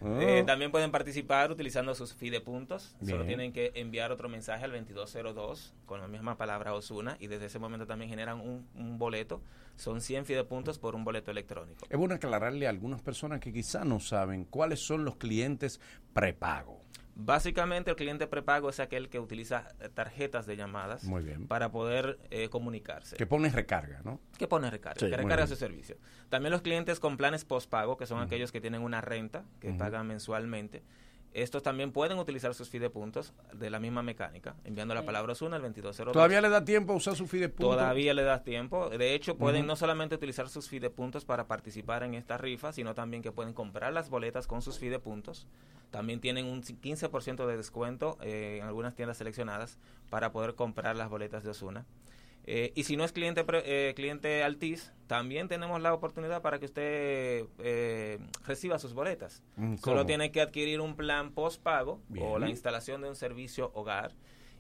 [0.04, 0.46] Eh, Ah.
[0.46, 2.96] también pueden participar utilizando sus fidepuntos.
[3.00, 3.26] Solo Bien.
[3.26, 7.58] tienen que enviar otro mensaje al 2202 con la misma palabra Osuna y desde ese
[7.58, 9.40] momento también generan un, un boleto.
[9.76, 11.86] Son 100 fidepuntos por un boleto electrónico.
[11.88, 15.80] Es bueno aclararle a algunas personas que quizá no saben cuáles son los clientes
[16.12, 16.81] prepago.
[17.14, 21.46] Básicamente el cliente prepago es aquel que utiliza tarjetas de llamadas Muy bien.
[21.46, 23.16] para poder eh, comunicarse.
[23.16, 24.18] Que pone recarga, ¿no?
[24.38, 25.96] que pone recarga, Sí, que recarga su servicio.
[26.30, 30.06] También los clientes con planes postpago, que son aquellos que tienen una renta, que pagan
[30.06, 30.82] mensualmente.
[31.34, 35.62] Estos también pueden utilizar sus fidepuntos de la misma mecánica, enviando la palabra Osuna al
[35.62, 36.12] 2202.
[36.12, 37.70] ¿Todavía le da tiempo a usar su fidepunto?
[37.70, 38.90] Todavía le das tiempo.
[38.90, 43.22] De hecho, pueden no solamente utilizar sus fidepuntos para participar en esta rifa, sino también
[43.22, 45.46] que pueden comprar las boletas con sus fidepuntos.
[45.90, 49.78] También tienen un 15% de descuento eh, en algunas tiendas seleccionadas
[50.10, 51.86] para poder comprar las boletas de Osuna.
[52.44, 56.66] Eh, y si no es cliente eh, cliente Altis, también tenemos la oportunidad para que
[56.66, 59.42] usted eh, reciba sus boletas.
[59.56, 64.12] Mm, Solo tiene que adquirir un plan postpago o la instalación de un servicio hogar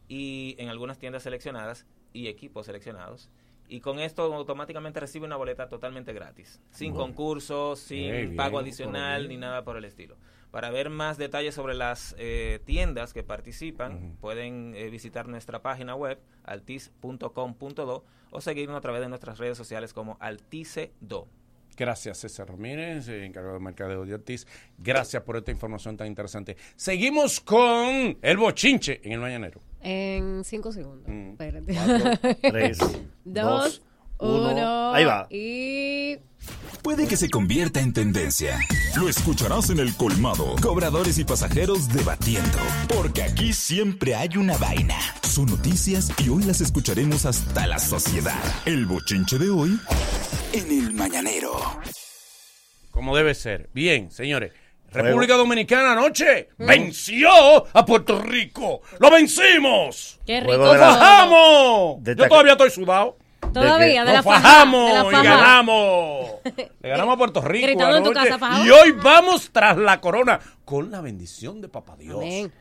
[0.08, 3.30] y en algunas tiendas seleccionadas y equipos seleccionados.
[3.72, 7.06] Y con esto automáticamente recibe una boleta totalmente gratis, sin Bueno.
[7.06, 10.18] concurso, sin bien, pago adicional ni nada por el estilo.
[10.50, 15.94] Para ver más detalles sobre las eh, tiendas que participan, pueden eh, visitar nuestra página
[15.94, 21.26] web altis.com.do o seguirnos a través de nuestras redes sociales como altice.do.
[21.74, 24.46] Gracias, César Ramírez, eh, encargado de mercadeo de Ortiz.
[24.76, 26.58] Gracias por esta información tan interesante.
[26.76, 29.62] Seguimos con el bochinche en el mañanero.
[29.82, 31.08] En cinco segundos.
[31.08, 31.74] Espérate.
[31.74, 32.78] cuatro, tres,
[33.24, 33.82] dos, dos,
[34.18, 34.50] uno.
[34.52, 34.92] uno.
[34.94, 35.26] Ahí va.
[35.30, 36.18] Y.
[36.82, 38.58] Puede que se convierta en tendencia.
[38.96, 40.56] Lo escucharás en el colmado.
[40.60, 42.58] Cobradores y pasajeros debatiendo.
[42.88, 44.98] Porque aquí siempre hay una vaina.
[45.22, 48.42] Son noticias y hoy las escucharemos hasta la sociedad.
[48.66, 49.78] El bochinche de hoy
[50.52, 51.52] en el mañanero.
[52.90, 53.70] Como debe ser.
[53.72, 54.52] Bien, señores.
[54.92, 56.66] República Dominicana anoche Mm.
[56.66, 57.30] venció
[57.72, 58.82] a Puerto Rico.
[58.98, 60.20] ¡Lo vencimos!
[60.26, 60.74] Qué ¡Lo rico.
[60.78, 61.96] fajamos!
[62.02, 63.16] Yo todavía estoy sudado.
[63.52, 66.26] Todavía, de ¡Lo la faja, fajamos de la y ganamos!
[66.80, 68.62] Le ganamos a Puerto Rico Gritando en tu casa.
[68.64, 72.16] Y hoy vamos tras la corona con la bendición de Papá Dios.
[72.16, 72.52] Amén.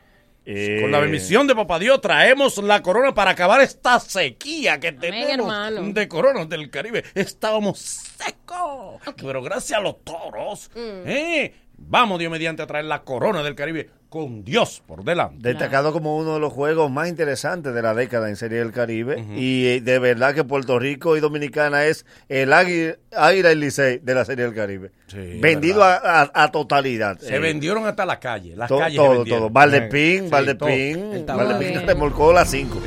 [0.82, 5.48] Con la bendición de Papá Dios traemos la corona para acabar esta sequía que tenemos
[5.48, 5.82] hermano.
[5.94, 7.04] de coronas del Caribe.
[7.14, 9.00] Estábamos secos.
[9.18, 11.08] Pero gracias a los toros, Mm.
[11.08, 11.54] ¿eh?
[11.88, 15.38] Vamos Dios mediante a traer la corona del Caribe con Dios por delante.
[15.50, 19.24] Destacado como uno de los juegos más interesantes de la década en Serie del Caribe.
[19.38, 24.00] Y eh, de verdad que Puerto Rico y Dominicana es el Águila, Águila y Licey
[24.00, 24.92] de la Serie del Caribe.
[25.40, 27.18] Vendido a, a- a totalidad.
[27.20, 28.56] Se Eh, vendieron hasta la calle.
[28.56, 29.42] Las to- calles se todo, vendieron.
[29.44, 29.50] todo.
[29.50, 31.26] Valdepín, Sí, Valdepín.
[31.26, 31.38] todo.
[31.38, 32.82] Valdepín remolcó las 5.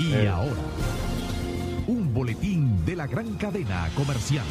[0.00, 0.28] Y Eh.
[0.28, 0.50] ahora,
[1.86, 4.44] un boletín de la gran cadena comercial.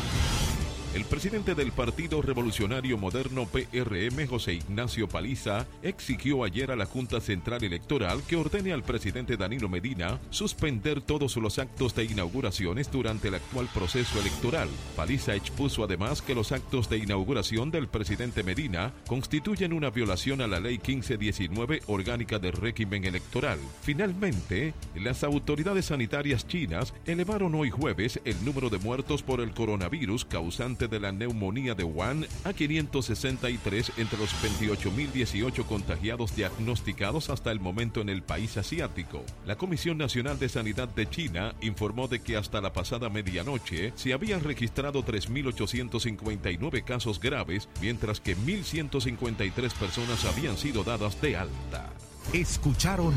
[0.92, 7.22] El presidente del Partido Revolucionario Moderno PRM, José Ignacio Paliza, exigió ayer a la Junta
[7.22, 13.28] Central Electoral que ordene al presidente Danilo Medina suspender todos los actos de inauguraciones durante
[13.28, 14.68] el actual proceso electoral.
[14.96, 20.48] Paliza expuso además que los actos de inauguración del presidente Medina constituyen una violación a
[20.48, 23.60] la Ley 1519 orgánica del régimen electoral.
[23.84, 30.26] Finalmente, las autoridades sanitarias chinas elevaron hoy jueves el número de muertos por el coronavirus
[30.26, 37.60] causante de la neumonía de Wuhan a 563 entre los 28.018 contagiados diagnosticados hasta el
[37.60, 39.24] momento en el país asiático.
[39.46, 44.14] La Comisión Nacional de Sanidad de China informó de que hasta la pasada medianoche se
[44.14, 51.90] habían registrado 3.859 casos graves, mientras que 1.153 personas habían sido dadas de alta.
[52.34, 53.14] Escucharon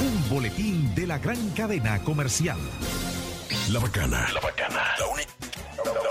[0.00, 2.58] un boletín de la gran cadena comercial.
[3.70, 4.26] La Bacana.
[4.32, 4.82] La Bacana.
[4.98, 5.22] La, uni-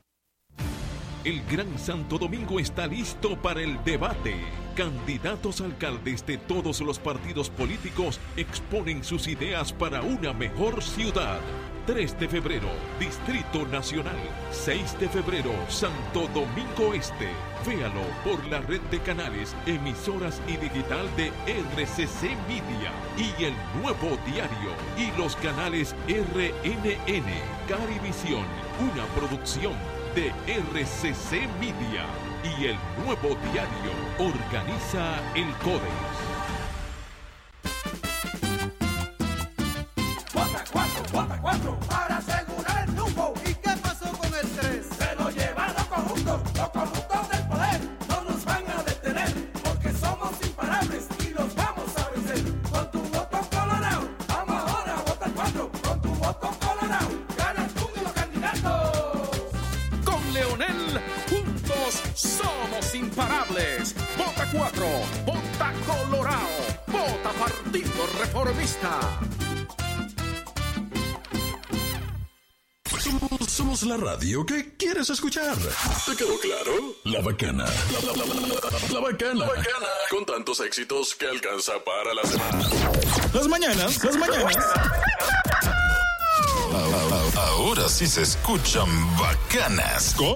[1.26, 4.36] El Gran Santo Domingo está listo para el debate.
[4.74, 11.41] Candidatos alcaldes de todos los partidos políticos exponen sus ideas para una mejor ciudad.
[11.88, 12.70] 3 de febrero,
[13.02, 14.16] Distrito Nacional.
[14.52, 17.28] 6 de febrero, Santo Domingo Este.
[17.68, 24.18] Véalo por la red de canales, emisoras y digital de RCC Media y el nuevo
[24.26, 27.30] diario y los canales RNN,
[27.68, 28.46] Carivisión,
[28.80, 32.06] una producción de RCC Media
[32.44, 36.39] y el nuevo diario organiza el Codex.
[74.20, 75.56] Radio que quieres escuchar.
[76.06, 76.74] ¿Te quedó claro?
[77.06, 77.64] La Bacana.
[77.94, 79.46] La, la- la- la- la Bacana.
[80.10, 82.68] Con tantos éxitos que alcanza para la semana.
[83.34, 84.58] Las mañanas, las mañanas.
[87.38, 90.14] Ahora sí se escuchan bacanas.
[90.16, 90.36] Con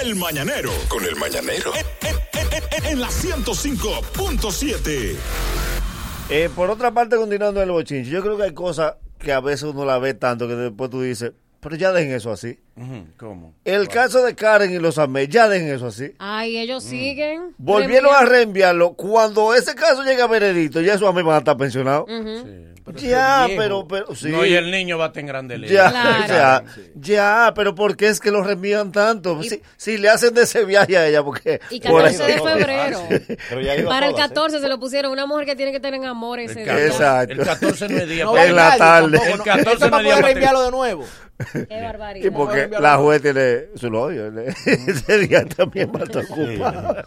[0.00, 0.72] El Mañanero.
[0.88, 1.72] Con El Mañanero.
[2.84, 5.14] En la 105.7.
[6.30, 9.38] Eh, por otra parte, continuando en el bochinche, yo creo que hay cosas que a
[9.40, 12.58] veces uno la ve tanto que después tú dices, pero ya dejen eso así.
[13.16, 13.54] ¿Cómo?
[13.64, 16.12] El caso de Karen y los Amé, ya dejen eso así.
[16.18, 17.54] Ay, ellos siguen.
[17.58, 18.92] Volvieron a reenviarlo.
[18.94, 22.08] Cuando ese caso llegue a veredicto, ya esos Amé van a estar pensionados.
[22.96, 24.30] Ya, pero, pero, sí.
[24.30, 25.74] No, y el niño va a estar en grande liga.
[25.74, 26.26] Ya, Claro.
[26.26, 26.64] ya,
[26.94, 29.42] ya, pero ¿por qué es que los reenvían tanto?
[29.42, 31.60] Si, si le hacen de ese viaje a ella, porque...
[31.68, 33.02] Y por 14 de febrero.
[33.50, 34.34] Pero ya iba Para el todas, ¿eh?
[34.34, 35.12] 14 se lo pusieron.
[35.12, 36.86] Una mujer que tiene que tener amor ese día.
[36.86, 37.32] Exacto.
[37.34, 38.24] El 14 no es día.
[38.24, 39.18] No en la tarde.
[39.32, 41.04] El 14 Esto no es día poder para- enviarlo de nuevo.
[41.52, 42.32] Qué Y barbaridad.
[42.32, 44.26] porque la juez tiene su odio.
[44.66, 47.04] Ese día también va a estar ocupado.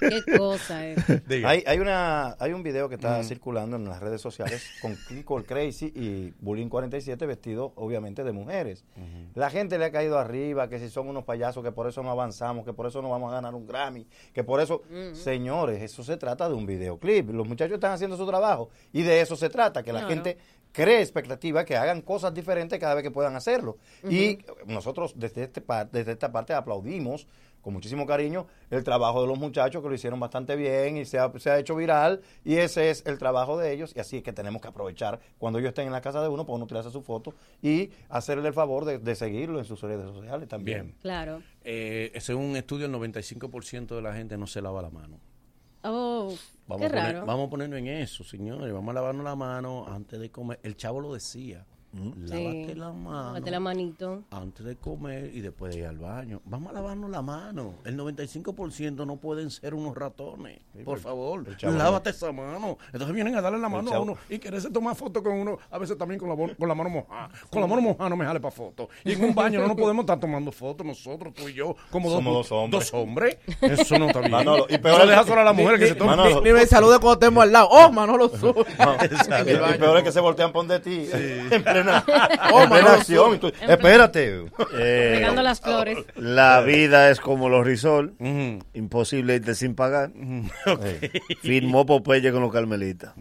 [0.00, 0.98] Qué cosa es.
[1.44, 5.42] Hay, hay, una, hay un video que está circulando en las redes sociales con Kiko
[5.44, 8.84] Crazy y Bullying 47 vestidos obviamente de mujeres.
[9.34, 12.10] La gente le ha caído arriba, que si son unos payasos, que por eso no
[12.10, 14.82] avanzamos, que por eso no vamos a ganar un Grammy, que por eso...
[15.12, 17.30] Señores, eso se trata de un videoclip.
[17.30, 20.36] Los muchachos están haciendo su trabajo y de eso se trata, que la gente
[20.72, 23.78] cree expectativa, que hagan cosas diferentes cada vez que puedan hacerlo.
[24.08, 25.62] Y nosotros desde, este
[25.92, 27.26] desde esta parte aplaudimos
[27.62, 31.18] con muchísimo cariño el trabajo de los muchachos que lo hicieron bastante bien y se
[31.18, 34.22] ha, se ha hecho viral y ese es el trabajo de ellos y así es
[34.22, 36.90] que tenemos que aprovechar cuando ellos estén en la casa de uno para uno tirarse
[36.90, 40.86] su foto y hacerle el favor de, de seguirlo en sus redes sociales también.
[40.86, 40.96] Bien.
[41.00, 41.42] Claro.
[41.62, 45.20] Eh, según un estudio, el 95% de la gente no se lava la mano.
[45.84, 46.34] Oh,
[46.68, 47.26] Vamos qué a, poner- raro.
[47.26, 48.72] vamos a ponernos en eso, señores.
[48.72, 50.60] Vamos a lavarnos la mano antes de comer.
[50.62, 51.66] El chavo lo decía.
[51.92, 52.74] Lávate Sí.
[52.74, 54.22] la mano Lávate la manito.
[54.30, 56.40] antes de comer y después de ir al baño.
[56.46, 57.74] Vamos a lavarnos la mano.
[57.84, 60.60] El 95% no pueden ser unos ratones.
[60.84, 62.78] Por favor, lávate esa mano.
[62.92, 65.58] Entonces vienen a darle la mano a uno y quererse tomar foto con uno.
[65.70, 67.28] A veces también con la, con la mano mojada.
[67.50, 68.88] Con la mano mojada no me jale para foto.
[69.04, 72.08] Y en un baño no nos podemos estar tomando fotos nosotros, tú y yo, como
[72.08, 72.80] dos, Somos dos hombres.
[72.90, 73.36] Dos hombres.
[73.60, 74.30] Eso no está bien.
[74.32, 76.16] Manolo, y peor es- deja solo a la mujer ni- que se ni- toma.
[76.42, 77.68] Ni me salude cuando estemos al lado.
[77.70, 78.64] Oh, Manolo sube.
[78.78, 82.04] No, y, peor es que se voltean por de ti en plena,
[82.52, 83.40] Oh, en plena acción.
[83.68, 84.44] espérate.
[84.78, 85.98] Eh, Regando las flores.
[86.16, 88.14] La vida es como los risol,
[88.74, 90.10] imposible irte sin pagar.
[91.42, 93.12] Firmó Popeye con los carmelitas.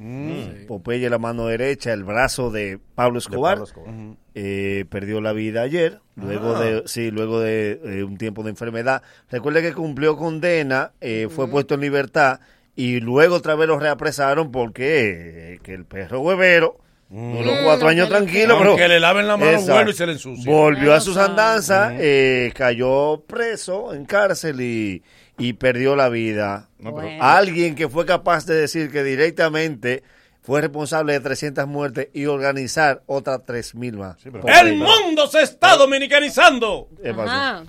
[0.67, 3.53] Popeye la mano derecha, el brazo de Pablo Escobar.
[3.55, 3.93] Pablo Escobar.
[4.33, 6.61] Eh, perdió la vida ayer, luego Ah.
[6.61, 9.01] de sí, luego de eh, un tiempo de enfermedad.
[9.29, 12.39] Recuerde que cumplió condena, eh, fue puesto en libertad
[12.75, 16.77] y luego otra vez lo reapresaron porque eh, que el perro huevero
[17.11, 17.63] duró Mm.
[17.65, 19.73] cuatro años que tranquilo, Aunque pero le laven la mano, Exacto.
[19.73, 20.51] vuelve y se le ensucia.
[20.51, 25.03] Volvió a sus andanzas, eh, cayó preso en cárcel y,
[25.37, 26.69] y perdió la vida.
[26.79, 27.23] No, pero- Bueno.
[27.23, 30.03] Alguien que fue capaz de decir que directamente
[30.41, 34.17] fue responsable de 300 muertes y organizar otras 3.000 más.
[34.23, 34.41] pero-.
[34.47, 36.87] El mundo se está dominicanizando.
[37.03, 37.65] ¿Qué pasó?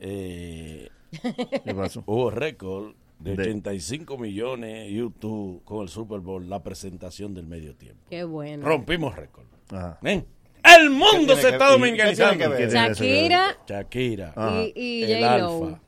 [0.00, 0.88] Eh,
[1.64, 2.02] ¿Qué pasó?
[2.06, 7.74] hubo récord de De- 85 millones YouTube con el Super Bowl, la presentación del medio
[7.74, 8.02] tiempo.
[8.10, 8.66] Qué bueno.
[8.66, 9.46] Rompimos récord.
[9.70, 9.98] Ajá.
[10.02, 10.26] ¿Ven?
[10.64, 12.44] El mundo se que- está y- dominicanizando.
[12.58, 14.62] Shakira Shakira, Ajá.
[14.62, 15.64] y, y el J-Lo.
[15.64, 15.80] alfa,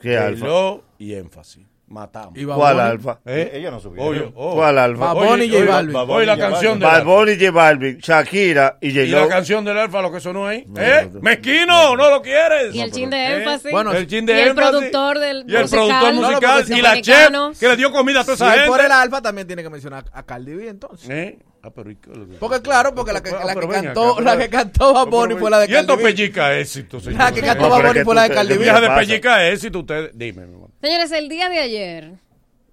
[0.00, 0.80] ¿Qué alfa?
[0.98, 1.66] Y énfasis.
[1.92, 2.32] Matamos.
[2.36, 3.20] Y ¿Cuál alfa?
[3.26, 3.50] ¿Eh?
[3.52, 4.02] Ella no subió.
[4.02, 4.54] Oye, oh.
[4.54, 5.12] ¿Cuál alfa?
[5.12, 6.06] Bad Bunny y Oye, J oye, Balvin.
[6.06, 7.10] Bunny, la canción del Bad alfa.
[7.10, 10.64] Bunny, J Balvin, Shakira y Y la canción del alfa, lo que sonó ahí.
[10.66, 11.04] No, ¿Eh?
[11.04, 11.20] no, no.
[11.20, 12.74] Mezquino, no lo quieres.
[12.74, 13.36] Y el chin de ¿Eh?
[13.38, 13.70] énfasis.
[13.70, 14.70] Bueno, el chin de y el énfasis.
[14.70, 15.86] productor del Y el musical.
[16.00, 16.78] productor musical.
[16.78, 18.68] y la chef que le dio comida a toda esa es gente.
[18.70, 21.10] por el alfa, también tiene que mencionar a Cardi B entonces.
[21.10, 21.38] ¿Eh?
[21.64, 21.94] Ah, pero ¿y
[22.40, 25.34] Porque claro, porque la que, Ah, la que cantó, acá, la que cantó Bad Bunny
[25.36, 27.20] fue la de Y esto pellica éxito, señor.
[27.20, 28.64] La que cantó No, Bad Bunny fue la de tú- Cardi ¿qué B.
[28.64, 30.10] Deja de pellica éxito, ustedes.
[30.12, 30.70] Dime, mi amor.
[30.80, 32.12] Señores, el día de ayer,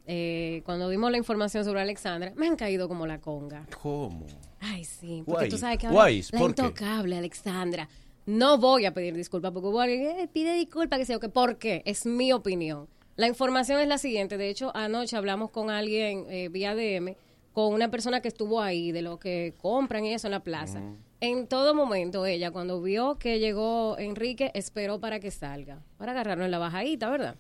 [0.08, 3.66] eh, cuando dimos la información sobre Alexandra, me han caído como la conga.
[3.82, 4.26] ¿Cómo?
[4.60, 6.62] Ay, sí, porque Guay, tú sabes que ahora guay, la ¿por qué?
[6.64, 7.88] intocable Alexandra.
[8.26, 11.30] No voy a pedir disculpas porque hubo alguien que pide disculpas, que sé yo, que
[11.30, 12.88] por qué, es mi opinión.
[13.16, 17.16] La información es la siguiente, de hecho anoche hablamos con alguien eh, vía DM,
[17.54, 20.82] con una persona que estuvo ahí, de lo que compran y eso en la plaza.
[21.22, 26.46] En todo momento ella, cuando vio que llegó Enrique, esperó para que salga, para agarrarlo
[26.46, 27.36] en la bajadita, ¿verdad?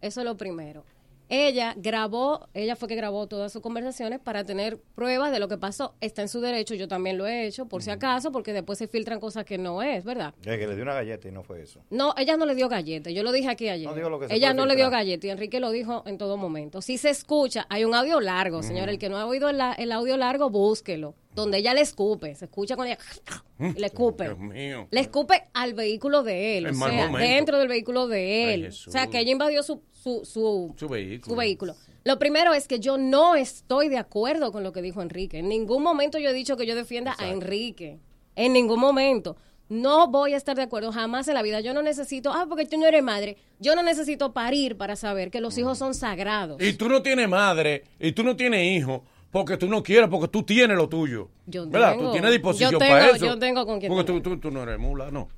[0.00, 0.84] Eso es lo primero.
[1.28, 5.56] Ella grabó, ella fue que grabó todas sus conversaciones para tener pruebas de lo que
[5.56, 5.94] pasó.
[6.00, 8.88] Está en su derecho, yo también lo he hecho, por si acaso, porque después se
[8.88, 10.34] filtran cosas que no es, ¿verdad?
[10.44, 11.80] Es que le dio una galleta y no fue eso.
[11.90, 13.88] No, ella no le dio galleta, yo lo dije aquí ayer.
[13.88, 16.18] No digo lo que se ella no le dio galleta y Enrique lo dijo en
[16.18, 16.82] todo momento.
[16.82, 19.92] Si se escucha, hay un audio largo, señor, el que no ha oído el, el
[19.92, 24.24] audio largo, búsquelo, donde ella le escupe, se escucha cuando ella y le escupe.
[24.24, 24.88] Dios mío.
[24.90, 27.28] Le escupe al vehículo de él, En o mal sea, momento.
[27.28, 28.66] dentro del vehículo de él.
[28.68, 31.34] O sea, que ella invadió su, su, su, Su vehículo.
[31.34, 31.76] su vehículo.
[32.04, 35.38] Lo primero es que yo no estoy de acuerdo con lo que dijo Enrique.
[35.38, 37.98] En ningún momento yo he dicho que yo defienda a Enrique.
[38.36, 39.36] En ningún momento.
[39.70, 41.60] No voy a estar de acuerdo jamás en la vida.
[41.60, 43.38] Yo no necesito, ah, porque tú no eres madre.
[43.58, 46.60] Yo no necesito parir para saber que los hijos son sagrados.
[46.60, 49.02] Y tú no tienes madre, y tú no tienes hijo,
[49.34, 51.28] porque tú no quieres, porque tú tienes lo tuyo.
[51.46, 51.94] Yo ¿Verdad?
[51.94, 53.26] tengo- tú tienes disposición yo tengo- para eso.
[53.26, 55.28] yo tengo con quien Porque tú, tú, tú no eres mula, no.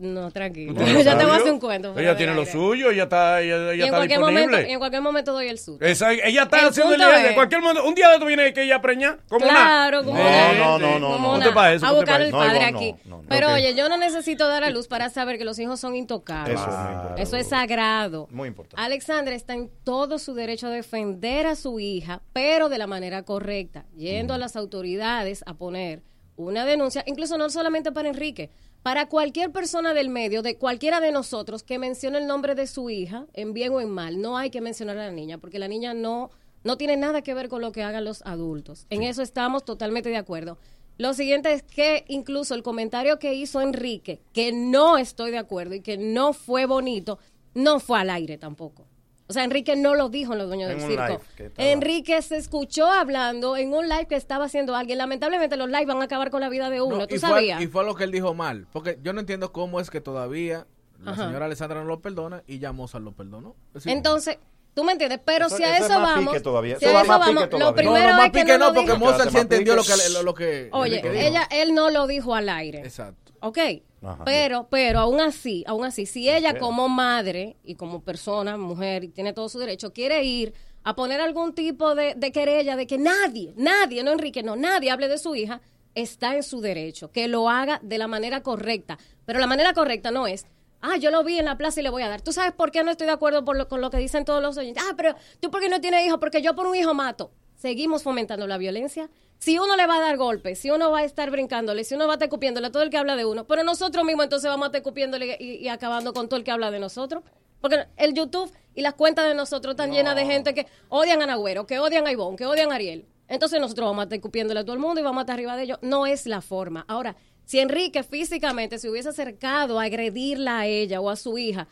[0.00, 0.72] No, tranquilo.
[0.72, 1.98] ¿Tú tienes ya te voy a hacer un cuento.
[1.98, 4.46] Ella tiene lo suyo, ella está, ella, ella Y en, está cualquier disponible.
[4.46, 5.84] momento, en cualquier momento doy el susto.
[5.84, 7.84] Esa- ella está El haciendo el día de es- cualquier momento.
[7.86, 9.18] Un día de esto viene que ella preña.
[9.28, 11.08] como Claro, como No, no, no, no.
[11.16, 12.38] una- Ponte pa' eso, a buscar el eso.
[12.38, 12.94] No, padre aquí.
[13.04, 13.28] no, no, no.
[13.28, 16.58] Pero oye, yo no necesito dar a luz para saber que los hijos son intocables.
[16.58, 17.14] Eso.
[17.18, 18.26] Eso es sagrado.
[18.30, 18.82] Muy importante.
[18.82, 23.22] Alexandra está en todo su derecho a defender a su hija, pero de la manera
[23.22, 26.02] correcta, yendo a las autoridades a poner
[26.36, 28.50] una denuncia, incluso no solamente para Enrique,
[28.82, 32.88] para cualquier persona del medio, de cualquiera de nosotros que mencione el nombre de su
[32.88, 35.68] hija, en bien o en mal, no hay que mencionar a la niña, porque la
[35.68, 36.30] niña no,
[36.64, 38.86] no tiene nada que ver con lo que hagan los adultos.
[38.88, 40.58] En eso estamos totalmente de acuerdo.
[40.96, 45.74] Lo siguiente es que incluso el comentario que hizo Enrique, que no estoy de acuerdo
[45.74, 47.18] y que no fue bonito,
[47.54, 48.86] no fue al aire tampoco.
[49.30, 51.06] O sea, Enrique no lo dijo en los dueños En del circo.
[51.06, 54.98] live estaba- Enrique se escuchó hablando en un live que estaba haciendo alguien.
[54.98, 56.96] Lamentablemente los lives van a acabar con la vida de uno.
[56.98, 57.58] No, ¿Tú y, sabías?
[57.58, 58.66] Fue, y fue lo que él dijo mal.
[58.72, 60.66] Porque yo no entiendo cómo es que todavía
[61.02, 61.26] la Ajá.
[61.26, 63.54] señora Alessandra no lo perdona y ya Mozart lo perdonó.
[63.86, 64.38] Entonces,
[64.74, 66.78] tú me entiendes, pero Eso- si a eso eso, es vamos, pique todavía.
[66.78, 68.40] si Eso a va eso más vamos, pique lo primero no, no, más es que
[68.40, 68.98] pique no, no, lo porque dijo.
[69.04, 72.48] Mozart más entendió lo que, lo, lo que Oye, ella, él no lo dijo al
[72.48, 72.80] aire.
[72.80, 73.32] Exacto.
[73.40, 73.58] ¿Ok?
[74.02, 74.24] Ajá.
[74.24, 79.08] pero, pero aún así, aún así, si ella como madre y como persona, mujer, y
[79.08, 80.54] tiene todo su derecho, quiere ir
[80.84, 84.90] a poner algún tipo de, de querella de que nadie, nadie, no Enrique, no, nadie
[84.90, 85.60] hable de su hija,
[85.94, 88.96] está en su derecho, que lo haga de la manera correcta.
[89.26, 90.46] Pero la manera correcta no es,
[90.80, 92.22] ah, yo lo vi en la plaza y le voy a dar.
[92.22, 94.40] ¿Tú sabes por qué no estoy de acuerdo por lo- con lo que dicen todos
[94.40, 94.82] los oyentes?
[94.88, 97.32] Ah, pero tú por qué no tienes hijos, porque yo por un hijo mato.
[97.56, 99.10] Seguimos fomentando la violencia.
[99.40, 102.06] Si uno le va a dar golpes, si uno va a estar brincándole, si uno
[102.06, 104.50] va a estar escupiéndole a todo el que habla de uno, pero nosotros mismos entonces
[104.50, 107.24] vamos a estar escupiéndole y, y acabando con todo el que habla de nosotros.
[107.60, 111.26] Porque el YouTube y las cuentas de nosotros están llenas de gente que odian a
[111.26, 113.06] Nagüero, que odian a Ivonne, que odian a Ariel.
[113.28, 115.56] Entonces nosotros vamos a estar escupiéndole a todo el mundo y vamos a estar arriba
[115.56, 115.78] de ellos.
[115.80, 116.84] No es la forma.
[116.86, 121.66] Ahora, si Enrique físicamente se hubiese acercado a agredirla a ella o a su hija,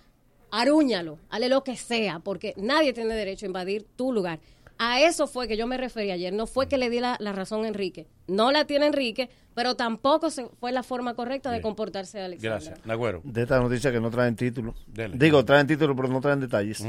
[0.51, 4.41] arúñalo, hale lo que sea, porque nadie tiene derecho a invadir tu lugar.
[4.79, 6.33] A eso fue que yo me referí ayer.
[6.33, 8.07] No fue que le di la, la razón a Enrique.
[8.29, 12.51] No la tiene Enrique, pero tampoco se- fue la forma correcta de comportarse Alexandra.
[12.61, 12.87] Gracias.
[12.87, 13.21] Nagüero.
[13.25, 14.75] De esta noticia que no traen título.
[14.87, 15.17] Dele.
[15.19, 16.85] Digo, traen título, pero no traen detalles.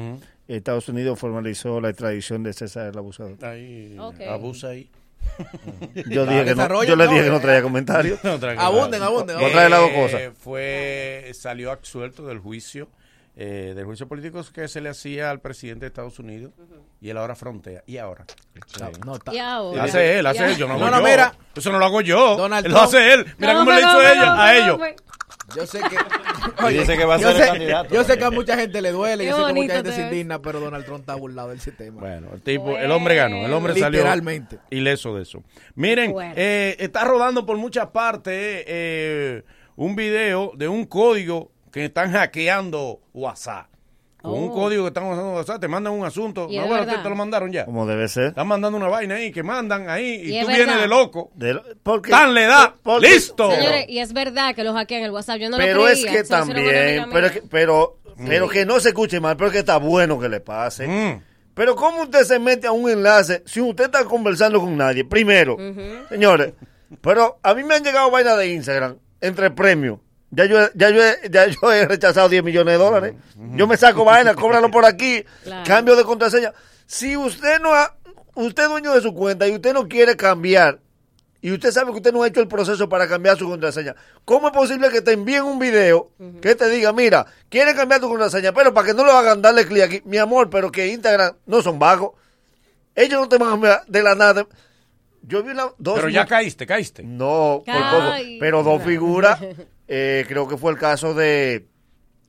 [0.48, 3.44] Estados Unidos formalizó la extradición de César el abusador.
[3.44, 3.98] Ahí,
[4.30, 4.90] abusa ahí.
[6.10, 8.20] Yo dije que no, Desarrolla, yo le no, dije que no traía comentarios.
[8.24, 8.32] No.
[8.58, 10.22] Abunden, abunden, No trae las dos cosas.
[10.22, 12.88] Eh, Fue, salió absuelto del juicio,
[13.42, 16.52] eh, del juicio político que se le hacía al presidente de Estados Unidos
[17.00, 17.82] y él ahora frontea.
[17.88, 18.26] ¿Y ahora?
[19.06, 19.84] No, está- Y ahora.
[19.86, 21.04] Hace él, hace él, yo no No, no, yo.
[21.06, 21.34] mira.
[21.56, 22.36] Eso no lo hago yo.
[22.36, 23.26] Donald él lo hace él.
[23.38, 24.80] Mira No, cómo le hizo ella a ellos.
[25.56, 25.96] Yo sé que.
[26.70, 27.94] Y dice que va a ser sé, el candidato.
[27.96, 29.96] Yo sé que a mucha gente le duele, Qué yo sé que mucha gente te
[29.96, 32.02] se indigna, pero Donald Trump está burlado del sistema.
[32.02, 34.60] Bueno, el tipo, el hombre ganó, el hombre salió Literalmente.
[34.70, 35.44] ileso de eso.
[35.76, 36.34] Miren, Bueno.
[36.36, 38.34] eh, está rodando por muchas partes
[38.68, 39.44] eh,
[39.78, 43.68] un video de un código que están hackeando WhatsApp.
[44.22, 44.54] Con un Oh.
[44.54, 46.48] código que están usando WhatsApp, te mandan un asunto.
[46.50, 47.64] Y No, es bueno, te, te lo mandaron ya.
[47.64, 48.26] Como debe ser.
[48.26, 51.32] Están mandando una vaina ahí que mandan ahí y, Y es tú vienes de loco.
[51.36, 52.76] De lo- porque- Tan le da.
[52.84, 53.50] porque- ¡Listo!
[53.50, 55.38] Señores, y es verdad que los hackean el WhatsApp.
[55.38, 56.12] Yo no pero lo es creía.
[56.24, 59.38] que lo una amiga también, pero, es que- pero, pero que no se escuche mal,
[59.38, 60.86] pero que está bueno que le pase.
[60.86, 61.24] Mm.
[61.54, 65.06] Pero ¿cómo usted se mete a un enlace si usted está conversando con nadie?
[65.06, 65.56] Primero,
[66.10, 66.54] señores,
[67.00, 70.00] pero a mí me han llegado vainas de Instagram entre premios.
[70.32, 73.14] Ya yo, he- ya, yo ya yo he rechazado 10 millones de dólares.
[73.56, 75.64] Yo me saco vaina, cóbralo por aquí, Claro.
[75.66, 76.54] cambio de contraseña.
[76.86, 77.96] Si usted no ha,
[78.36, 80.80] usted es dueño de su cuenta y usted no quiere cambiar,
[81.42, 84.48] y usted sabe que usted no ha hecho el proceso para cambiar su contraseña, ¿cómo
[84.48, 88.52] es posible que te envíen un video que te diga, mira, quiere cambiar tu contraseña,
[88.54, 91.62] pero para que no lo hagan, darle clic aquí, mi amor, pero que Instagram no
[91.64, 92.12] son vagos,
[92.94, 94.46] ellos no te van a enviar de la nada.
[95.22, 97.04] Yo vi una, dos Pero ya caíste, caíste.
[97.04, 98.14] no, por poco.
[98.40, 99.40] Pero dos figuras,
[99.90, 101.68] eh, creo que fue el caso de,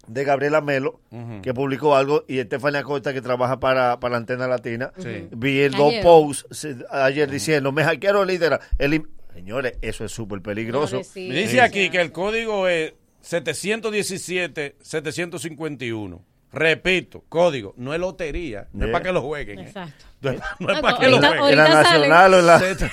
[0.08, 1.00] de Gabriela Melo,
[1.42, 4.92] que publicó algo, y Estefania Costa, que trabaja para, para la Antena Latina.
[4.98, 5.28] Sí.
[5.30, 6.02] Vi el dos Ayer.
[6.02, 8.58] posts ayer diciendo, me hackearon líder.
[8.78, 9.02] El
[9.34, 11.02] Señores, eso es súper peligroso.
[11.14, 16.20] Dice aquí que el código es 717-751.
[16.52, 19.60] Repito, código, no es lotería, no es para que lo jueguen.
[19.60, 19.66] eh.
[19.68, 20.04] Exacto.
[20.22, 21.48] no es No, para que lo jueguen.
[21.50, 21.98] En la ahorita sale.
[22.08, 22.90] nacional o en la, Ahorita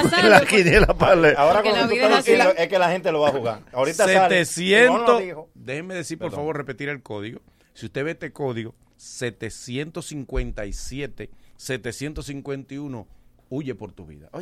[0.00, 0.28] en sale.
[0.30, 1.34] la porque- quiniela parle.
[1.36, 3.60] Ahora Porque cuando la tú vida estás es que la gente lo va a jugar.
[3.72, 4.44] Ahorita sale.
[4.44, 5.00] 700.
[5.00, 5.48] No lo dijo.
[5.54, 6.40] Déjeme decir, por Perdón.
[6.40, 7.40] favor, repetir el código.
[7.74, 13.06] Si usted ve este código, 757, 751,
[13.50, 14.28] huye por tu vida.
[14.32, 14.40] No,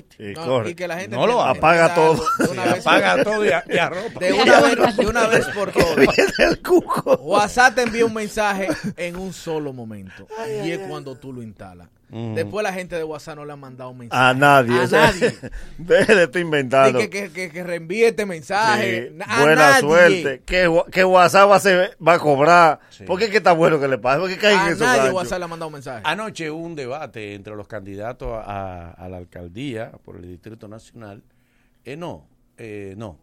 [0.69, 2.13] y que la gente No lo apaga todo.
[2.13, 4.21] algo de una Sí, vez- apaga todo y, a- y arropa.
[4.21, 5.97] De una, vez, de una vez por todas.
[5.97, 7.15] Viene el cuco.
[7.23, 10.27] WhatsApp te envía un mensaje en un solo momento.
[10.65, 11.89] y es cuando tú lo instalas.
[12.11, 14.23] Después la gente de WhatsApp no le ha mandado un mensaje.
[14.23, 14.81] A nadie.
[14.81, 15.35] A o sea, nadie.
[15.79, 16.99] Deje de estar inventando.
[16.99, 19.11] Que, que, que, que reenvíe este mensaje.
[19.13, 19.81] Sí, a buena nadie.
[19.81, 20.43] suerte.
[20.47, 22.81] Que, que WhatsApp va a, ser- va a cobrar.
[23.07, 24.21] ¿Por qué que está bueno que le pase?
[24.21, 25.15] ¿Por qué caen en A esos nadie ganchos?
[25.17, 26.03] WhatsApp le ha mandado un mensaje.
[26.05, 31.23] Anoche hubo un debate entre los candidatos a, a la alcaldía por el Distrito Nacional.
[31.85, 33.19] Eh, no, eh, no.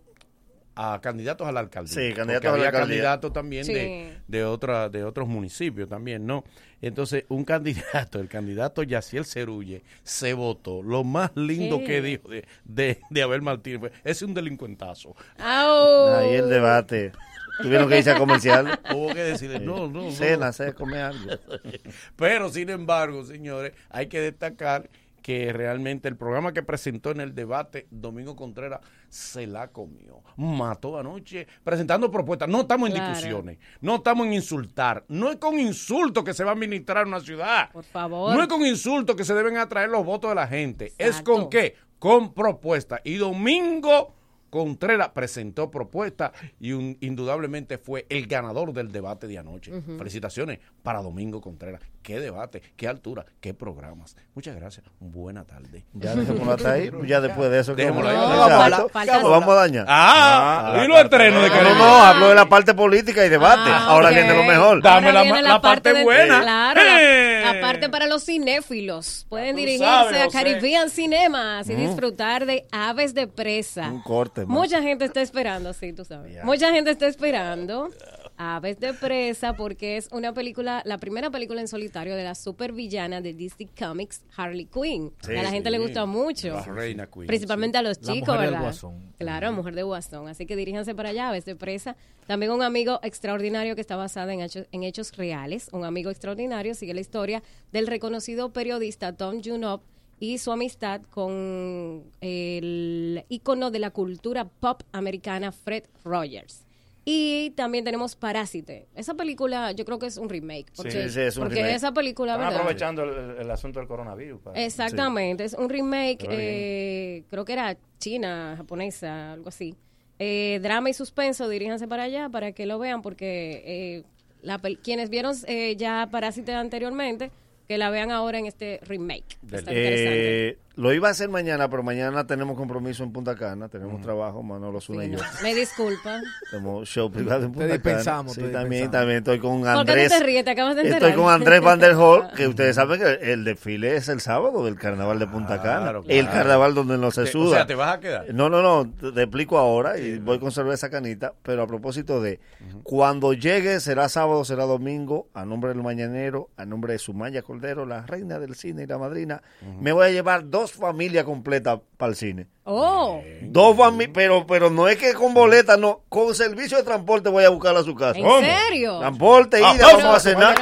[0.77, 1.93] A candidatos a la alcaldía.
[1.93, 2.87] Sí, candidatos a la había alcaldía.
[2.97, 3.73] candidatos también Sí.
[3.73, 6.43] de, de, otra, de otros municipios también, ¿no?
[6.81, 10.83] Entonces, un candidato, el candidato Yaciel Cerulle, se votó.
[10.83, 11.85] Lo más lindo ¿Qué?
[11.85, 15.15] que dijo de, de, de Abel Martínez fue, es un delincuentazo.
[15.39, 16.07] Au.
[16.15, 17.13] Ahí el debate.
[17.61, 18.77] Tuvieron que irse a comercial.
[18.93, 20.11] Hubo que decirle, no, no, no.
[20.11, 21.31] Cena, se come algo.
[22.17, 24.89] Pero, sin embargo, señores, hay que destacar
[25.25, 30.21] que realmente el programa que presentó en el debate Domingo Contreras se la comió.
[30.37, 32.47] Mató anoche presentando propuestas.
[32.47, 33.09] No estamos en Claro.
[33.15, 35.03] discusiones, no estamos en insultar.
[35.07, 37.71] No es con insultos que se va a administrar una ciudad.
[37.71, 38.35] Por favor.
[38.35, 40.93] No es con insultos que se deben atraer los votos de la gente.
[40.99, 41.73] Es con qué?
[41.97, 43.01] Con propuestas.
[43.03, 44.13] Y Domingo
[44.55, 49.71] Contreras presentó propuesta y un- indudablemente fue el ganador del debate de anoche.
[49.97, 51.81] Felicitaciones para Domingo Contreras.
[52.01, 54.15] Qué debate, qué altura, qué programas.
[54.33, 54.85] Muchas gracias.
[54.99, 55.83] Buena tarde.
[55.91, 56.89] Ya dejémoslo hasta ahí.
[57.05, 57.75] Ya después de eso.
[57.75, 58.15] ¿qué Dejémoslo ahí.
[58.15, 58.49] vamos
[58.95, 59.85] a No, Lo vamos a dañar.
[59.89, 61.75] Ah, y los estrenos de No, Caribe.
[61.77, 63.69] no, hablo de la parte política y debate.
[63.69, 64.13] Ah, Ahora ok.
[64.15, 64.81] viene lo mejor.
[64.81, 66.41] Dame la, parte de- buena.
[66.41, 67.41] Claro, Eh.
[67.43, 69.25] la, parte para los cinéfilos.
[69.27, 70.27] Pueden tú dirigirse sabes, a.
[70.29, 71.77] Caribbean Cinemas y Mm.
[71.87, 73.89] disfrutar de Aves de Presa.
[73.89, 76.43] Un corte, Mucha gente está esperando, sí, tú sabes.
[76.43, 77.89] Mucha gente está esperando
[78.37, 83.21] Aves de Presa porque es una película, la primera película en solitario de la supervillana
[83.21, 85.13] de DC Comics, Harley Quinn.
[85.21, 86.49] Sí, a la gente le gusta mucho.
[86.49, 88.61] La reina Quinn, Principalmente a los La chicos, mujer del ¿verdad?
[88.65, 89.11] Guasón.
[89.17, 90.27] Claro, mujer de Guasón.
[90.27, 91.95] Así que diríjanse para allá, Aves de Presa.
[92.27, 95.69] También un amigo extraordinario que está basada en hechos, en hechos reales.
[95.71, 97.41] Un amigo extraordinario sigue la historia
[97.71, 99.81] del reconocido periodista Tom Junop
[100.19, 106.63] y su amistad con el ícono de la cultura pop americana Fred Rogers.
[107.07, 108.87] Y también tenemos Parásite.
[108.95, 110.71] Esa película yo creo que es un remake.
[110.75, 111.75] Porque, Sí, sí, es un porque remake.
[111.75, 112.61] esa película, Están ¿verdad?
[112.61, 114.41] aprovechando el, el asunto del coronavirus.
[114.41, 119.75] para- Exactamente, es un remake, eh, creo que era china, japonesa, algo así.
[120.17, 124.03] Eh, drama y suspenso, diríjanse para allá para que lo vean, porque eh,
[124.41, 127.29] la quienes vieron eh, ya Parásite anteriormente,
[127.67, 129.37] que la vean ahora en este remake.
[129.43, 130.49] Está interesante.
[130.49, 133.69] Eh, lo iba a hacer mañana, pero mañana tenemos compromiso en Punta Cana.
[133.69, 135.17] Tenemos trabajo, Manolo Zuna Sí, y yo.
[135.17, 136.19] no, me disculpa.
[136.51, 138.47] Tenemos show privado en Te Punta dispensamos, Cana.
[138.47, 140.11] te Sí, también, también estoy con ¿Por qué Andrés.
[140.11, 140.43] no te ríes?
[140.45, 141.03] Te acabas de enterar.
[141.09, 144.65] Estoy con Andrés Van der Hol, que ustedes saben que el desfile es el sábado
[144.65, 145.81] del carnaval de Punta Cana.
[145.81, 147.55] Claro, El carnaval donde no se Te- o suda.
[147.57, 148.33] sea, ¿te vas a quedar?
[148.33, 152.21] No, no, no, te, te explico ahora y voy con cerveza canita, pero a propósito
[152.21, 152.39] de,
[152.83, 157.85] cuando llegue, será sábado, será domingo, a nombre del Mañanero, a nombre de Sumaya Cordero,
[157.85, 159.41] la reina del cine y la madrina,
[159.79, 162.47] me voy a llevar dos familias completas para el cine.
[162.63, 167.29] Oh, Dos familias, pero, pero no es que con boleta, no, con servicio de transporte
[167.29, 168.17] voy a buscarla a su casa.
[168.19, 168.97] ¿En serio?
[168.99, 170.55] Transporte, ida, vamos a cenar.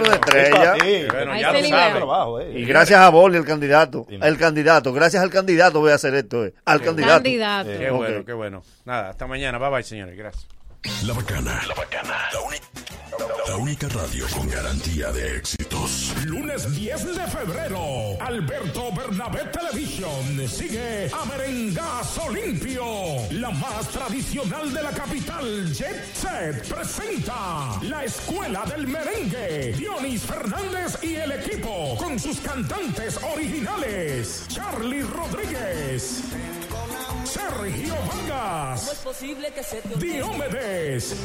[0.00, 0.76] una estrella.
[0.84, 2.52] Eh.
[2.54, 4.06] Y gracias a Boli, el candidato.
[4.08, 6.44] El candidato, gracias al candidato voy a hacer esto.
[6.44, 6.54] eh.
[6.64, 7.14] Al candidato.
[7.14, 7.70] candidato.
[7.70, 7.96] Qué Ok.
[7.96, 8.62] bueno, qué bueno.
[8.84, 9.58] Nada, hasta mañana.
[9.58, 10.16] Bye bye, señores.
[10.16, 10.46] Gracias.
[11.04, 11.60] La bacana.
[11.68, 12.16] La bacana.
[12.32, 12.56] La, uni-
[13.48, 16.14] la única radio con garantía de éxitos.
[16.24, 22.84] Lunes 10 de febrero, Alberto Bernabé Television sigue a Merengazo Limpio.
[23.32, 29.74] La más tradicional de la capital, Jet Set, presenta la Escuela del Merengue.
[29.76, 34.46] Dionis Fernández y el equipo con sus cantantes originales.
[34.48, 36.22] Charlie Rodríguez.
[37.24, 39.04] Sergio Vargas.
[39.98, 41.16] Diomedes.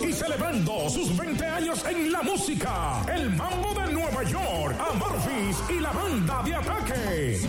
[0.00, 5.80] Y celebrando sus 20 años en la música, el mambo de Nueva York, Amorphis y
[5.80, 7.40] la banda de ataque.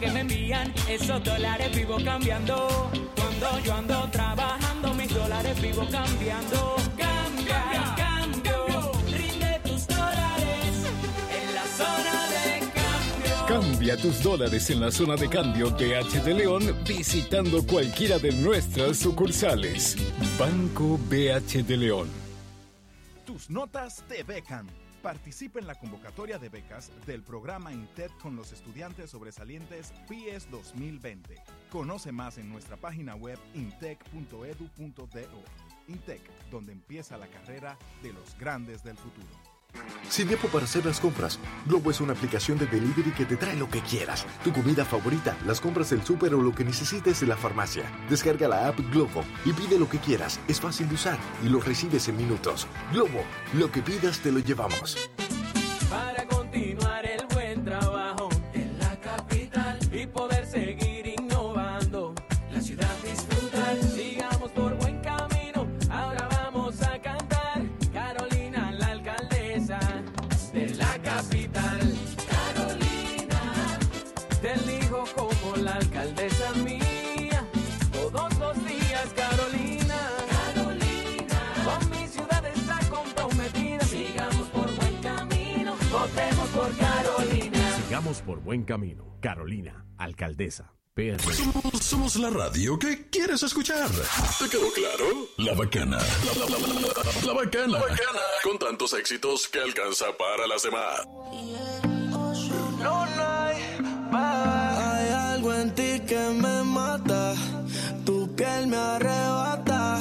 [0.00, 2.88] Que me envían, esos dólares vivo cambiando.
[3.16, 6.76] Cuando yo ando trabajando, mis dólares vivo cambiando.
[6.96, 10.86] Cambia, cambio, rinde tus dólares
[11.32, 13.46] en la zona de cambio.
[13.48, 18.98] Cambia tus dólares en la zona de cambio BH de León visitando cualquiera de nuestras
[18.98, 19.96] sucursales.
[20.38, 22.08] Banco BH de León.
[23.26, 24.68] Tus notas te becan.
[25.02, 31.36] Participa en la convocatoria de becas del programa INTEC con los estudiantes sobresalientes PIES 2020.
[31.70, 35.44] Conoce más en nuestra página web intec.edu.do.
[35.86, 39.47] INTEC, donde empieza la carrera de los grandes del futuro.
[40.08, 43.56] Sin tiempo para hacer las compras, Globo es una aplicación de delivery que te trae
[43.56, 44.26] lo que quieras.
[44.42, 47.84] Tu comida favorita, las compras del súper o lo que necesites de la farmacia.
[48.08, 50.40] Descarga la app Globo y pide lo que quieras.
[50.48, 52.66] Es fácil de usar y lo recibes en minutos.
[52.92, 53.22] Globo,
[53.54, 54.96] lo que pidas te lo llevamos.
[55.90, 57.17] Para continuar el
[88.08, 89.04] Vamos por buen camino.
[89.20, 90.72] Carolina, alcaldesa.
[90.94, 91.20] PR.
[91.20, 93.86] Somos, somos la radio que quieres escuchar.
[94.38, 95.04] ¿Te quedó claro?
[95.36, 95.98] La bacana.
[96.24, 97.66] La, la- la- la- la bacana.
[97.74, 98.20] La bacana.
[98.42, 101.02] Con tantos éxitos que alcanza para las demás.
[102.82, 103.56] No, no hay,
[104.14, 107.34] hay algo en ti que me mata.
[108.06, 110.00] Tu piel me arrebata.